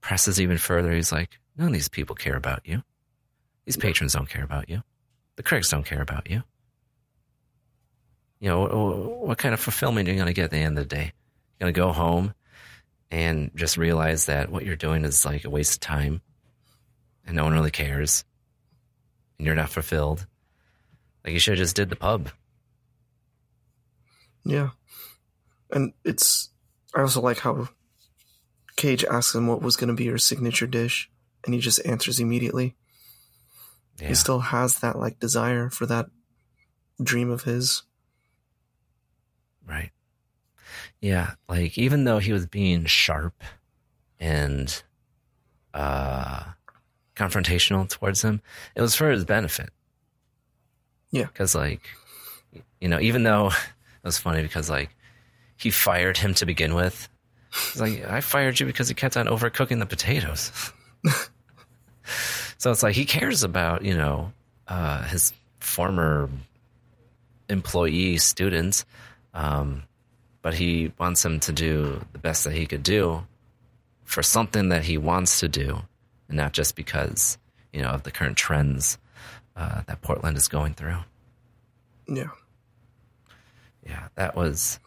presses 0.00 0.40
even 0.40 0.58
further. 0.58 0.92
He's 0.92 1.12
like, 1.12 1.38
none 1.56 1.68
of 1.68 1.72
these 1.72 1.88
people 1.88 2.14
care 2.14 2.36
about 2.36 2.60
you. 2.64 2.82
These 3.64 3.76
patrons 3.76 4.12
don't 4.12 4.28
care 4.28 4.44
about 4.44 4.68
you. 4.68 4.82
The 5.36 5.42
critics 5.42 5.70
don't 5.70 5.84
care 5.84 6.00
about 6.00 6.30
you. 6.30 6.42
You 8.38 8.50
know, 8.50 8.60
what, 8.60 9.26
what 9.26 9.38
kind 9.38 9.54
of 9.54 9.60
fulfillment 9.60 10.08
are 10.08 10.12
you 10.12 10.16
going 10.16 10.28
to 10.28 10.32
get 10.32 10.44
at 10.44 10.50
the 10.50 10.58
end 10.58 10.78
of 10.78 10.88
the 10.88 10.94
day? 10.94 11.12
You're 11.58 11.66
going 11.66 11.74
to 11.74 11.80
go 11.80 11.92
home 11.92 12.34
and 13.10 13.50
just 13.54 13.76
realize 13.76 14.26
that 14.26 14.50
what 14.50 14.64
you're 14.64 14.76
doing 14.76 15.04
is 15.04 15.24
like 15.24 15.44
a 15.44 15.50
waste 15.50 15.74
of 15.74 15.80
time 15.80 16.20
and 17.26 17.34
no 17.34 17.44
one 17.44 17.54
really 17.54 17.70
cares 17.70 18.24
and 19.38 19.46
you're 19.46 19.56
not 19.56 19.70
fulfilled. 19.70 20.26
Like 21.24 21.32
you 21.32 21.40
should 21.40 21.58
have 21.58 21.64
just 21.64 21.76
did 21.76 21.90
the 21.90 21.96
pub. 21.96 22.28
Yeah. 24.46 24.70
And 25.70 25.92
it's, 26.04 26.50
I 26.94 27.00
also 27.00 27.20
like 27.20 27.40
how 27.40 27.68
Cage 28.76 29.04
asks 29.04 29.34
him 29.34 29.46
what 29.46 29.62
was 29.62 29.76
going 29.76 29.88
to 29.88 29.94
be 29.94 30.04
your 30.04 30.18
signature 30.18 30.66
dish, 30.66 31.10
and 31.44 31.54
he 31.54 31.60
just 31.60 31.84
answers 31.84 32.20
immediately. 32.20 32.76
Yeah. 34.00 34.08
He 34.08 34.14
still 34.14 34.40
has 34.40 34.78
that 34.80 34.98
like 34.98 35.18
desire 35.18 35.70
for 35.70 35.86
that 35.86 36.06
dream 37.02 37.30
of 37.30 37.42
his. 37.42 37.82
Right. 39.66 39.90
Yeah, 41.00 41.34
like 41.48 41.76
even 41.76 42.04
though 42.04 42.18
he 42.18 42.32
was 42.32 42.46
being 42.46 42.84
sharp 42.84 43.42
and 44.18 44.82
uh 45.74 46.44
confrontational 47.14 47.88
towards 47.88 48.22
him, 48.22 48.40
it 48.74 48.82
was 48.82 48.94
for 48.94 49.10
his 49.10 49.24
benefit. 49.24 49.70
Yeah. 51.10 51.26
Cuz 51.34 51.54
like 51.54 51.88
you 52.80 52.88
know, 52.88 53.00
even 53.00 53.22
though 53.22 53.50
was 54.06 54.18
funny 54.18 54.42
because 54.42 54.70
like 54.70 54.90
he 55.56 55.70
fired 55.70 56.16
him 56.16 56.34
to 56.34 56.46
begin 56.46 56.74
with. 56.74 57.08
He's 57.72 57.80
like, 57.80 58.04
I 58.04 58.20
fired 58.20 58.60
you 58.60 58.66
because 58.66 58.88
you 58.88 58.94
kept 58.94 59.16
on 59.16 59.26
overcooking 59.26 59.78
the 59.78 59.86
potatoes. 59.86 60.52
so 62.58 62.70
it's 62.70 62.82
like 62.82 62.94
he 62.94 63.04
cares 63.04 63.42
about, 63.42 63.84
you 63.84 63.96
know, 63.96 64.32
uh, 64.68 65.02
his 65.04 65.32
former 65.60 66.28
employee 67.48 68.18
students, 68.18 68.84
um, 69.32 69.82
but 70.42 70.54
he 70.54 70.92
wants 70.98 71.22
them 71.22 71.40
to 71.40 71.52
do 71.52 72.04
the 72.12 72.18
best 72.18 72.44
that 72.44 72.52
he 72.52 72.66
could 72.66 72.82
do 72.82 73.26
for 74.04 74.22
something 74.22 74.68
that 74.68 74.84
he 74.84 74.98
wants 74.98 75.40
to 75.40 75.48
do, 75.48 75.82
and 76.28 76.36
not 76.36 76.52
just 76.52 76.76
because, 76.76 77.38
you 77.72 77.82
know, 77.82 77.90
of 77.90 78.02
the 78.04 78.10
current 78.10 78.36
trends 78.36 78.98
uh, 79.56 79.82
that 79.86 80.00
Portland 80.02 80.36
is 80.36 80.48
going 80.48 80.74
through. 80.74 80.98
Yeah. 82.08 82.28
Yeah, 83.86 84.08
that 84.16 84.34
was. 84.36 84.78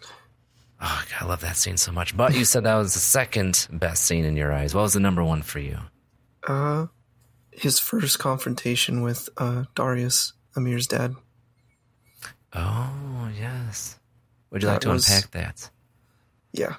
Oh, 0.82 1.04
God, 1.12 1.26
I 1.26 1.28
love 1.28 1.41
that 1.41 1.58
scene 1.58 1.78
so 1.78 1.91
much. 1.91 2.16
But 2.16 2.36
you 2.36 2.45
said 2.45 2.64
that 2.64 2.76
was 2.76 2.93
the 2.93 3.00
second 3.00 3.68
best 3.72 4.04
scene 4.04 4.26
in 4.26 4.36
your 4.38 4.54
eyes. 4.54 4.74
What 4.76 4.82
was 4.82 4.93
the 4.93 5.00
number 5.00 5.24
one 5.24 5.41
for 5.41 5.60
you? 5.60 5.78
Uh, 6.47 6.88
his 7.52 7.80
first 7.80 8.20
confrontation 8.20 9.02
with 9.02 9.28
uh, 9.38 9.66
Darius, 9.76 10.34
Amir's 10.56 10.88
dad. 10.88 11.16
Oh, 12.54 13.30
yes. 13.38 14.00
Would 14.52 14.64
you 14.64 14.70
like 14.70 14.82
to 14.82 14.89
was- 14.89 15.08
unpack 15.10 15.32
that? 15.32 15.70
Yeah. 16.54 16.76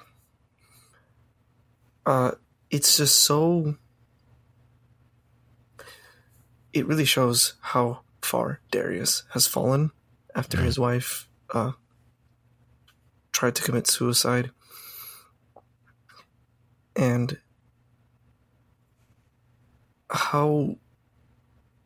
Uh, 2.05 2.31
it's 2.71 2.97
just 2.97 3.19
so. 3.19 3.75
It 6.73 6.87
really 6.87 7.05
shows 7.05 7.53
how 7.61 8.01
far 8.21 8.61
Darius 8.71 9.23
has 9.33 9.45
fallen 9.45 9.91
after 10.35 10.57
his 10.57 10.79
wife 10.79 11.27
uh, 11.53 11.73
tried 13.31 13.55
to 13.55 13.63
commit 13.63 13.87
suicide. 13.87 14.51
And 16.95 17.37
how 20.09 20.75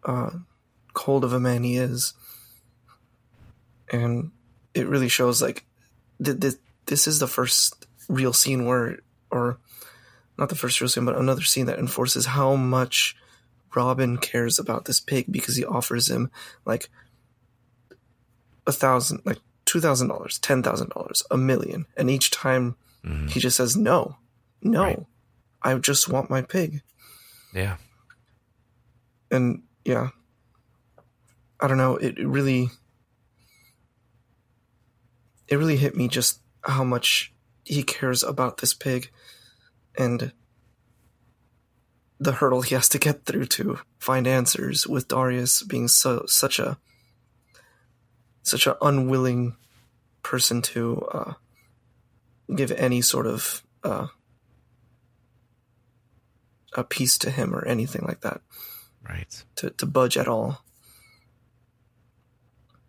uh, 0.03 0.31
cold 0.93 1.23
of 1.23 1.33
a 1.33 1.39
man 1.39 1.63
he 1.63 1.77
is. 1.77 2.13
And 3.91 4.31
it 4.73 4.87
really 4.87 5.09
shows 5.09 5.41
like 5.41 5.65
th- 6.23 6.39
th- 6.39 6.55
this 6.85 7.07
is 7.07 7.19
the 7.19 7.27
first 7.27 7.85
real 8.09 8.33
scene 8.33 8.65
where, 8.65 8.99
or 9.31 9.59
not 10.37 10.49
the 10.49 10.55
first 10.55 10.81
real 10.81 10.89
scene, 10.89 11.05
but 11.05 11.17
another 11.17 11.43
scene 11.43 11.67
that 11.67 11.79
enforces 11.79 12.25
how 12.25 12.55
much 12.55 13.15
Robin 13.75 14.17
cares 14.17 14.57
about 14.57 14.85
this 14.85 14.99
pig 14.99 15.25
because 15.31 15.55
he 15.55 15.65
offers 15.65 16.09
him 16.09 16.31
like 16.65 16.89
a 18.65 18.71
thousand, 18.71 19.21
like 19.25 19.39
two 19.75 19.81
thousand 19.81 20.07
dollars, 20.07 20.39
ten 20.39 20.63
thousand 20.63 20.89
dollars, 20.91 21.21
a 21.29 21.35
million, 21.35 21.85
and 21.97 22.09
each 22.09 22.31
time 22.31 22.77
mm-hmm. 23.05 23.27
he 23.27 23.41
just 23.41 23.57
says 23.57 23.75
no, 23.75 24.15
no, 24.61 25.05
I 25.61 25.73
just 25.75 26.07
want 26.07 26.29
my 26.29 26.41
pig, 26.41 26.81
Yeah. 27.53 27.75
and 29.29 29.63
yeah, 29.83 30.11
I 31.59 31.67
don't 31.67 31.77
know, 31.77 31.97
it 31.97 32.17
really, 32.25 32.69
it 35.49 35.57
really 35.57 35.75
hit 35.75 35.93
me 35.93 36.07
just 36.07 36.39
how 36.63 36.85
much 36.85 37.33
he 37.65 37.83
cares 37.83 38.23
about 38.23 38.59
this 38.59 38.73
pig, 38.73 39.11
and 39.99 40.31
the 42.17 42.31
hurdle 42.31 42.61
he 42.61 42.75
has 42.75 42.87
to 42.87 42.97
get 42.97 43.25
through 43.25 43.47
to 43.47 43.79
find 43.99 44.25
answers 44.25 44.87
with 44.87 45.09
Darius 45.09 45.63
being 45.63 45.89
so 45.89 46.23
such 46.27 46.59
a 46.59 46.77
such 48.41 48.67
an 48.67 48.75
unwilling 48.81 49.57
person 50.25 50.61
to 50.61 51.05
uh, 51.13 51.33
give 52.55 52.71
any 52.71 53.01
sort 53.01 53.27
of 53.27 53.63
uh, 53.83 54.07
a 56.73 56.83
piece 56.83 57.17
to 57.19 57.29
him 57.29 57.53
or 57.53 57.63
anything 57.67 58.01
like 58.07 58.21
that 58.21 58.41
Right. 59.07 59.43
to, 59.57 59.69
to 59.69 59.85
budge 59.85 60.17
at 60.17 60.27
all. 60.27 60.65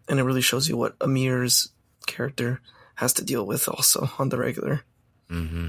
And 0.09 0.18
it 0.18 0.22
really 0.24 0.41
shows 0.41 0.66
you 0.68 0.76
what 0.78 0.97
Amir's 1.01 1.72
character 2.07 2.61
has 2.97 3.12
to 3.14 3.24
deal 3.24 3.45
with 3.47 3.68
also 3.68 4.09
on 4.18 4.30
the 4.30 4.39
regular. 4.39 4.82
Mm-hmm. 5.30 5.68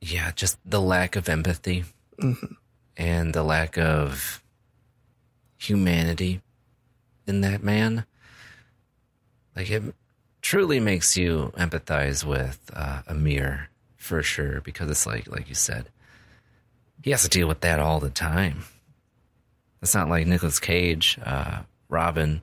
Yeah, 0.00 0.32
just 0.36 0.58
the 0.66 0.80
lack 0.82 1.16
of 1.16 1.28
empathy 1.28 1.84
Mhm. 2.20 2.56
and 2.96 3.32
the 3.32 3.42
lack 3.42 3.78
of 3.78 4.42
humanity 5.56 6.42
in 7.26 7.40
that 7.40 7.62
man. 7.62 8.04
Like 9.56 9.70
it 9.70 9.82
truly 10.42 10.80
makes 10.80 11.16
you 11.16 11.52
empathize 11.56 12.24
with 12.24 12.58
uh, 12.74 13.02
Amir 13.06 13.68
for 13.96 14.22
sure 14.22 14.60
because 14.60 14.90
it's 14.90 15.06
like, 15.06 15.26
like 15.30 15.48
you 15.48 15.54
said, 15.54 15.88
he 17.02 17.10
has 17.10 17.22
to 17.22 17.28
deal 17.28 17.48
with 17.48 17.60
that 17.60 17.80
all 17.80 18.00
the 18.00 18.10
time. 18.10 18.64
It's 19.82 19.94
not 19.94 20.08
like 20.08 20.26
Nicolas 20.26 20.58
Cage, 20.60 21.18
uh, 21.24 21.62
Robin, 21.88 22.40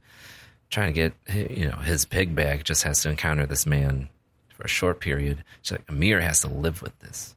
trying 0.70 0.94
to 0.94 0.94
get 0.94 1.14
you 1.58 1.68
know 1.68 1.78
his 1.78 2.06
pig 2.06 2.36
back. 2.36 2.64
Just 2.64 2.84
has 2.84 3.02
to 3.02 3.10
encounter 3.10 3.48
this 3.48 3.66
man 3.66 4.10
for 4.50 4.64
a 4.64 4.68
short 4.68 5.00
period. 5.00 5.44
It's 5.60 5.72
like 5.72 5.84
Amir 5.90 6.22
has 6.22 6.42
to 6.42 6.48
live 6.48 6.84
with 6.84 6.98
this. 7.00 7.36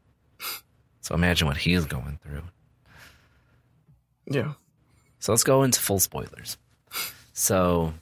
So 1.00 1.14
imagine 1.14 1.46
what 1.46 1.56
he's 1.56 1.86
going 1.86 2.18
through. 2.22 2.42
Yeah. 4.26 4.52
So 5.18 5.32
let's 5.32 5.44
go 5.44 5.62
into 5.62 5.80
full 5.80 6.00
spoilers. 6.00 6.58
So 7.32 7.94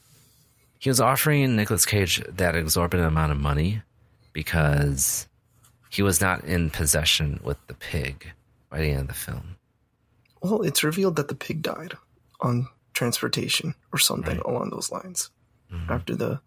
he 0.82 0.90
was 0.90 1.00
offering 1.00 1.54
Nicolas 1.54 1.86
Cage 1.86 2.20
that 2.28 2.56
exorbitant 2.56 3.06
amount 3.06 3.30
of 3.30 3.38
money 3.38 3.82
because 4.32 5.28
he 5.90 6.02
was 6.02 6.20
not 6.20 6.42
in 6.42 6.70
possession 6.70 7.38
with 7.44 7.56
the 7.68 7.74
pig 7.74 8.32
by 8.68 8.80
the 8.80 8.88
end 8.90 9.02
of 9.02 9.06
the 9.06 9.14
film. 9.14 9.54
Well, 10.42 10.62
it's 10.62 10.82
revealed 10.82 11.14
that 11.16 11.28
the 11.28 11.36
pig 11.36 11.62
died 11.62 11.96
on 12.40 12.66
transportation 12.94 13.76
or 13.92 14.00
something 14.00 14.38
Right. 14.38 14.44
along 14.46 14.70
those 14.70 14.90
lines. 14.90 15.30
Mm-hmm. 15.72 15.92
After 15.92 16.16
the 16.16 16.40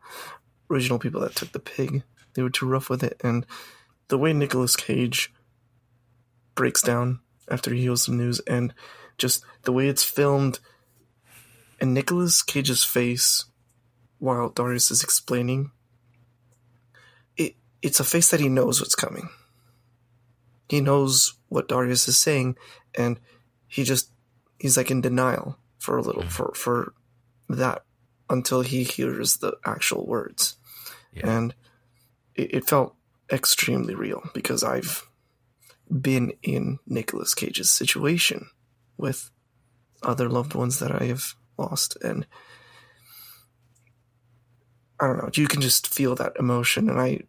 original 0.69 0.99
people 0.99 1.21
that 1.21 1.35
took 1.35 1.53
the 1.53 1.59
pig, 1.59 2.03
they 2.33 2.41
were 2.41 2.49
too 2.49 2.65
rough 2.67 2.89
with 2.89 3.03
it. 3.05 3.15
And 3.23 3.45
the 4.09 4.17
way 4.17 4.33
Nicolas 4.33 4.75
Cage 4.75 5.31
breaks 6.55 6.81
down 6.81 7.21
after 7.49 7.73
he 7.73 7.83
hears 7.83 8.05
the 8.07 8.11
news 8.11 8.41
and 8.41 8.73
just 9.17 9.45
the 9.63 9.71
way 9.71 9.87
it's 9.87 10.03
filmed 10.03 10.59
and 11.79 11.93
Nicolas 11.93 12.41
Cage's 12.41 12.83
face 12.83 13.45
while 14.19 14.49
Darius 14.49 14.91
is 14.91 15.03
explaining 15.03 15.71
it 17.37 17.55
it's 17.81 17.99
a 17.99 18.03
face 18.03 18.29
that 18.31 18.39
he 18.39 18.49
knows 18.49 18.79
what's 18.79 18.95
coming. 18.95 19.29
He 20.69 20.81
knows 20.81 21.35
what 21.49 21.67
Darius 21.67 22.07
is 22.07 22.17
saying 22.17 22.57
and 22.97 23.19
he 23.67 23.83
just 23.83 24.11
he's 24.59 24.77
like 24.77 24.91
in 24.91 25.01
denial 25.01 25.57
for 25.77 25.97
a 25.97 26.01
little 26.01 26.23
for 26.23 26.53
for 26.55 26.93
that 27.49 27.83
until 28.29 28.61
he 28.61 28.83
hears 28.83 29.37
the 29.37 29.55
actual 29.65 30.05
words. 30.05 30.57
And 31.23 31.55
it, 32.33 32.53
it 32.55 32.67
felt 32.67 32.95
extremely 33.31 33.95
real 33.95 34.23
because 34.33 34.63
I've 34.63 35.07
been 35.89 36.33
in 36.41 36.79
Nicolas 36.87 37.33
Cage's 37.33 37.69
situation 37.69 38.47
with 38.97 39.31
other 40.01 40.29
loved 40.29 40.53
ones 40.53 40.79
that 40.79 41.01
I 41.01 41.05
have 41.05 41.35
lost 41.57 41.97
and 42.03 42.25
I 44.99 45.07
don't 45.07 45.17
know, 45.17 45.29
you 45.33 45.47
can 45.47 45.61
just 45.61 45.93
feel 45.93 46.15
that 46.15 46.37
emotion 46.39 46.89
and 46.89 46.99
I 46.99 47.21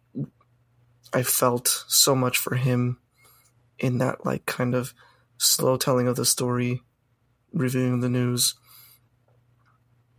I 1.13 1.23
felt 1.23 1.85
so 1.87 2.15
much 2.15 2.37
for 2.37 2.55
him 2.55 2.99
in 3.79 3.97
that 3.99 4.25
like 4.25 4.45
kind 4.45 4.75
of 4.75 4.93
slow 5.37 5.77
telling 5.77 6.07
of 6.07 6.15
the 6.15 6.25
story, 6.25 6.81
reviewing 7.53 8.01
the 8.01 8.09
news, 8.09 8.55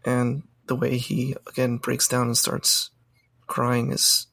and 0.05 0.45
the 0.67 0.77
way 0.77 0.97
he 0.97 1.35
again 1.47 1.79
breaks 1.79 2.09
down 2.09 2.27
and 2.29 2.39
starts 2.39 2.91
crying 3.47 3.93
is 3.93 4.27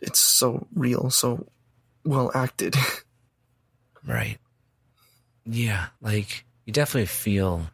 it's 0.00 0.20
so 0.20 0.66
real, 0.74 1.10
so 1.10 1.48
well 2.04 2.30
acted. 2.34 2.74
Right. 4.06 4.38
Yeah, 5.44 5.86
like 6.00 6.44
you 6.64 6.72
definitely 6.72 7.06
feel 7.06 7.70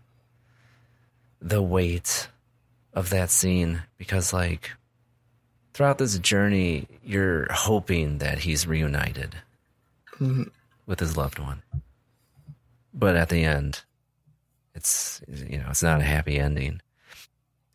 the 1.42 1.62
weight 1.62 2.28
of 2.94 3.10
that 3.10 3.30
scene 3.30 3.82
because 3.96 4.32
like 4.32 4.70
throughout 5.72 5.98
this 5.98 6.18
journey 6.18 6.86
you're 7.02 7.46
hoping 7.52 8.18
that 8.18 8.38
he's 8.40 8.66
reunited 8.66 9.36
Mhm. 10.18 10.50
with 10.86 11.00
his 11.00 11.16
loved 11.16 11.38
one. 11.38 11.62
But 12.92 13.16
at 13.16 13.28
the 13.30 13.44
end 13.44 13.82
it's 14.74 15.20
you 15.28 15.58
know, 15.58 15.66
it's 15.70 15.82
not 15.82 16.00
a 16.00 16.04
happy 16.04 16.38
ending. 16.38 16.80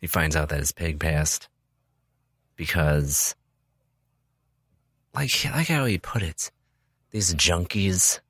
He 0.00 0.06
finds 0.06 0.36
out 0.36 0.48
that 0.50 0.60
his 0.60 0.72
pig 0.72 0.98
passed 1.00 1.48
because 2.56 3.34
like 5.14 5.30
like 5.46 5.68
how 5.68 5.84
he 5.84 5.98
put 5.98 6.22
it, 6.22 6.50
these 7.10 7.34
junkies 7.34 8.20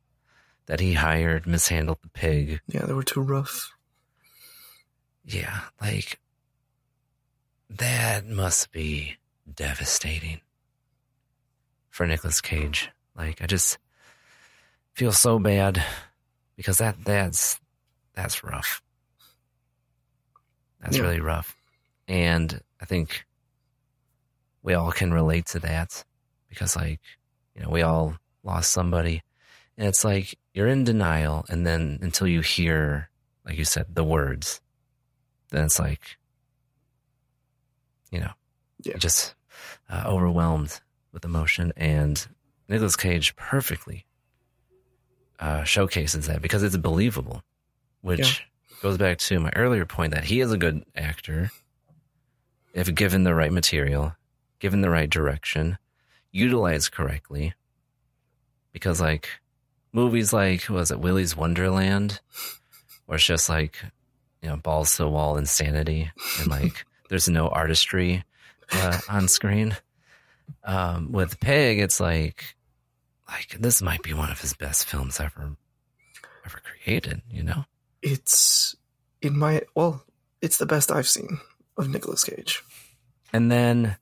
that 0.67 0.81
he 0.81 0.95
hired 0.95 1.47
mishandled 1.47 1.99
the 2.03 2.09
pig. 2.09 2.61
Yeah, 2.67 2.85
they 2.87 2.93
were 2.93 3.03
too 3.03 3.21
rough. 3.23 3.71
Yeah, 5.25 5.61
like 5.81 6.19
that 7.71 8.27
must 8.27 8.73
be 8.73 9.17
devastating 9.53 10.41
for 11.91 12.07
Nicolas 12.07 12.41
Cage. 12.41 12.91
Like 13.17 13.43
I 13.43 13.47
just 13.47 13.79
feel 14.93 15.13
so 15.13 15.39
bad 15.39 15.83
because 16.57 16.79
that 16.79 17.05
that's 17.05 17.61
that's 18.15 18.43
rough. 18.45 18.83
That's 20.81 20.97
Yeah. 20.97 21.03
really 21.03 21.21
rough. 21.21 21.57
And 22.07 22.61
I 22.81 22.85
think 22.85 23.27
we 24.63 24.75
all 24.75 24.93
can 24.93 25.13
relate 25.13 25.47
to 25.47 25.61
that 25.61 26.05
because 26.49 26.77
like, 26.77 27.01
you 27.55 27.63
know, 27.63 27.71
we 27.71 27.83
all 27.83 28.17
lost 28.43 28.73
somebody 28.73 29.23
and 29.77 29.87
it's 29.87 30.05
like 30.05 30.39
you're 30.55 30.69
in 30.69 30.85
denial 30.85 31.45
and 31.49 31.67
then 31.67 31.99
until 32.03 32.27
you 32.27 32.41
hear 32.41 33.11
like 33.45 33.59
you 33.59 33.65
said 33.65 33.87
the 33.95 34.05
words 34.05 34.61
then 35.51 35.65
it's 35.65 35.79
like 35.79 36.17
you 38.11 38.21
know 38.21 38.31
Yeah. 38.85 38.97
just 38.97 39.35
uh, 39.91 40.05
overwhelmed 40.07 40.81
with 41.13 41.25
emotion. 41.25 41.73
And 41.77 42.27
Nicolas 42.69 42.97
Cage 42.97 43.35
perfectly 43.37 44.07
uh, 45.41 45.65
showcases 45.65 46.27
that 46.27 46.43
because 46.43 46.63
it's 46.63 46.77
believable 46.77 47.43
which 48.01 48.45
goes 48.83 48.97
back 48.99 49.19
to 49.19 49.41
my 49.41 49.51
earlier 49.57 49.85
point 49.85 50.13
that 50.15 50.25
he 50.25 50.41
is 50.41 50.53
a 50.53 50.59
good 50.59 50.85
actor. 50.95 51.51
If 52.75 52.95
given 52.95 53.25
the 53.25 53.35
right 53.35 53.53
material 53.53 54.15
given 54.61 54.81
the 54.83 54.91
right 54.91 55.09
direction 55.11 55.79
utilized 56.31 56.93
correctly 56.93 57.55
because 58.73 59.01
like 59.01 59.29
movies 59.93 60.33
like 60.33 60.69
was 60.69 60.91
it 60.91 61.01
Willy's 61.01 61.37
Wonderland 61.37 62.21
where 63.07 63.17
it's 63.17 63.25
just 63.25 63.49
like 63.49 63.79
you 64.43 64.49
know 64.49 64.57
balls 64.57 64.93
to 64.97 65.05
the 65.05 65.09
wall 65.09 65.37
insanity 65.39 66.11
and 66.41 66.49
like 66.49 66.85
there's 67.09 67.29
no 67.29 67.49
artistry 67.49 68.25
uh, 68.73 68.99
on 69.09 69.29
screen 69.29 69.77
um, 70.65 71.13
with 71.13 71.41
Pig 71.41 71.79
it's 71.79 72.01
like 72.01 72.57
like 73.29 73.57
this 73.61 73.83
might 73.83 74.03
be 74.03 74.15
one 74.15 74.31
of 74.31 74.41
his 74.41 74.55
best 74.55 74.87
films 74.87 75.21
ever 75.21 75.57
ever 76.47 76.61
created 76.65 77.23
you 77.31 77.43
know 77.43 77.65
It's 78.03 78.77
in 79.23 79.39
my 79.39 79.63
well, 79.75 80.05
it's 80.41 80.59
the 80.59 80.67
best 80.67 80.91
I've 80.91 81.09
seen 81.09 81.39
of 81.77 81.89
Nicolas 81.89 82.25
Cage. 82.25 82.63
And 83.33 83.51
then 83.51 83.97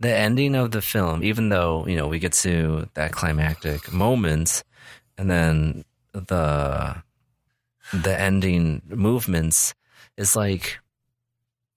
the 0.00 0.14
ending 0.14 0.54
of 0.54 0.70
the 0.70 0.82
film, 0.82 1.22
even 1.22 1.48
though, 1.48 1.86
you 1.86 1.96
know, 1.96 2.08
we 2.08 2.18
get 2.18 2.32
to 2.44 2.88
that 2.94 3.12
climactic 3.12 3.92
moment 3.92 4.62
and 5.18 5.30
then 5.30 5.84
the 6.12 6.96
the 7.92 8.18
ending 8.18 8.82
movements 8.86 9.74
is 10.16 10.34
like 10.36 10.78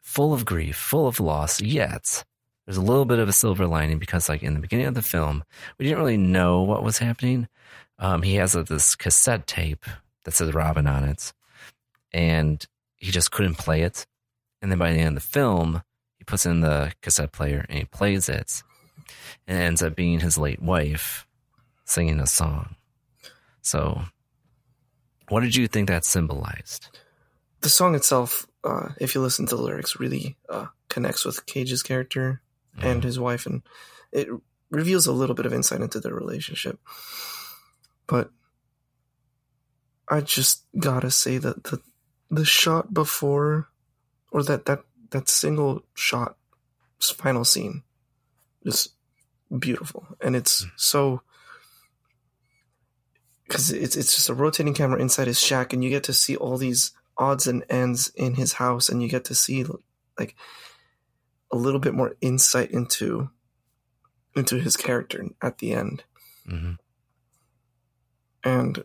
full 0.08 0.34
of 0.34 0.46
grief, 0.46 0.78
full 0.78 1.06
of 1.06 1.20
loss, 1.20 1.62
yet 1.62 2.24
there's 2.66 2.78
a 2.78 2.82
little 2.82 3.04
bit 3.04 3.20
of 3.20 3.28
a 3.28 3.34
silver 3.34 3.68
lining 3.68 4.00
because 4.00 4.30
like 4.30 4.42
in 4.42 4.54
the 4.54 4.60
beginning 4.62 4.86
of 4.86 4.94
the 4.94 5.02
film, 5.02 5.44
we 5.78 5.86
didn't 5.86 6.00
really 6.00 6.16
know 6.16 6.62
what 6.62 6.82
was 6.82 7.00
happening. 7.00 7.50
Um, 8.00 8.22
he 8.22 8.36
has 8.36 8.56
uh, 8.56 8.64
this 8.64 8.96
cassette 8.96 9.46
tape 9.46 9.86
that 10.24 10.34
says 10.34 10.54
Robin 10.54 10.88
on 10.88 11.04
it, 11.04 11.34
and 12.14 12.66
he 12.96 13.12
just 13.12 13.32
couldn't 13.32 13.56
play 13.56 13.82
it. 13.82 14.08
And 14.62 14.72
then 14.72 14.80
by 14.80 14.94
the 14.94 15.00
end 15.00 15.10
of 15.10 15.24
the 15.24 15.30
film, 15.30 15.84
he 16.18 16.24
puts 16.24 16.46
in 16.46 16.62
the 16.62 16.94
cassette 17.02 17.34
player 17.34 17.66
and 17.68 17.78
he 17.78 17.84
plays 17.84 18.30
it, 18.30 18.64
and 19.46 19.58
it 19.58 19.62
ends 19.62 19.84
up 19.84 19.94
being 19.94 20.22
his 20.22 20.38
late 20.38 20.62
wife 20.62 21.28
singing 21.84 22.22
a 22.22 22.28
song. 22.28 22.76
So, 23.62 24.04
what 25.28 25.42
did 25.42 25.58
you 25.58 25.68
think 25.68 25.90
that 25.90 26.06
symbolized? 26.06 26.98
The 27.60 27.70
song 27.70 27.94
itself, 27.94 28.48
uh, 28.68 28.90
if 29.00 29.16
you 29.16 29.22
listen 29.22 29.46
to 29.48 29.56
the 29.56 29.62
lyrics, 29.62 29.98
really 29.98 30.36
uh, 30.50 30.66
connects 30.90 31.24
with 31.24 31.46
Cage's 31.46 31.82
character 31.82 32.42
and 32.80 33.02
his 33.02 33.18
wife, 33.18 33.46
and 33.46 33.62
it 34.12 34.28
reveals 34.70 35.08
a 35.08 35.14
little 35.14 35.36
bit 35.36 35.46
of 35.46 35.54
insight 35.54 35.80
into 35.80 36.02
their 36.02 36.14
relationship. 36.14 36.78
But 38.08 38.30
I 40.10 40.20
just 40.20 40.66
gotta 40.78 41.12
say 41.12 41.38
that 41.38 41.64
the 41.64 41.82
the 42.30 42.44
shot 42.44 42.94
before, 42.94 43.70
or 44.32 44.44
that 44.44 44.66
that 44.66 44.82
that 45.12 45.30
single 45.30 45.84
shot, 45.94 46.36
final 47.00 47.46
scene, 47.46 47.84
is 48.64 48.90
beautiful, 49.58 50.06
and 50.20 50.36
it's 50.36 50.66
so 50.76 51.22
because 53.48 53.72
it's 53.72 53.96
it's 53.96 54.14
just 54.14 54.30
a 54.30 54.34
rotating 54.34 54.74
camera 54.74 55.00
inside 55.00 55.28
his 55.28 55.40
shack, 55.40 55.72
and 55.72 55.86
you 55.86 55.90
get 55.90 56.04
to 56.04 56.14
see 56.14 56.36
all 56.36 56.58
these 56.58 56.92
odds 57.18 57.48
and 57.48 57.64
ends 57.70 58.12
in 58.16 58.36
his 58.36 58.54
house, 58.54 58.90
and 58.90 59.02
you 59.02 59.10
get 59.10 59.26
to 59.26 59.36
see 59.36 59.66
like 60.18 60.36
a 61.52 61.58
little 61.58 61.80
bit 61.80 61.94
more 61.94 62.16
insight 62.22 62.72
into 62.72 63.30
into 64.36 64.60
his 64.60 64.76
character 64.78 65.26
at 65.42 65.58
the 65.58 65.74
end. 65.74 66.04
Mm-hmm. 66.50 66.74
And 68.44 68.84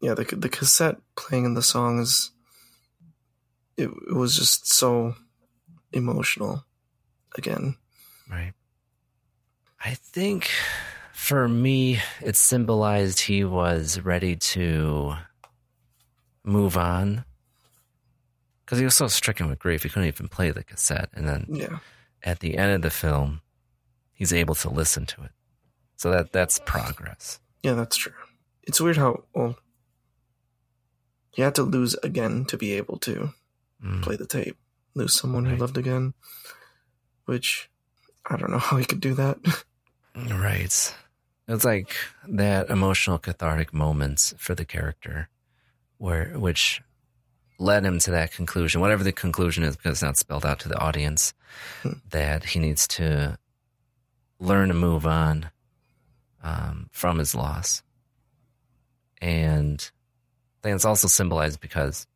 yeah, 0.00 0.14
the 0.14 0.24
the 0.24 0.48
cassette 0.48 0.96
playing 1.16 1.44
in 1.44 1.54
the 1.54 1.62
song 1.62 2.00
is 2.00 2.30
it, 3.76 3.88
it 3.88 4.14
was 4.14 4.36
just 4.36 4.72
so 4.72 5.14
emotional 5.92 6.64
again. 7.36 7.76
Right. 8.30 8.52
I 9.82 9.94
think 9.94 10.50
for 11.12 11.48
me, 11.48 12.00
it 12.20 12.36
symbolized 12.36 13.20
he 13.20 13.44
was 13.44 14.00
ready 14.00 14.36
to 14.36 15.14
move 16.44 16.76
on 16.76 17.24
because 18.70 18.78
he 18.78 18.84
was 18.84 18.94
so 18.94 19.08
stricken 19.08 19.48
with 19.50 19.58
grief, 19.58 19.82
he 19.82 19.88
couldn't 19.88 20.06
even 20.06 20.28
play 20.28 20.52
the 20.52 20.62
cassette. 20.62 21.10
And 21.12 21.28
then 21.28 21.44
Yeah. 21.48 21.80
at 22.22 22.38
the 22.38 22.56
end 22.56 22.70
of 22.72 22.82
the 22.82 22.90
film, 22.90 23.40
he's 24.12 24.32
able 24.32 24.54
to 24.54 24.70
listen 24.70 25.06
to 25.06 25.24
it. 25.24 25.32
So 25.96 26.12
that 26.12 26.30
that's 26.32 26.60
progress. 26.64 27.40
Yeah, 27.64 27.72
that's 27.74 27.96
true. 27.96 28.12
It's 28.62 28.80
weird 28.80 28.96
how 28.96 29.24
well 29.34 29.58
he 31.32 31.42
had 31.42 31.56
to 31.56 31.64
lose 31.64 31.94
again 32.04 32.44
to 32.44 32.56
be 32.56 32.72
able 32.74 32.98
to 33.00 33.34
Mm. 33.82 34.02
play 34.02 34.14
the 34.14 34.26
tape. 34.26 34.56
Lose 34.94 35.14
someone 35.18 35.46
he 35.46 35.56
loved 35.56 35.76
again, 35.76 36.14
which 37.24 37.68
I 38.24 38.36
don't 38.36 38.50
know 38.52 38.58
how 38.68 38.76
he 38.76 38.84
could 38.84 39.00
do 39.00 39.14
that. 39.14 39.38
Right. 40.14 40.94
It's 41.48 41.64
like 41.64 41.92
that 42.28 42.70
emotional 42.70 43.18
cathartic 43.18 43.72
moments 43.74 44.32
for 44.38 44.54
the 44.54 44.64
character 44.64 45.28
where 45.98 46.38
which 46.38 46.82
led 47.60 47.84
him 47.84 47.98
to 48.00 48.10
that 48.12 48.32
conclusion, 48.32 48.80
whatever 48.80 49.04
the 49.04 49.12
conclusion 49.12 49.62
is, 49.62 49.76
because 49.76 49.92
it's 49.92 50.02
not 50.02 50.16
spelled 50.16 50.46
out 50.46 50.58
to 50.60 50.68
the 50.68 50.78
audience, 50.78 51.34
that 52.10 52.44
he 52.44 52.58
needs 52.58 52.88
to 52.88 53.38
learn 54.38 54.68
to 54.68 54.74
move 54.74 55.06
on 55.06 55.50
um, 56.42 56.88
from 56.90 57.18
his 57.18 57.34
loss. 57.34 57.82
And 59.20 59.90
I 60.58 60.60
think 60.62 60.76
it's 60.76 60.86
also 60.86 61.06
symbolized 61.06 61.60
because 61.60 62.06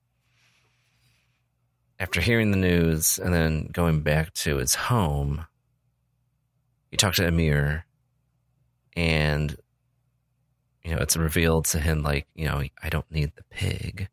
after 2.00 2.20
hearing 2.20 2.50
the 2.50 2.56
news 2.56 3.18
and 3.18 3.32
then 3.32 3.68
going 3.70 4.00
back 4.00 4.32
to 4.34 4.56
his 4.56 4.74
home, 4.74 5.46
he 6.90 6.96
talked 6.96 7.16
to 7.16 7.28
Amir 7.28 7.84
and 8.96 9.56
you 10.82 10.94
know, 10.94 10.98
it's 11.00 11.16
revealed 11.16 11.64
to 11.66 11.80
him 11.80 12.02
like, 12.02 12.26
you 12.34 12.46
know, 12.46 12.62
I 12.82 12.88
don't 12.88 13.10
need 13.10 13.32
the 13.36 13.44
pig. 13.44 14.08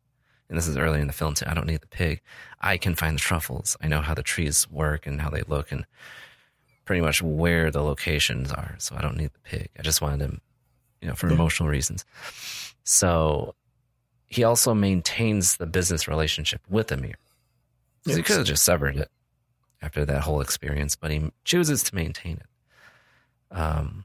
And 0.52 0.58
this 0.58 0.68
is 0.68 0.76
early 0.76 1.00
in 1.00 1.06
the 1.06 1.14
film 1.14 1.32
too. 1.32 1.46
I 1.48 1.54
don't 1.54 1.66
need 1.66 1.80
the 1.80 1.86
pig. 1.86 2.20
I 2.60 2.76
can 2.76 2.94
find 2.94 3.16
the 3.16 3.20
truffles. 3.22 3.74
I 3.80 3.88
know 3.88 4.02
how 4.02 4.12
the 4.12 4.22
trees 4.22 4.70
work 4.70 5.06
and 5.06 5.18
how 5.22 5.30
they 5.30 5.40
look 5.48 5.72
and 5.72 5.86
pretty 6.84 7.00
much 7.00 7.22
where 7.22 7.70
the 7.70 7.80
locations 7.82 8.52
are. 8.52 8.74
So 8.78 8.94
I 8.94 9.00
don't 9.00 9.16
need 9.16 9.32
the 9.32 9.38
pig. 9.38 9.70
I 9.78 9.82
just 9.82 10.02
wanted 10.02 10.20
him 10.20 10.42
you 11.00 11.08
know, 11.08 11.14
for 11.14 11.28
Yeah. 11.28 11.36
emotional 11.36 11.70
reasons. 11.70 12.04
So 12.84 13.54
he 14.26 14.44
also 14.44 14.74
maintains 14.74 15.56
the 15.56 15.64
business 15.66 16.06
relationship 16.06 16.60
with 16.68 16.92
Amir. 16.92 17.14
'Cause 18.04 18.16
He 18.16 18.22
could 18.22 18.36
have 18.36 18.46
just 18.46 18.62
severed 18.62 18.96
it 18.98 19.10
after 19.80 20.04
that 20.04 20.20
whole 20.24 20.42
experience, 20.42 20.96
but 20.96 21.10
he 21.10 21.32
chooses 21.44 21.82
to 21.84 21.94
maintain 21.94 22.36
it, 22.36 23.56
um, 23.56 24.04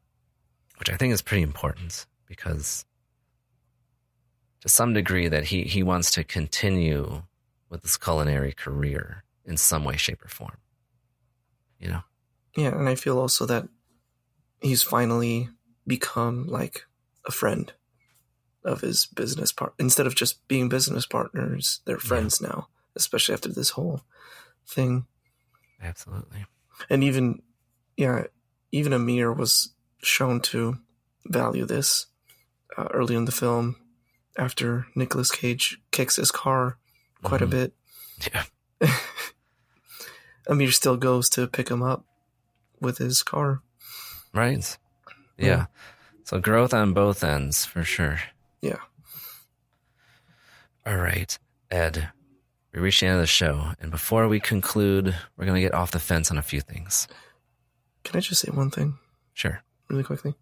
which 0.78 0.90
I 0.90 0.96
think 0.96 1.14
is 1.14 1.22
pretty 1.22 1.44
important 1.44 2.06
because 2.26 2.86
to 4.62 4.70
some 4.70 4.94
degree 4.94 5.28
that 5.28 5.46
he, 5.46 5.64
he 5.64 5.84
wants 5.84 6.12
to 6.12 6.24
continue 6.24 7.24
with 7.70 7.82
this 7.82 7.98
culinary 7.98 8.54
career 8.54 9.24
in 9.46 9.58
some 9.58 9.84
way, 9.84 9.98
shape, 9.98 10.24
or 10.24 10.30
form. 10.30 10.58
You 11.80 11.90
know? 11.90 12.02
Yeah, 12.56 12.78
and 12.78 12.90
I 12.90 12.96
feel 12.96 13.20
also 13.20 13.46
that 13.46 13.68
he's 14.62 14.82
finally 14.82 15.50
become 15.86 16.48
like 16.48 16.86
a 17.26 17.32
friend 17.32 17.72
of 18.64 18.82
his 18.82 19.06
business 19.06 19.52
part. 19.52 19.74
Instead 19.80 20.08
of 20.08 20.16
just 20.16 20.46
being 20.48 20.70
business 20.70 21.06
partners, 21.06 21.82
they're 21.86 21.98
friends 21.98 22.42
now, 22.42 22.68
especially 22.96 23.34
after 23.34 23.50
this 23.50 23.72
whole 23.72 24.02
thing. 24.66 25.06
Absolutely. 25.82 26.46
And 26.90 27.04
even, 27.04 27.42
yeah, 27.96 28.26
even 28.72 28.94
Amir 28.94 29.32
was 29.32 29.74
shown 30.02 30.42
to 30.42 30.78
value 31.26 31.66
this 31.66 32.08
uh, 32.78 32.88
early 32.92 33.16
in 33.16 33.26
the 33.26 33.32
film 33.32 33.76
after 34.38 34.88
Nicolas 34.96 35.32
Cage 35.32 35.80
kicks 35.92 36.16
his 36.18 36.32
car 36.32 36.78
quite 37.24 37.42
a 37.42 37.48
Mhm. 37.48 37.52
bit. 37.52 37.74
Yeah. 38.32 38.44
Amir 40.48 40.72
still 40.72 40.98
goes 40.98 41.30
to 41.32 41.48
pick 41.48 41.70
him 41.70 41.84
up 41.84 42.06
with 42.80 42.98
his 43.00 43.22
car. 43.24 43.62
Right. 44.34 44.78
Yeah. 45.38 45.46
Yeah. 45.46 45.66
So 46.24 46.40
growth 46.40 46.74
on 46.74 46.94
both 46.94 47.24
ends 47.24 47.66
for 47.66 47.84
sure. 47.84 48.20
Yeah. 48.62 48.80
All 50.86 50.98
right, 50.98 51.38
Ed. 51.70 52.12
We 52.74 52.80
reached 52.82 53.00
the 53.02 53.08
end 53.08 53.16
of 53.16 53.22
the 53.22 53.28
show, 53.28 53.72
and 53.80 53.92
before 53.92 54.28
we 54.28 54.40
conclude, 54.40 55.16
we're 55.36 55.46
going 55.46 55.56
to 55.56 55.62
get 55.62 55.74
off 55.74 55.92
the 55.92 56.00
fence 56.00 56.30
on 56.32 56.38
a 56.38 56.42
few 56.44 56.62
things. 56.62 57.08
Can 58.04 58.18
I 58.18 58.20
just 58.22 58.42
say 58.42 58.52
one 58.52 58.70
thing 58.72 59.00
Sure. 59.34 59.62
really 59.90 60.04
quickly? 60.04 60.36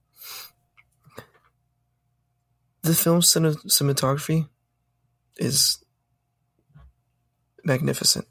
The 2.86 2.93
film's 2.93 3.27
cine- 3.33 3.65
cinematography 3.65 4.47
is 5.38 5.83
magnificent. 7.63 8.27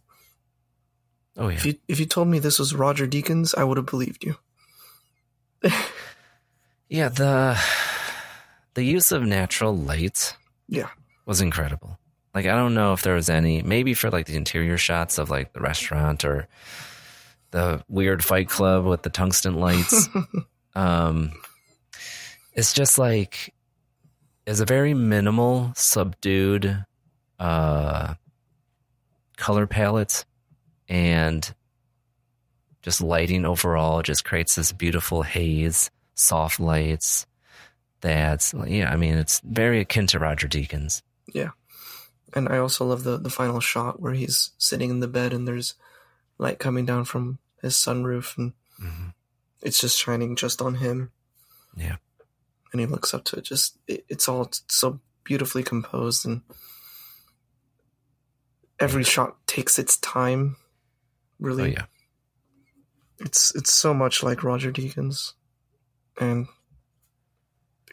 Oh 1.37 1.49
yeah. 1.49 1.57
If 1.57 1.67
you 1.67 1.75
if 1.89 1.99
you 2.01 2.07
told 2.07 2.29
me 2.29 2.39
this 2.39 2.59
was 2.59 2.75
Roger 2.75 3.07
Deakins, 3.07 3.55
I 3.57 3.65
would 3.65 3.77
have 3.77 3.87
believed 3.87 4.25
you. 4.25 4.37
Yeah, 6.87 7.09
the 7.09 7.59
the 8.75 8.85
use 8.85 9.11
of 9.11 9.23
natural 9.23 9.75
light 9.77 10.37
Yeah. 10.69 10.91
was 11.27 11.41
incredible. 11.41 11.99
Like 12.35 12.45
I 12.47 12.55
don't 12.55 12.75
know 12.75 12.93
if 12.93 13.03
there 13.03 13.15
was 13.15 13.31
any 13.31 13.63
maybe 13.63 13.95
for 13.95 14.11
like 14.11 14.27
the 14.27 14.37
interior 14.37 14.77
shots 14.77 15.19
of 15.19 15.31
like 15.31 15.55
the 15.55 15.61
restaurant 15.61 16.25
or 16.25 16.47
the 17.51 17.83
weird 17.89 18.23
fight 18.23 18.49
club 18.49 18.85
with 18.85 19.03
the 19.03 19.11
tungsten 19.11 19.55
lights. 19.55 20.09
um 20.77 21.33
it's 22.53 22.75
just 22.75 22.99
like 22.99 23.55
it's 24.47 24.61
a 24.61 24.65
very 24.65 24.95
minimal, 24.95 25.73
subdued 25.77 26.85
uh 27.39 28.15
color 29.37 29.67
palette 29.67 30.25
and 30.89 31.53
just 32.83 33.01
lighting 33.01 33.45
overall 33.45 34.03
just 34.03 34.25
creates 34.25 34.55
this 34.55 34.73
beautiful 34.73 35.23
haze, 35.23 35.91
soft 36.15 36.61
lights. 36.61 37.27
That's 38.01 38.55
yeah, 38.67 38.93
I 38.93 38.97
mean 38.97 39.17
it's 39.17 39.41
very 39.41 39.81
akin 39.81 40.07
to 40.09 40.19
Roger 40.19 40.47
Deakins. 40.47 41.03
Yeah. 41.33 41.51
And 42.35 42.49
I 42.49 42.59
also 42.59 42.85
love 42.85 43.05
the, 43.05 43.17
the 43.17 43.31
final 43.31 43.61
shot 43.61 44.01
where 44.01 44.13
he's 44.13 44.51
sitting 44.59 44.91
in 44.91 45.01
the 45.01 45.09
bed 45.09 45.33
and 45.33 45.47
there's 45.47 45.75
light 46.37 46.59
coming 46.59 46.85
down 46.85 47.05
from 47.05 47.39
his 47.63 47.75
sunroof 47.75 48.37
and 48.37 48.53
it's 49.63 49.81
just 49.81 49.99
shining 49.99 50.37
just 50.37 50.61
on 50.61 50.75
him. 50.75 51.11
Yeah. 51.77 51.97
And 52.75 52.81
he 52.81 52.87
looks 52.89 53.15
up 53.15 53.23
to 53.27 53.37
it. 53.37 53.45
Just 53.45 53.79
it, 53.87 54.05
it's 54.09 54.29
all 54.29 54.51
so 54.69 54.99
beautifully 55.23 55.63
composed 55.63 56.27
and 56.27 56.43
every 58.81 59.05
shot 59.05 59.37
takes 59.47 59.79
its 59.79 59.97
time. 59.99 60.57
Really. 61.39 61.63
Oh 61.63 61.67
yeah. 61.67 61.85
It's 63.21 63.55
it's 63.55 63.73
so 63.73 63.95
much 63.95 64.25
like 64.25 64.43
Roger 64.43 64.73
Deakins. 64.73 65.35
And 66.21 66.49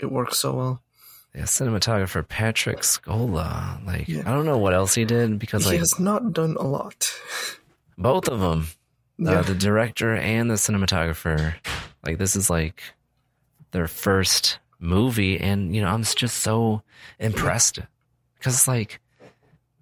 it 0.01 0.11
works 0.11 0.39
so 0.39 0.53
well. 0.55 0.81
Yeah, 1.35 1.43
cinematographer 1.43 2.27
Patrick 2.27 2.79
Scola. 2.79 3.85
Like 3.85 4.07
Yeah. 4.07 4.21
I 4.25 4.33
don't 4.33 4.47
know 4.47 4.57
what 4.57 4.73
else 4.73 4.95
he 4.95 5.05
did 5.05 5.37
because 5.37 5.63
he 5.65 5.71
like 5.71 5.79
has 5.79 5.99
not 5.99 6.33
done 6.33 6.57
a 6.59 6.65
lot. 6.65 7.13
both 7.99 8.27
of 8.27 8.39
them, 8.39 8.65
Yeah. 9.19 9.39
uh, 9.39 9.41
the 9.43 9.53
director 9.53 10.15
and 10.15 10.49
the 10.49 10.55
cinematographer, 10.55 11.53
like 12.03 12.17
this 12.17 12.35
is 12.35 12.49
like 12.49 12.81
their 13.71 13.87
first 13.87 14.57
movie, 14.81 15.39
and 15.39 15.73
you 15.73 15.81
know 15.81 15.87
I'm 15.87 16.03
just 16.03 16.39
so 16.39 16.81
impressed 17.19 17.79
because 18.37 18.55
it's 18.55 18.67
like 18.67 18.99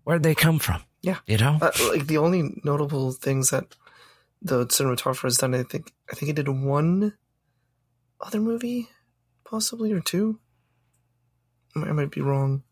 where'd 0.03 0.21
they 0.23 0.35
come 0.35 0.59
from? 0.59 0.83
Yeah. 1.01 1.17
You 1.25 1.37
know? 1.37 1.57
Uh, 1.61 1.71
like 1.91 2.05
the 2.07 2.17
only 2.17 2.59
notable 2.63 3.11
things 3.13 3.49
that 3.51 3.75
the 4.41 4.65
cinematographer 4.67 5.23
has 5.23 5.37
done, 5.37 5.55
I 5.55 5.63
think, 5.63 5.91
I 6.11 6.15
think 6.15 6.27
he 6.27 6.33
did 6.33 6.47
one 6.49 7.13
other 8.19 8.39
movie, 8.41 8.89
possibly 9.45 9.91
or 9.93 9.99
two. 10.01 10.39
I 11.75 11.79
might- 11.91 12.11
be 12.11 12.21
wrong 12.21 12.63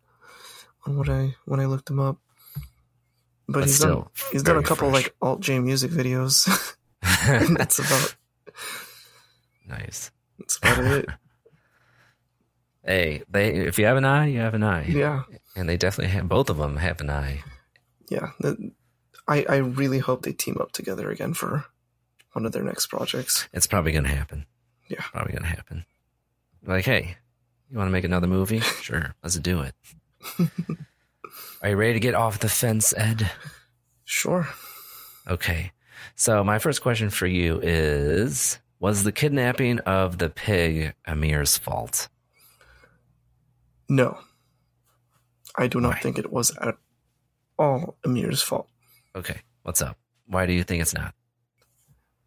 on 0.85 0.97
what 0.97 1.07
I 1.09 1.35
when 1.45 1.59
I 1.61 1.65
looked 1.65 1.89
him 1.89 1.99
up, 1.99 2.17
but, 3.47 3.53
But 3.59 3.63
he's 3.65 3.79
done 3.79 4.05
he's 4.31 4.43
done 4.43 4.57
a 4.57 4.63
couple 4.63 4.89
fresh. 4.89 5.03
like 5.05 5.15
alt 5.21 5.39
J 5.41 5.59
music 5.59 5.91
videos. 5.91 6.47
and 7.29 7.55
that's 7.55 7.79
about 7.79 8.15
nice. 9.67 10.11
that's 10.39 10.57
about 10.57 10.83
it. 10.83 11.09
Hey, 12.87 13.21
they 13.29 13.49
if 13.53 13.77
you 13.77 13.85
have 13.85 13.97
an 13.97 14.05
eye, 14.05 14.27
you 14.27 14.39
have 14.39 14.53
an 14.55 14.63
eye. 14.63 14.85
Yeah, 14.87 15.23
And 15.55 15.67
they 15.69 15.77
definitely 15.77 16.13
have 16.13 16.27
both 16.29 16.49
of 16.49 16.57
them 16.57 16.77
have 16.77 17.01
an 17.01 17.09
eye. 17.11 17.43
yeah. 18.09 18.31
The- 18.39 18.71
I 19.27 19.45
I 19.49 19.55
really 19.57 19.99
hope 19.99 20.21
they 20.23 20.31
team 20.31 20.57
up 20.61 20.71
together 20.71 21.11
again 21.11 21.33
for 21.33 21.65
one 22.31 22.45
of 22.45 22.53
their 22.53 22.63
next 22.63 22.87
projects. 22.87 23.49
It's 23.51 23.67
probably 23.67 23.91
gonna 23.91 24.07
happen. 24.07 24.45
Yeah. 24.89 25.01
Probably 25.11 25.33
gonna 25.33 25.47
happen. 25.47 25.83
Like, 26.65 26.85
hey, 26.85 27.17
you 27.69 27.77
wanna 27.77 27.91
make 27.91 28.05
another 28.05 28.27
movie? 28.27 28.59
Sure, 28.81 29.13
let's 29.21 29.35
do 29.37 29.61
it. 29.61 29.75
Are 31.61 31.69
you 31.71 31.75
ready 31.75 31.93
to 31.93 31.99
get 31.99 32.15
off 32.15 32.39
the 32.39 32.47
fence, 32.49 32.93
Ed? 32.95 33.29
Sure. 34.05 34.47
Okay. 35.27 35.71
So 36.15 36.41
my 36.43 36.57
first 36.59 36.81
question 36.81 37.09
for 37.09 37.27
you 37.27 37.59
is 37.61 38.59
Was 38.79 39.03
the 39.03 39.11
kidnapping 39.11 39.79
of 39.79 40.19
the 40.19 40.29
pig 40.29 40.93
Amir's 41.05 41.57
fault? 41.57 42.07
No, 43.89 44.17
I 45.55 45.67
do 45.67 45.79
not 45.79 45.95
Why? 45.95 45.99
think 45.99 46.17
it 46.17 46.31
was 46.31 46.55
at 46.57 46.75
all 47.57 47.97
Amir's 48.05 48.41
fault. 48.41 48.67
Okay. 49.15 49.41
What's 49.63 49.81
up? 49.81 49.97
Why 50.27 50.45
do 50.45 50.53
you 50.53 50.63
think 50.63 50.81
it's 50.81 50.93
not? 50.93 51.13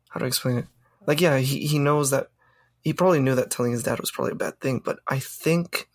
How 0.09 0.19
do 0.19 0.25
I 0.25 0.29
explain 0.29 0.59
it? 0.59 0.67
Like, 1.07 1.21
yeah, 1.21 1.39
he, 1.39 1.67
he 1.67 1.79
knows 1.79 2.11
that 2.11 2.29
he 2.81 2.93
probably 2.93 3.21
knew 3.21 3.35
that 3.35 3.51
telling 3.51 3.73
his 3.73 3.83
dad 3.83 4.01
was 4.01 4.11
probably 4.11 4.33
a 4.33 4.37
bad 4.37 4.61
thing, 4.61 4.81
but 4.85 4.99
I 5.07 5.19
think 5.19 5.89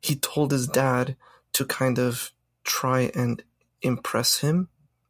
he 0.00 0.16
told 0.16 0.50
his 0.52 0.66
dad 0.66 1.16
to 1.52 1.64
kind 1.64 1.98
of 1.98 2.32
try 2.64 3.10
and 3.14 3.42
impress 3.82 4.38
him 4.38 4.68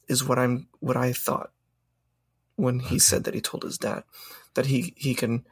is 0.08 0.24
what 0.24 0.38
I'm 0.38 0.68
what 0.80 0.96
I 0.96 1.12
thought 1.12 1.50
when 2.56 2.80
he 2.80 2.98
said 2.98 3.24
that 3.24 3.34
he 3.34 3.40
told 3.40 3.64
his 3.64 3.78
dad 3.78 4.04
that 4.54 4.66
he 4.66 4.94
he 4.96 5.14
can 5.14 5.46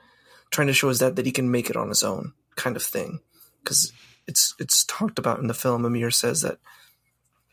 trying 0.51 0.67
to 0.69 0.73
show 0.73 0.89
his 0.89 0.99
dad 0.99 1.17
that 1.17 1.27
he 1.27 1.33
can 1.33 1.51
make 1.51 1.71
it 1.71 1.77
on 1.77 1.89
his 1.89 2.03
own 2.03 2.33
kind 2.57 2.77
of 2.77 2.83
thing 2.83 3.21
because 3.65 3.93
it's 4.27 4.55
it's 4.59 4.85
talked 4.85 5.19
about 5.19 5.41
in 5.41 5.47
the 5.49 5.55
film 5.55 5.85
Amir 5.85 6.11
says 6.11 6.43
that 6.43 6.59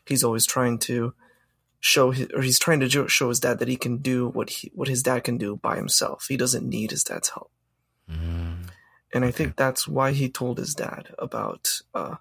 he's 0.06 0.22
always 0.24 0.46
trying 0.46 0.78
to 0.80 1.14
show 1.80 2.10
his, 2.12 2.28
or 2.34 2.42
he's 2.42 2.58
trying 2.58 2.80
to 2.80 3.08
show 3.08 3.28
his 3.28 3.40
dad 3.40 3.58
that 3.58 3.68
he 3.68 3.76
can 3.76 3.98
do 3.98 4.28
what 4.28 4.50
he 4.50 4.70
what 4.74 4.88
his 4.88 5.02
dad 5.02 5.24
can 5.24 5.38
do 5.38 5.56
by 5.56 5.76
himself. 5.76 6.26
He 6.28 6.36
doesn't 6.36 6.68
need 6.68 6.90
his 6.90 7.04
dad's 7.04 7.30
help. 7.30 7.50
Mm, 8.10 8.68
And 9.14 9.24
I 9.24 9.30
think 9.30 9.56
that's 9.56 9.88
why 9.88 10.12
he 10.12 10.28
told 10.28 10.58
his 10.58 10.74
dad 10.74 11.14
about 11.18 11.80
uh, 11.94 12.16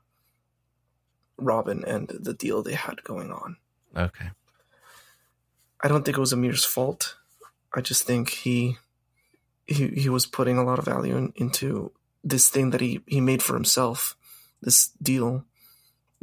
Robin 1.37 1.83
and 1.85 2.07
the 2.07 2.33
deal 2.33 2.61
they 2.61 2.73
had 2.73 3.03
going 3.03 3.31
on. 3.31 3.57
okay. 3.95 4.29
I 5.83 5.87
don't 5.87 6.05
think 6.05 6.17
it 6.17 6.21
was 6.21 6.33
Amir's 6.33 6.63
fault. 6.65 7.15
I 7.73 7.81
just 7.81 8.03
think 8.03 8.29
he 8.29 8.77
he 9.65 9.87
he 9.89 10.09
was 10.09 10.25
putting 10.27 10.57
a 10.57 10.63
lot 10.63 10.79
of 10.79 10.85
value 10.85 11.17
in, 11.17 11.33
into 11.35 11.91
this 12.23 12.49
thing 12.49 12.69
that 12.71 12.81
he 12.81 13.01
he 13.05 13.21
made 13.21 13.41
for 13.41 13.53
himself, 13.53 14.15
this 14.61 14.89
deal 15.01 15.45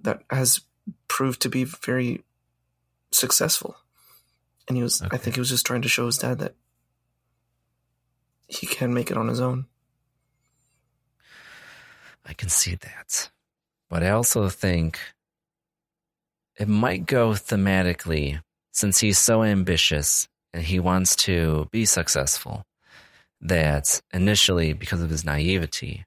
that 0.02 0.22
has 0.30 0.60
proved 1.08 1.40
to 1.42 1.48
be 1.48 1.64
very 1.64 2.22
successful. 3.10 3.76
And 4.68 4.76
he 4.76 4.82
was 4.82 5.02
I 5.02 5.16
think 5.16 5.36
he 5.36 5.40
was 5.40 5.50
just 5.50 5.66
trying 5.66 5.82
to 5.82 5.88
show 5.88 6.06
his 6.06 6.18
dad 6.18 6.38
that 6.38 6.54
he 8.46 8.66
can 8.66 8.94
make 8.94 9.10
it 9.10 9.16
on 9.16 9.28
his 9.28 9.40
own. 9.40 9.66
I 12.24 12.34
can 12.34 12.48
see 12.48 12.74
that. 12.74 13.30
But 13.88 14.02
I 14.02 14.10
also 14.10 14.48
think 14.48 14.98
it 16.58 16.68
might 16.68 17.06
go 17.06 17.30
thematically 17.30 18.42
since 18.72 18.98
he's 18.98 19.18
so 19.18 19.42
ambitious 19.42 20.28
and 20.52 20.62
he 20.62 20.78
wants 20.78 21.16
to 21.16 21.68
be 21.70 21.84
successful 21.84 22.64
that 23.40 24.00
initially, 24.12 24.72
because 24.72 25.00
of 25.02 25.10
his 25.10 25.24
naivety, 25.24 26.04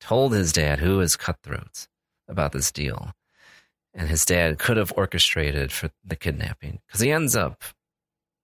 told 0.00 0.32
his 0.32 0.52
dad, 0.52 0.78
who 0.78 1.00
is 1.00 1.16
cutthroat, 1.16 1.88
about 2.28 2.52
this 2.52 2.70
deal. 2.70 3.12
And 3.94 4.08
his 4.08 4.24
dad 4.24 4.58
could 4.58 4.76
have 4.76 4.92
orchestrated 4.96 5.72
for 5.72 5.90
the 6.04 6.14
kidnapping 6.14 6.80
because 6.86 7.00
he 7.00 7.10
ends 7.10 7.34
up 7.34 7.64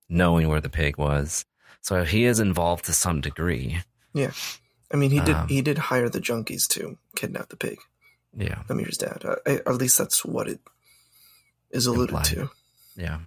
knowing 0.08 0.48
where 0.48 0.60
the 0.60 0.70
pig 0.70 0.96
was. 0.96 1.44
So 1.80 2.02
he 2.04 2.24
is 2.24 2.40
involved 2.40 2.86
to 2.86 2.92
some 2.92 3.20
degree. 3.20 3.80
Yeah. 4.14 4.32
I 4.90 4.96
mean, 4.96 5.10
he 5.10 5.20
did 5.20 5.34
Um, 5.36 5.48
he 5.48 5.60
did 5.60 5.78
hire 5.78 6.08
the 6.08 6.20
junkies 6.20 6.66
to 6.68 6.96
kidnap 7.14 7.50
the 7.50 7.56
pig. 7.56 7.78
Yeah. 8.36 8.62
Amir's 8.68 8.96
dad. 8.96 9.22
Uh, 9.24 9.36
I, 9.46 9.50
at 9.66 9.74
least 9.74 9.98
that's 9.98 10.24
what 10.24 10.48
it 10.48 10.60
is 11.70 11.86
alluded 11.86 12.14
Implied. 12.14 12.24
to. 12.26 12.50
Yeah. 12.96 13.18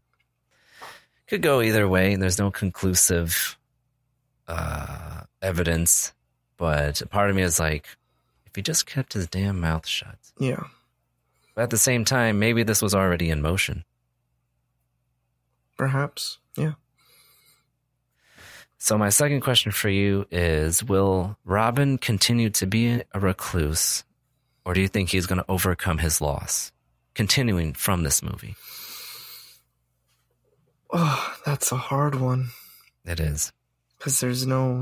Could 1.27 1.41
go 1.41 1.61
either 1.61 1.87
way. 1.87 2.15
There's 2.15 2.39
no 2.39 2.51
conclusive 2.51 3.57
uh, 4.47 5.21
evidence, 5.41 6.13
but 6.57 7.01
part 7.09 7.29
of 7.29 7.35
me 7.35 7.41
is 7.41 7.59
like, 7.59 7.87
if 8.45 8.55
he 8.55 8.61
just 8.61 8.85
kept 8.85 9.13
his 9.13 9.27
damn 9.27 9.59
mouth 9.59 9.85
shut. 9.87 10.17
Yeah. 10.39 10.63
But 11.55 11.63
at 11.63 11.69
the 11.69 11.77
same 11.77 12.05
time, 12.05 12.39
maybe 12.39 12.63
this 12.63 12.81
was 12.81 12.93
already 12.95 13.29
in 13.29 13.41
motion. 13.41 13.83
Perhaps. 15.77 16.39
Yeah. 16.55 16.73
So 18.79 18.97
my 18.97 19.09
second 19.09 19.41
question 19.41 19.71
for 19.71 19.89
you 19.89 20.27
is: 20.31 20.83
Will 20.83 21.37
Robin 21.45 21.97
continue 21.97 22.49
to 22.51 22.67
be 22.67 23.01
a 23.11 23.19
recluse, 23.19 24.03
or 24.65 24.73
do 24.73 24.81
you 24.81 24.87
think 24.87 25.09
he's 25.09 25.25
going 25.25 25.39
to 25.39 25.45
overcome 25.49 25.97
his 25.97 26.21
loss, 26.21 26.71
continuing 27.15 27.73
from 27.73 28.03
this 28.03 28.21
movie? 28.21 28.55
Oh, 30.93 31.35
that's 31.45 31.71
a 31.71 31.75
hard 31.75 32.15
one 32.15 32.49
It 33.03 33.19
is. 33.19 33.51
Because 33.97 34.19
there's 34.19 34.45
no. 34.45 34.81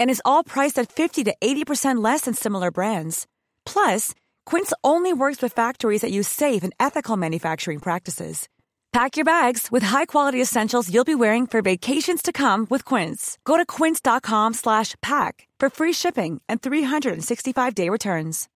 And 0.00 0.10
is 0.10 0.22
all 0.24 0.42
priced 0.42 0.78
at 0.78 0.90
50 0.90 1.24
to 1.24 1.36
80% 1.42 2.02
less 2.02 2.22
than 2.22 2.34
similar 2.34 2.70
brands. 2.70 3.26
Plus, 3.66 4.14
Quince 4.46 4.72
only 4.82 5.12
works 5.12 5.42
with 5.42 5.52
factories 5.52 6.00
that 6.00 6.10
use 6.10 6.28
safe 6.28 6.64
and 6.64 6.72
ethical 6.80 7.16
manufacturing 7.18 7.80
practices. 7.80 8.48
Pack 8.96 9.18
your 9.18 9.26
bags 9.26 9.70
with 9.70 9.82
high-quality 9.82 10.40
essentials 10.40 10.90
you'll 10.90 11.04
be 11.04 11.14
wearing 11.14 11.46
for 11.46 11.60
vacations 11.60 12.22
to 12.22 12.32
come 12.32 12.66
with 12.70 12.82
Quince. 12.82 13.36
Go 13.44 13.58
to 13.58 13.66
quince.com 13.66 14.54
slash 14.54 14.94
pack 15.02 15.46
for 15.60 15.68
free 15.68 15.92
shipping 15.92 16.40
and 16.48 16.62
365-day 16.62 17.90
returns. 17.90 18.48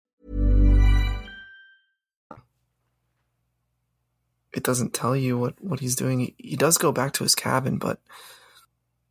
It 4.53 4.63
doesn't 4.63 4.93
tell 4.93 5.13
you 5.13 5.37
what 5.37 5.55
what 5.61 5.81
he's 5.81 5.97
doing. 5.97 6.33
He 6.37 6.55
does 6.55 6.77
go 6.77 6.93
back 6.93 7.11
to 7.13 7.25
his 7.25 7.35
cabin, 7.35 7.77
but 7.77 7.99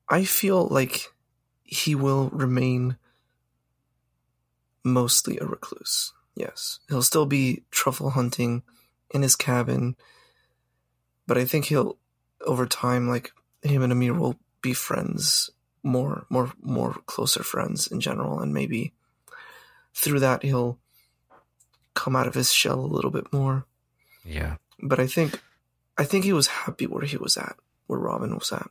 I 0.08 0.24
feel 0.24 0.66
like 0.66 1.12
he 1.68 1.94
will 1.94 2.30
remain 2.30 2.96
mostly 4.82 5.38
a 5.38 5.44
recluse. 5.44 6.14
Yes, 6.34 6.80
he'll 6.88 7.02
still 7.02 7.26
be 7.26 7.64
truffle 7.70 8.10
hunting 8.10 8.62
in 9.10 9.22
his 9.22 9.36
cabin, 9.36 9.96
but 11.26 11.36
I 11.36 11.44
think 11.44 11.66
he'll 11.66 11.98
over 12.46 12.66
time, 12.66 13.08
like 13.08 13.32
him 13.62 13.82
and 13.82 13.92
Amir 13.92 14.14
will 14.14 14.36
be 14.62 14.72
friends, 14.72 15.50
more, 15.82 16.24
more, 16.30 16.52
more 16.62 16.94
closer 17.06 17.42
friends 17.42 17.86
in 17.86 18.00
general, 18.00 18.40
and 18.40 18.54
maybe 18.54 18.94
through 19.92 20.20
that 20.20 20.42
he'll 20.42 20.78
come 21.94 22.16
out 22.16 22.26
of 22.26 22.34
his 22.34 22.52
shell 22.52 22.80
a 22.80 22.86
little 22.86 23.10
bit 23.10 23.32
more. 23.32 23.66
Yeah. 24.24 24.56
But 24.80 25.00
I 25.00 25.06
think, 25.06 25.40
I 25.98 26.04
think 26.04 26.24
he 26.24 26.32
was 26.32 26.46
happy 26.46 26.86
where 26.86 27.04
he 27.04 27.16
was 27.16 27.36
at, 27.36 27.56
where 27.88 27.98
Robin 27.98 28.34
was 28.34 28.52
at. 28.52 28.70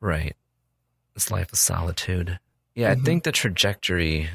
Right. 0.00 0.34
This 1.14 1.30
life 1.30 1.52
of 1.52 1.58
solitude. 1.58 2.38
Yeah, 2.74 2.94
Mhm. 2.94 3.00
I 3.00 3.04
think 3.04 3.24
the 3.24 3.32
trajectory 3.32 4.28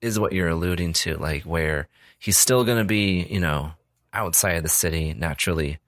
is 0.00 0.18
what 0.18 0.32
you're 0.32 0.48
alluding 0.48 0.92
to, 0.94 1.16
like 1.16 1.44
where 1.44 1.88
he's 2.18 2.36
still 2.36 2.64
going 2.64 2.78
to 2.78 2.84
be, 2.84 3.22
you 3.30 3.40
know, 3.40 3.72
outside 4.12 4.56
of 4.56 4.62
the 4.64 4.68
city, 4.68 5.14
naturally 5.14 5.78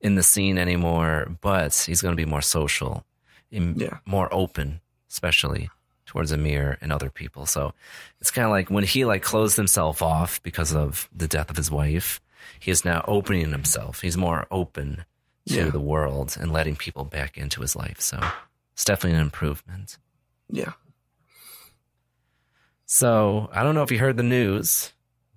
in 0.00 0.14
the 0.14 0.22
scene 0.22 0.56
anymore, 0.58 1.26
but 1.40 1.74
he's 1.86 2.00
going 2.02 2.12
to 2.12 2.16
be 2.22 2.28
more 2.28 2.42
social, 2.42 3.04
and 3.52 3.80
Yeah. 3.80 3.98
more 4.06 4.32
open, 4.32 4.80
especially 5.10 5.68
towards 6.06 6.32
Amir 6.32 6.78
and 6.80 6.92
other 6.92 7.10
people. 7.10 7.44
So 7.46 7.74
it's 8.20 8.30
kind 8.30 8.44
of 8.46 8.50
like 8.52 8.70
when 8.70 8.84
he 8.84 9.04
like 9.04 9.22
closed 9.22 9.56
himself 9.56 10.00
off 10.02 10.42
because 10.42 10.72
of 10.74 11.08
the 11.14 11.26
death 11.28 11.50
of 11.50 11.56
his 11.56 11.70
wife, 11.70 12.20
he 12.60 12.70
is 12.70 12.84
now 12.84 13.04
opening 13.08 13.50
himself. 13.50 14.00
He's 14.02 14.16
more 14.16 14.46
open 14.50 15.04
to 15.48 15.54
Yeah. 15.54 15.70
the 15.70 15.80
world 15.80 16.36
and 16.40 16.52
letting 16.52 16.76
people 16.76 17.04
back 17.04 17.36
into 17.36 17.60
his 17.60 17.74
life. 17.76 18.00
So 18.00 18.20
it's 18.76 18.84
definitely 18.84 19.18
an 19.18 19.24
improvement. 19.24 19.96
Yeah. 20.50 20.74
So 22.84 23.48
I 23.52 23.62
don't 23.62 23.74
know 23.74 23.82
if 23.82 23.90
you 23.90 23.98
heard 23.98 24.18
the 24.18 24.22
news, 24.22 24.92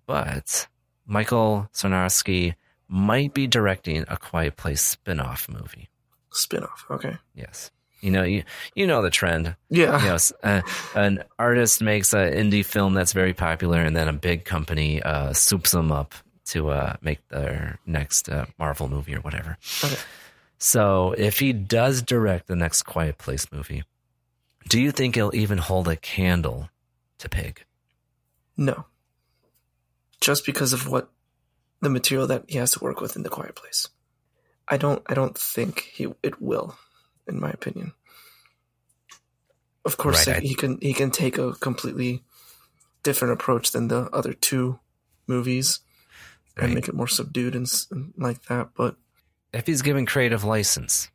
but 0.05 0.67
Michael 1.05 1.69
Sarnoski 1.73 2.55
might 2.89 3.33
be 3.33 3.47
directing 3.47 4.03
a 4.09 4.17
Quiet 4.17 4.57
Place 4.57 4.81
spin-off 4.81 5.47
movie. 5.47 5.87
Spin-off. 6.33 6.85
Okay. 6.91 7.15
Yes. 7.33 7.71
You 8.01 8.11
know, 8.11 8.23
you 8.23 8.43
you 8.75 8.85
know 8.85 9.01
the 9.01 9.09
trend. 9.09 9.55
Yeah. 9.69 10.01
You 10.01 10.09
know, 10.09 10.17
uh, 10.43 10.61
an 10.95 11.23
artist 11.39 11.81
makes 11.81 12.13
an 12.13 12.33
indie 12.33 12.65
film 12.65 12.93
that's 12.93 13.13
very 13.13 13.33
popular, 13.33 13.79
and 13.79 13.95
then 13.95 14.09
a 14.09 14.13
big 14.13 14.43
company 14.43 15.01
uh, 15.01 15.31
soups 15.31 15.71
them 15.71 15.93
up 15.93 16.13
to 16.47 16.71
uh, 16.71 16.97
make 17.01 17.25
their 17.29 17.79
next 17.85 18.27
uh, 18.27 18.47
Marvel 18.57 18.89
movie 18.89 19.15
or 19.15 19.21
whatever. 19.21 19.57
Okay. 19.81 19.97
So, 20.59 21.13
if 21.17 21.39
he 21.39 21.53
does 21.53 22.01
direct 22.01 22.47
the 22.47 22.55
next 22.55 22.83
Quiet 22.83 23.17
Place 23.17 23.49
movie, 23.51 23.83
do 24.67 24.79
you 24.79 24.91
think 24.91 25.15
he'll 25.15 25.33
even 25.33 25.57
hold 25.57 25.87
a 25.87 25.95
candle 25.95 26.69
to 27.19 27.29
Pig? 27.29 27.65
No. 28.57 28.85
Just 30.19 30.45
because 30.45 30.73
of 30.73 30.87
what 30.89 31.09
the 31.81 31.89
material 31.89 32.27
that 32.27 32.43
he 32.49 32.57
has 32.57 32.71
to 32.71 32.83
work 32.83 32.99
with 32.99 33.15
in 33.15 33.23
the 33.23 33.29
quiet 33.29 33.55
place. 33.55 33.87
I 34.67 34.75
don't 34.75 35.01
I 35.07 35.13
don't 35.13 35.37
think 35.37 35.89
he 35.93 36.07
it 36.21 36.41
will, 36.41 36.77
in 37.25 37.39
my 37.39 37.49
opinion. 37.49 37.93
Of 39.85 39.95
course 39.95 40.27
Right, 40.27 40.37
I- 40.37 40.39
he 40.41 40.55
can 40.55 40.77
he 40.81 40.93
can 40.93 41.09
take 41.09 41.37
a 41.37 41.53
completely 41.53 42.21
different 43.01 43.33
approach 43.33 43.71
than 43.71 43.87
the 43.87 44.09
other 44.11 44.33
two 44.33 44.79
movies 45.25 45.79
and 46.57 46.73
make 46.73 46.89
it 46.89 46.93
more 46.95 47.07
subdued 47.07 47.55
and, 47.55 47.65
and 47.91 48.13
like 48.17 48.43
that, 48.43 48.71
but 48.75 48.97
if 49.53 49.65
he's 49.67 49.81
given 49.81 50.05
creative 50.05 50.43
license 50.43 51.09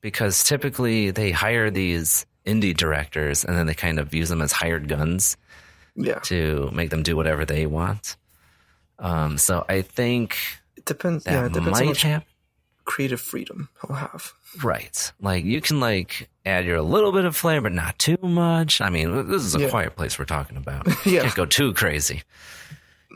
because 0.00 0.44
typically 0.44 1.10
they 1.10 1.30
hire 1.30 1.70
these 1.70 2.26
indie 2.46 2.76
directors 2.76 3.44
and 3.44 3.56
then 3.56 3.66
they 3.66 3.74
kind 3.74 3.98
of 3.98 4.14
use 4.14 4.28
them 4.28 4.40
as 4.42 4.52
hired 4.52 4.88
guns 4.88 5.36
yeah. 5.96 6.18
to 6.20 6.70
make 6.72 6.90
them 6.90 7.02
do 7.02 7.16
whatever 7.16 7.44
they 7.44 7.66
want 7.66 8.16
um, 8.98 9.38
so 9.38 9.64
i 9.68 9.82
think 9.82 10.36
It 10.76 10.84
depends 10.84 11.26
yeah, 11.26 11.46
it 11.46 11.52
depends 11.52 11.78
how 11.78 11.84
might 11.84 11.96
happen 11.98 12.26
creative 12.84 13.20
freedom 13.20 13.68
he'll 13.86 13.94
have. 13.96 14.32
Right. 14.64 15.12
Like 15.20 15.44
you 15.44 15.60
can 15.60 15.78
like 15.78 16.28
add 16.44 16.64
your 16.64 16.80
little 16.80 17.12
bit 17.12 17.24
of 17.24 17.36
flair, 17.36 17.60
but 17.60 17.70
not 17.70 17.96
too 18.00 18.18
much. 18.20 18.80
I 18.80 18.90
mean, 18.90 19.28
this 19.28 19.42
is 19.42 19.54
a 19.54 19.60
Yeah. 19.60 19.70
quiet 19.70 19.94
place 19.94 20.18
we're 20.18 20.24
talking 20.24 20.56
about. 20.56 20.88
Yeah. 21.06 21.22
Can't 21.22 21.34
go 21.36 21.46
too 21.46 21.72
crazy. 21.72 22.22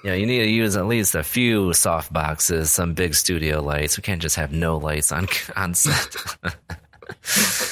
You 0.05 0.11
know, 0.11 0.17
you 0.17 0.27
need 0.27 0.41
to 0.41 0.51
use 0.51 0.77
at 0.77 0.85
least 0.85 1.15
a 1.15 1.23
few 1.23 1.73
soft 1.73 2.13
boxes, 2.13 2.71
some 2.71 2.93
big 2.93 3.15
studio 3.15 3.63
lights. 3.63 3.97
We 3.97 4.03
can't 4.03 4.21
just 4.21 4.37
have 4.37 4.53
no 4.53 4.77
lights 4.77 5.11
on 5.11 5.27
on 5.57 5.73
set. 5.73 6.15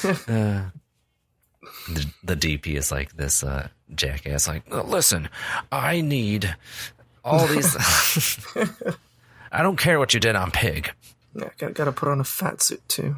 Uh, 0.02 0.70
the, 1.88 2.06
the 2.24 2.34
DP 2.36 2.68
is 2.68 2.90
like 2.90 3.14
this 3.16 3.44
uh, 3.44 3.68
jackass. 3.94 4.48
Like, 4.48 4.62
"Uh, 4.72 4.82
listen, 4.82 5.28
I 5.70 6.00
need 6.00 6.56
all 7.22 7.46
these. 7.46 7.76
I 9.52 9.62
don't 9.62 9.76
care 9.78 9.98
what 9.98 10.14
you 10.14 10.20
did 10.20 10.34
on 10.34 10.50
Pig. 10.52 10.90
Yeah, 11.34 11.50
got 11.58 11.74
got 11.74 11.84
to 11.84 11.92
put 11.92 12.08
on 12.08 12.18
a 12.18 12.24
fat 12.24 12.62
suit 12.62 12.80
too. 12.88 13.16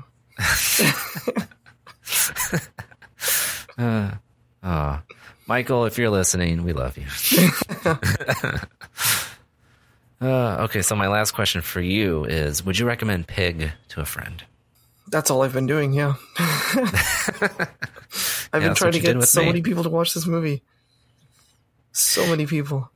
Uh, 3.79 4.11
oh. 4.65 5.01
Michael, 5.47 5.85
if 5.85 5.99
you're 5.99 6.11
listening, 6.11 6.65
we 6.65 6.73
love 6.73 6.97
you. 6.97 7.05
uh, 10.21 10.65
okay, 10.65 10.83
so 10.83 10.97
my 10.97 11.09
last 11.09 11.33
question 11.33 11.61
for 11.61 11.81
you 11.81 12.25
is 12.25 12.65
Would 12.65 12.79
you 12.79 12.87
recommend 12.87 13.27
Pig 13.27 13.73
to 13.89 14.01
a 14.01 14.05
friend? 14.05 14.43
That's 15.09 15.31
all 15.31 15.43
I've 15.43 15.53
been 15.53 15.67
doing. 15.67 15.93
Yeah, 15.93 16.15
I've 16.39 17.71
Yeah, 18.55 18.61
been 18.61 18.75
trying 18.75 18.93
to 18.93 19.01
get 19.01 19.23
so 19.25 19.41
me. 19.41 19.47
many 19.47 19.63
people 19.63 19.83
to 19.83 19.91
watch 19.91 20.15
this 20.15 20.27
movie. 20.27 20.63
So 21.93 22.27
many 22.27 22.47
people, 22.47 22.91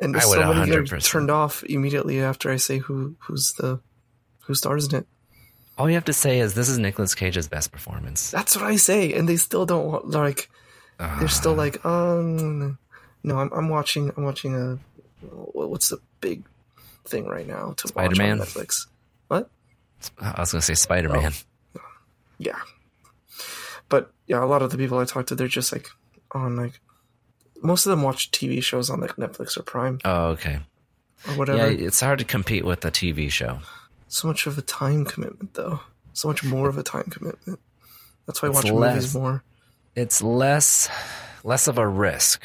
and 0.00 0.16
I 0.16 0.20
so 0.20 0.54
many 0.54 0.72
are 0.72 0.84
turned 0.84 1.30
off 1.30 1.62
immediately 1.62 2.20
after 2.20 2.50
I 2.50 2.56
say 2.56 2.78
who 2.78 3.16
who's 3.20 3.52
the 3.52 3.80
who 4.46 4.54
stars 4.54 4.88
in 4.88 5.00
it. 5.00 5.06
All 5.78 5.88
you 5.90 5.94
have 5.94 6.06
to 6.06 6.14
say 6.14 6.40
is 6.40 6.54
this 6.54 6.70
is 6.70 6.78
Nicolas 6.78 7.14
Cage's 7.14 7.48
best 7.48 7.70
performance. 7.70 8.30
That's 8.30 8.56
what 8.56 8.64
I 8.64 8.76
say, 8.76 9.12
and 9.12 9.28
they 9.28 9.36
still 9.36 9.66
don't 9.66 9.86
want, 9.86 10.10
like. 10.10 10.48
They're 10.98 11.28
still 11.28 11.52
Ah. 11.52 11.56
like, 11.56 11.84
um, 11.84 12.78
no, 13.22 13.38
I'm, 13.38 13.50
I'm 13.52 13.68
watching. 13.68 14.12
I'm 14.16 14.24
watching 14.24 14.54
a 14.54 14.78
what's 15.26 15.88
the 15.88 15.98
big 16.20 16.44
thing 17.04 17.26
right 17.26 17.46
now 17.46 17.74
to 17.76 17.86
watch 17.86 17.88
Spider-Man? 17.88 18.40
on 18.40 18.46
Netflix. 18.46 18.86
What? 19.28 19.50
I 20.20 20.40
was 20.40 20.52
going 20.52 20.60
to 20.60 20.66
say 20.66 20.74
Spider 20.74 21.08
Man. 21.08 21.32
Yeah, 22.38 22.58
but 23.88 24.12
yeah, 24.26 24.42
a 24.42 24.46
lot 24.46 24.62
of 24.62 24.70
the 24.70 24.76
people 24.78 24.98
I 24.98 25.04
talk 25.04 25.26
to, 25.28 25.34
they're 25.34 25.48
just 25.48 25.72
like 25.72 25.88
on 26.32 26.56
like 26.56 26.80
most 27.62 27.86
of 27.86 27.90
them 27.90 28.02
watch 28.02 28.30
TV 28.30 28.62
shows 28.62 28.90
on 28.90 29.00
like 29.00 29.16
Netflix 29.16 29.56
or 29.56 29.62
Prime 29.62 29.98
Oh, 30.04 30.26
okay. 30.28 30.60
or 31.28 31.34
whatever. 31.34 31.70
Yeah, 31.70 31.86
it's 31.86 32.00
hard 32.00 32.18
to 32.18 32.24
compete 32.24 32.64
with 32.64 32.84
a 32.84 32.90
TV 32.90 33.30
show. 33.30 33.60
So 34.08 34.28
much 34.28 34.46
of 34.46 34.58
a 34.58 34.62
time 34.62 35.04
commitment, 35.04 35.54
though. 35.54 35.80
So 36.12 36.28
much 36.28 36.44
more 36.44 36.68
of 36.68 36.78
a 36.78 36.82
time 36.82 37.04
commitment. 37.10 37.58
That's 38.26 38.42
why 38.42 38.48
I 38.48 38.50
It's 38.52 38.64
watch 38.64 38.72
less. 38.72 38.94
movies 38.94 39.14
more. 39.14 39.42
It's 39.96 40.22
less 40.22 40.88
less 41.42 41.66
of 41.66 41.78
a 41.78 41.88
risk 41.88 42.42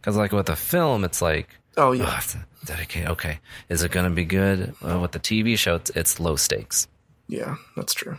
because, 0.00 0.16
like 0.16 0.32
with 0.32 0.48
a 0.48 0.56
film, 0.56 1.04
it's 1.04 1.20
like 1.22 1.48
Oh 1.76 1.92
yeah, 1.92 2.04
oh, 2.04 2.08
I 2.08 2.10
have 2.12 2.30
to 2.32 2.44
dedicate. 2.64 3.08
Okay, 3.08 3.38
is 3.68 3.82
it 3.82 3.90
going 3.92 4.08
to 4.08 4.14
be 4.14 4.24
good? 4.24 4.74
Well, 4.82 5.00
with 5.02 5.12
the 5.12 5.18
TV 5.20 5.58
show, 5.58 5.74
it's, 5.76 5.90
it's 5.90 6.18
low 6.20 6.36
stakes. 6.36 6.88
yeah, 7.28 7.56
that's 7.76 7.94
true. 7.94 8.16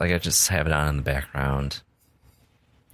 Like 0.00 0.12
I 0.12 0.18
just 0.18 0.48
have 0.48 0.66
it 0.66 0.72
on 0.72 0.88
in 0.88 0.96
the 0.96 1.02
background, 1.02 1.82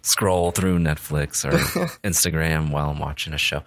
scroll 0.03 0.51
through 0.51 0.79
Netflix 0.79 1.45
or 1.45 1.53
Instagram 2.05 2.71
while 2.71 2.91
I'm 2.91 2.99
watching 2.99 3.33
a 3.33 3.39
show. 3.39 3.63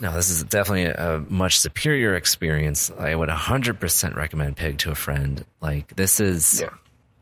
No, 0.00 0.12
this 0.14 0.30
is 0.30 0.44
definitely 0.44 0.84
a 0.86 1.24
much 1.28 1.58
superior 1.58 2.14
experience. 2.14 2.90
I 2.96 3.14
would 3.14 3.28
100% 3.28 4.14
recommend 4.16 4.56
Pig 4.56 4.78
to 4.78 4.90
a 4.90 4.94
friend. 4.94 5.44
Like 5.60 5.96
this 5.96 6.20
is, 6.20 6.60
Yeah. 6.60 6.70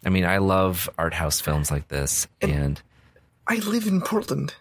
I 0.04 0.10
mean, 0.10 0.24
I 0.24 0.38
love 0.38 0.88
art 0.98 1.14
house 1.14 1.40
films 1.40 1.70
like 1.70 1.88
this, 1.88 2.28
and 2.40 2.80
I 3.48 3.56
live 3.56 3.86
in 3.86 4.00
Portland, 4.00 4.54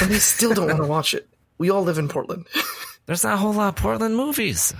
and 0.00 0.10
they 0.10 0.18
still 0.18 0.52
don't 0.54 0.66
want 0.66 0.78
to 0.80 0.86
watch 0.88 1.14
it. 1.14 1.28
We 1.58 1.70
all 1.70 1.82
live 1.82 1.98
in 1.98 2.08
Portland. 2.08 2.46
there's 3.06 3.24
not 3.24 3.34
a 3.34 3.36
whole 3.38 3.52
lot 3.52 3.68
of 3.68 3.76
Portland 3.76 4.16
movies. 4.16 4.74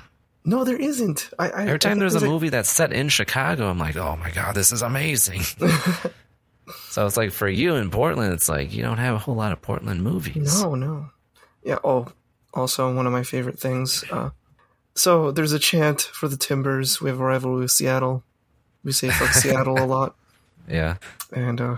No, 0.44 0.62
there 0.64 0.76
isn't. 0.76 1.30
I, 1.38 1.48
I 1.50 1.62
Every 1.66 1.78
time 1.78 1.98
there's 1.98 2.14
a 2.14 2.20
like- 2.20 2.28
movie 2.28 2.48
that's 2.50 2.68
set 2.70 2.92
in 2.92 3.08
Chicago, 3.08 3.68
I'm 3.68 3.78
like, 3.78 3.96
oh 3.96 4.16
my 4.16 4.30
god, 4.30 4.54
this 4.54 4.72
is 4.72 4.82
amazing. 4.82 5.42
so 6.90 7.06
it's 7.06 7.16
like 7.16 7.32
for 7.32 7.48
you 7.48 7.74
in 7.76 7.90
Portland, 7.90 8.32
it's 8.32 8.48
like 8.48 8.72
you 8.72 8.82
don't 8.82 8.98
have 8.98 9.14
a 9.14 9.18
whole 9.18 9.34
lot 9.34 9.52
of 9.52 9.62
Portland 9.62 10.02
movies. 10.02 10.62
No, 10.62 10.74
no. 10.74 11.10
Yeah. 11.64 11.78
Oh, 11.84 12.08
also 12.54 12.92
one 12.94 13.06
of 13.06 13.12
my 13.12 13.22
favorite 13.22 13.58
things. 13.58 14.04
Uh, 14.10 14.30
so 14.94 15.30
there's 15.30 15.52
a 15.52 15.58
chant 15.58 16.00
for 16.02 16.28
the 16.28 16.36
Timbers. 16.36 17.00
We 17.00 17.10
have 17.10 17.20
a 17.20 17.24
rivalry 17.24 17.62
with 17.62 17.70
Seattle. 17.72 18.22
We 18.84 18.92
say 18.92 19.10
"fuck 19.10 19.32
Seattle" 19.32 19.82
a 19.82 19.84
lot, 19.84 20.14
Yeah. 20.68 20.96
and 21.32 21.60
uh, 21.60 21.76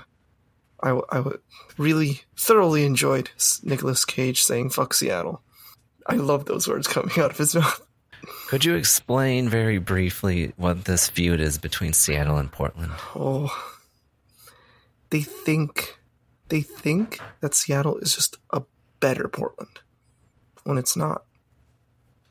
I 0.80 0.88
w- 0.88 1.06
I 1.10 1.16
w- 1.16 1.38
really 1.76 2.22
thoroughly 2.36 2.84
enjoyed 2.84 3.30
Nicolas 3.62 4.04
Cage 4.04 4.42
saying 4.42 4.70
"fuck 4.70 4.94
Seattle." 4.94 5.42
I 6.06 6.14
love 6.14 6.46
those 6.46 6.66
words 6.68 6.86
coming 6.86 7.18
out 7.18 7.30
of 7.30 7.38
his 7.38 7.54
mouth. 7.54 7.82
Could 8.48 8.64
you 8.64 8.74
explain 8.74 9.48
very 9.48 9.78
briefly 9.78 10.52
what 10.56 10.84
this 10.84 11.08
feud 11.08 11.40
is 11.40 11.58
between 11.58 11.92
Seattle 11.92 12.38
and 12.38 12.50
Portland? 12.50 12.92
Oh, 13.14 13.54
they 15.10 15.20
think 15.20 15.98
they 16.48 16.62
think 16.62 17.20
that 17.40 17.54
Seattle 17.54 17.98
is 17.98 18.14
just 18.14 18.38
a 18.50 18.62
better 19.00 19.28
Portland 19.28 19.80
when 20.64 20.78
it's 20.78 20.96
not. 20.96 21.24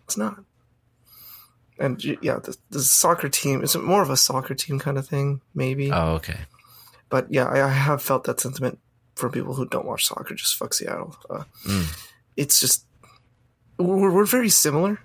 It's 0.06 0.18
not. 0.18 0.44
And 1.80 2.04
yeah, 2.04 2.40
the, 2.40 2.58
the 2.72 2.80
soccer 2.80 3.30
team 3.30 3.62
is 3.62 3.76
more 3.76 4.02
of 4.02 4.10
a 4.10 4.18
soccer 4.18 4.56
team 4.56 4.80
kind 4.80 4.98
of 4.98 5.08
thing, 5.08 5.42
maybe. 5.54 5.92
Oh, 5.92 6.14
okay. 6.14 6.38
But 7.10 7.28
yeah, 7.32 7.46
I, 7.46 7.66
I 7.66 7.70
have 7.72 8.02
felt 8.02 8.26
that 8.26 8.40
sentiment 8.40 8.80
from 9.16 9.32
people 9.32 9.54
who 9.54 9.66
don't 9.66 9.86
watch 9.86 10.06
soccer. 10.06 10.36
Just 10.36 10.56
fuck 10.58 10.74
Seattle. 10.74 11.16
Uh, 11.30 11.44
It's 12.36 12.60
just 12.60 12.86
we're, 13.78 14.12
we're 14.12 14.26
very 14.26 14.50
similar, 14.50 15.00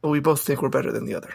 but 0.00 0.08
we 0.10 0.20
both 0.20 0.40
think 0.42 0.62
we're 0.62 0.68
better 0.68 0.92
than 0.92 1.04
the 1.06 1.14
other. 1.14 1.34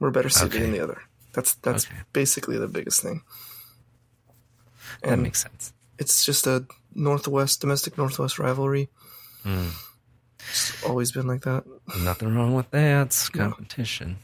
We're 0.00 0.10
better 0.10 0.28
city 0.28 0.58
than 0.58 0.72
the 0.72 0.80
other. 0.80 1.02
That's 1.32 1.54
that's 1.56 1.86
Okay. 1.86 1.96
basically 2.12 2.58
the 2.58 2.68
biggest 2.68 3.02
thing. 3.02 3.22
That 5.02 5.18
makes 5.18 5.42
sense. 5.42 5.72
It's 5.98 6.24
just 6.24 6.46
a 6.46 6.64
northwest 6.94 7.60
domestic 7.60 7.98
northwest 7.98 8.38
rivalry. 8.38 8.88
Hmm. 9.42 9.68
It's 10.50 10.84
always 10.84 11.12
been 11.12 11.26
like 11.26 11.42
that. 11.42 11.64
Nothing 12.02 12.34
wrong 12.34 12.54
with 12.54 12.70
that. 12.70 13.06
It's 13.06 13.28
competition. 13.28 14.16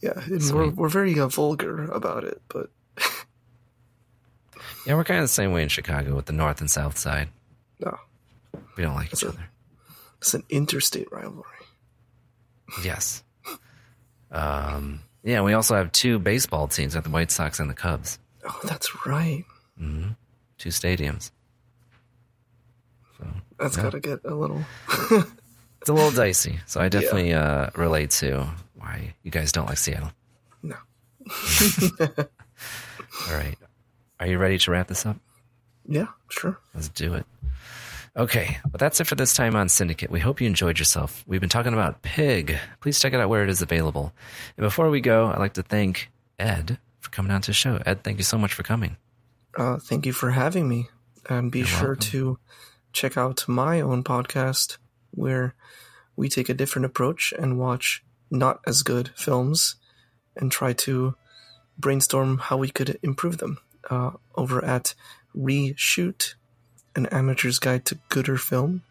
Yeah, 0.00 0.20
and 0.26 0.42
we're 0.52 0.70
we're 0.70 0.88
very 0.88 1.18
uh, 1.18 1.28
vulgar 1.28 1.84
about 1.90 2.24
it, 2.24 2.40
but 2.48 2.70
Yeah, 4.86 4.94
we're 4.96 5.04
kind 5.04 5.20
of 5.20 5.24
the 5.24 5.28
same 5.28 5.52
way 5.52 5.62
in 5.62 5.68
Chicago 5.68 6.14
with 6.14 6.26
the 6.26 6.32
north 6.32 6.60
and 6.60 6.70
south 6.70 6.98
side. 6.98 7.28
no, 7.80 7.98
We 8.76 8.82
don't 8.82 8.94
like 8.94 9.10
That's 9.10 9.22
each 9.22 9.28
a- 9.28 9.32
other. 9.32 9.48
it's 10.18 10.34
an 10.34 10.44
interstate 10.50 11.10
rivalry. 11.12 11.44
Yes. 12.82 13.22
Um, 14.30 15.00
yeah, 15.22 15.42
we 15.42 15.52
also 15.52 15.74
have 15.76 15.92
two 15.92 16.18
baseball 16.18 16.66
teams, 16.68 16.96
at 16.96 17.04
the 17.04 17.10
White 17.10 17.30
Sox 17.30 17.60
and 17.60 17.70
the 17.70 17.74
Cubs. 17.74 18.18
Oh, 18.46 18.60
that's 18.64 19.06
right. 19.06 19.44
hmm 19.78 20.08
Two 20.58 20.70
stadiums. 20.70 21.30
So 23.18 23.26
That's 23.58 23.76
yeah. 23.76 23.82
got 23.84 23.92
to 23.92 24.00
get 24.00 24.20
a 24.24 24.34
little. 24.34 24.62
it's 24.90 25.88
a 25.88 25.92
little 25.92 26.10
dicey. 26.10 26.58
So 26.66 26.80
I 26.80 26.88
definitely 26.88 27.32
uh, 27.32 27.70
relate 27.76 28.10
to 28.12 28.46
why 28.74 29.14
you 29.22 29.30
guys 29.30 29.52
don't 29.52 29.66
like 29.66 29.78
Seattle. 29.78 30.10
No. 30.62 30.76
All 32.18 33.34
right. 33.34 33.56
Are 34.20 34.26
you 34.26 34.38
ready 34.38 34.58
to 34.58 34.70
wrap 34.70 34.88
this 34.88 35.06
up? 35.06 35.16
Yeah, 35.86 36.06
sure. 36.30 36.58
Let's 36.74 36.88
do 36.88 37.14
it. 37.14 37.26
Okay, 38.16 38.58
but 38.70 38.78
that's 38.78 39.00
it 39.00 39.06
for 39.08 39.16
this 39.16 39.34
time 39.34 39.56
on 39.56 39.68
Syndicate. 39.68 40.10
We 40.10 40.20
hope 40.20 40.40
you 40.40 40.46
enjoyed 40.46 40.78
yourself. 40.78 41.24
We've 41.26 41.40
been 41.40 41.50
talking 41.50 41.72
about 41.72 42.02
Pig. 42.02 42.56
Please 42.80 43.00
check 43.00 43.12
it 43.12 43.20
out 43.20 43.28
where 43.28 43.42
it 43.42 43.50
is 43.50 43.60
available. 43.60 44.12
And 44.56 44.64
before 44.64 44.88
we 44.88 45.00
go, 45.00 45.26
I'd 45.26 45.40
like 45.40 45.54
to 45.54 45.64
thank 45.64 46.10
Ed 46.38 46.78
for 47.00 47.10
coming 47.10 47.32
on 47.32 47.40
to 47.42 47.48
the 47.48 47.54
show. 47.54 47.82
Ed, 47.84 48.04
thank 48.04 48.18
you 48.18 48.24
so 48.24 48.38
much 48.38 48.54
for 48.54 48.62
coming. 48.62 48.96
Uh, 49.56 49.78
thank 49.78 50.06
you 50.06 50.12
for 50.12 50.30
having 50.30 50.68
me, 50.68 50.88
and 51.28 51.50
be 51.50 51.60
You're 51.60 51.66
sure 51.66 51.88
welcome. 51.88 52.00
to 52.10 52.38
check 52.92 53.16
out 53.16 53.48
my 53.48 53.80
own 53.80 54.04
podcast 54.04 54.78
where 55.10 55.54
we 56.16 56.28
take 56.28 56.48
a 56.48 56.54
different 56.54 56.86
approach 56.86 57.34
and 57.36 57.58
watch 57.58 58.04
not 58.30 58.60
as 58.66 58.82
good 58.82 59.10
films 59.16 59.74
and 60.36 60.52
try 60.52 60.72
to 60.72 61.16
brainstorm 61.78 62.38
how 62.38 62.56
we 62.56 62.68
could 62.68 62.98
improve 63.02 63.38
them. 63.38 63.58
Uh, 63.90 64.12
over 64.34 64.64
at 64.64 64.94
Reshoot, 65.36 66.34
an 66.96 67.06
amateur's 67.06 67.58
guide 67.58 67.84
to 67.86 67.98
gooder 68.08 68.36
film, 68.36 68.82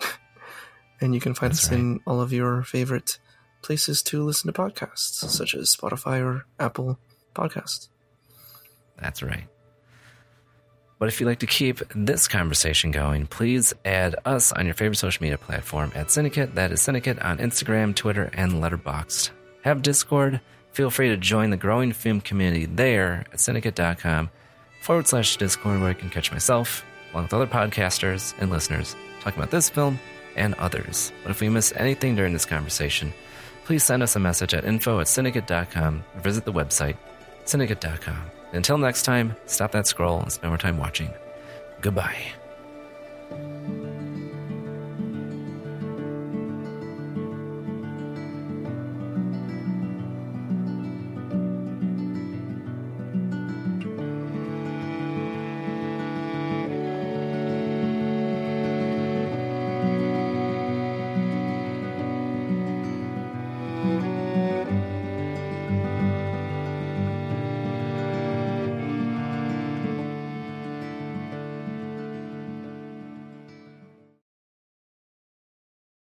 and 1.00 1.14
you 1.14 1.20
can 1.20 1.34
find 1.34 1.52
That's 1.52 1.66
us 1.66 1.72
in 1.72 2.00
all 2.06 2.20
of 2.20 2.32
your 2.32 2.62
favorite 2.62 3.18
places 3.62 4.02
to 4.02 4.22
listen 4.22 4.52
to 4.52 4.58
podcasts, 4.58 5.28
such 5.28 5.54
as 5.54 5.74
Spotify 5.74 6.22
or 6.22 6.46
Apple 6.58 6.98
Podcasts. 7.34 7.88
That's 9.00 9.22
right. 9.22 9.46
But 10.98 11.08
if 11.08 11.18
you'd 11.18 11.26
like 11.26 11.40
to 11.40 11.46
keep 11.46 11.80
this 11.96 12.28
conversation 12.28 12.92
going, 12.92 13.26
please 13.26 13.74
add 13.84 14.14
us 14.24 14.52
on 14.52 14.66
your 14.66 14.74
favorite 14.74 14.98
social 14.98 15.20
media 15.20 15.36
platform 15.36 15.90
at 15.96 16.12
Syndicate. 16.12 16.54
That 16.54 16.70
is 16.70 16.80
Syndicate 16.80 17.18
on 17.18 17.38
Instagram, 17.38 17.96
Twitter, 17.96 18.30
and 18.34 18.52
Letterboxd. 18.52 19.30
Have 19.62 19.82
Discord, 19.82 20.40
Feel 20.72 20.90
free 20.90 21.08
to 21.10 21.16
join 21.16 21.50
the 21.50 21.56
growing 21.56 21.92
film 21.92 22.20
community 22.20 22.66
there 22.66 23.24
at 23.32 23.40
syndicate.com 23.40 24.30
forward 24.80 25.06
slash 25.06 25.36
Discord, 25.36 25.80
where 25.80 25.90
you 25.90 25.94
can 25.94 26.10
catch 26.10 26.32
myself, 26.32 26.84
along 27.12 27.24
with 27.24 27.34
other 27.34 27.46
podcasters 27.46 28.34
and 28.38 28.50
listeners, 28.50 28.96
talking 29.20 29.38
about 29.38 29.50
this 29.50 29.68
film 29.68 29.98
and 30.34 30.54
others. 30.54 31.12
But 31.22 31.30
if 31.30 31.40
we 31.40 31.48
miss 31.50 31.72
anything 31.76 32.16
during 32.16 32.32
this 32.32 32.46
conversation, 32.46 33.12
please 33.64 33.84
send 33.84 34.02
us 34.02 34.16
a 34.16 34.20
message 34.20 34.54
at 34.54 34.64
info 34.64 35.00
at 35.00 35.08
syndicate.com 35.08 36.04
or 36.14 36.20
visit 36.20 36.44
the 36.44 36.52
website, 36.52 36.96
syndicate.com. 37.44 38.30
Until 38.52 38.78
next 38.78 39.02
time, 39.02 39.36
stop 39.46 39.72
that 39.72 39.86
scroll 39.86 40.20
and 40.20 40.32
spend 40.32 40.50
more 40.50 40.58
time 40.58 40.78
watching. 40.78 41.10
Goodbye. 41.80 42.41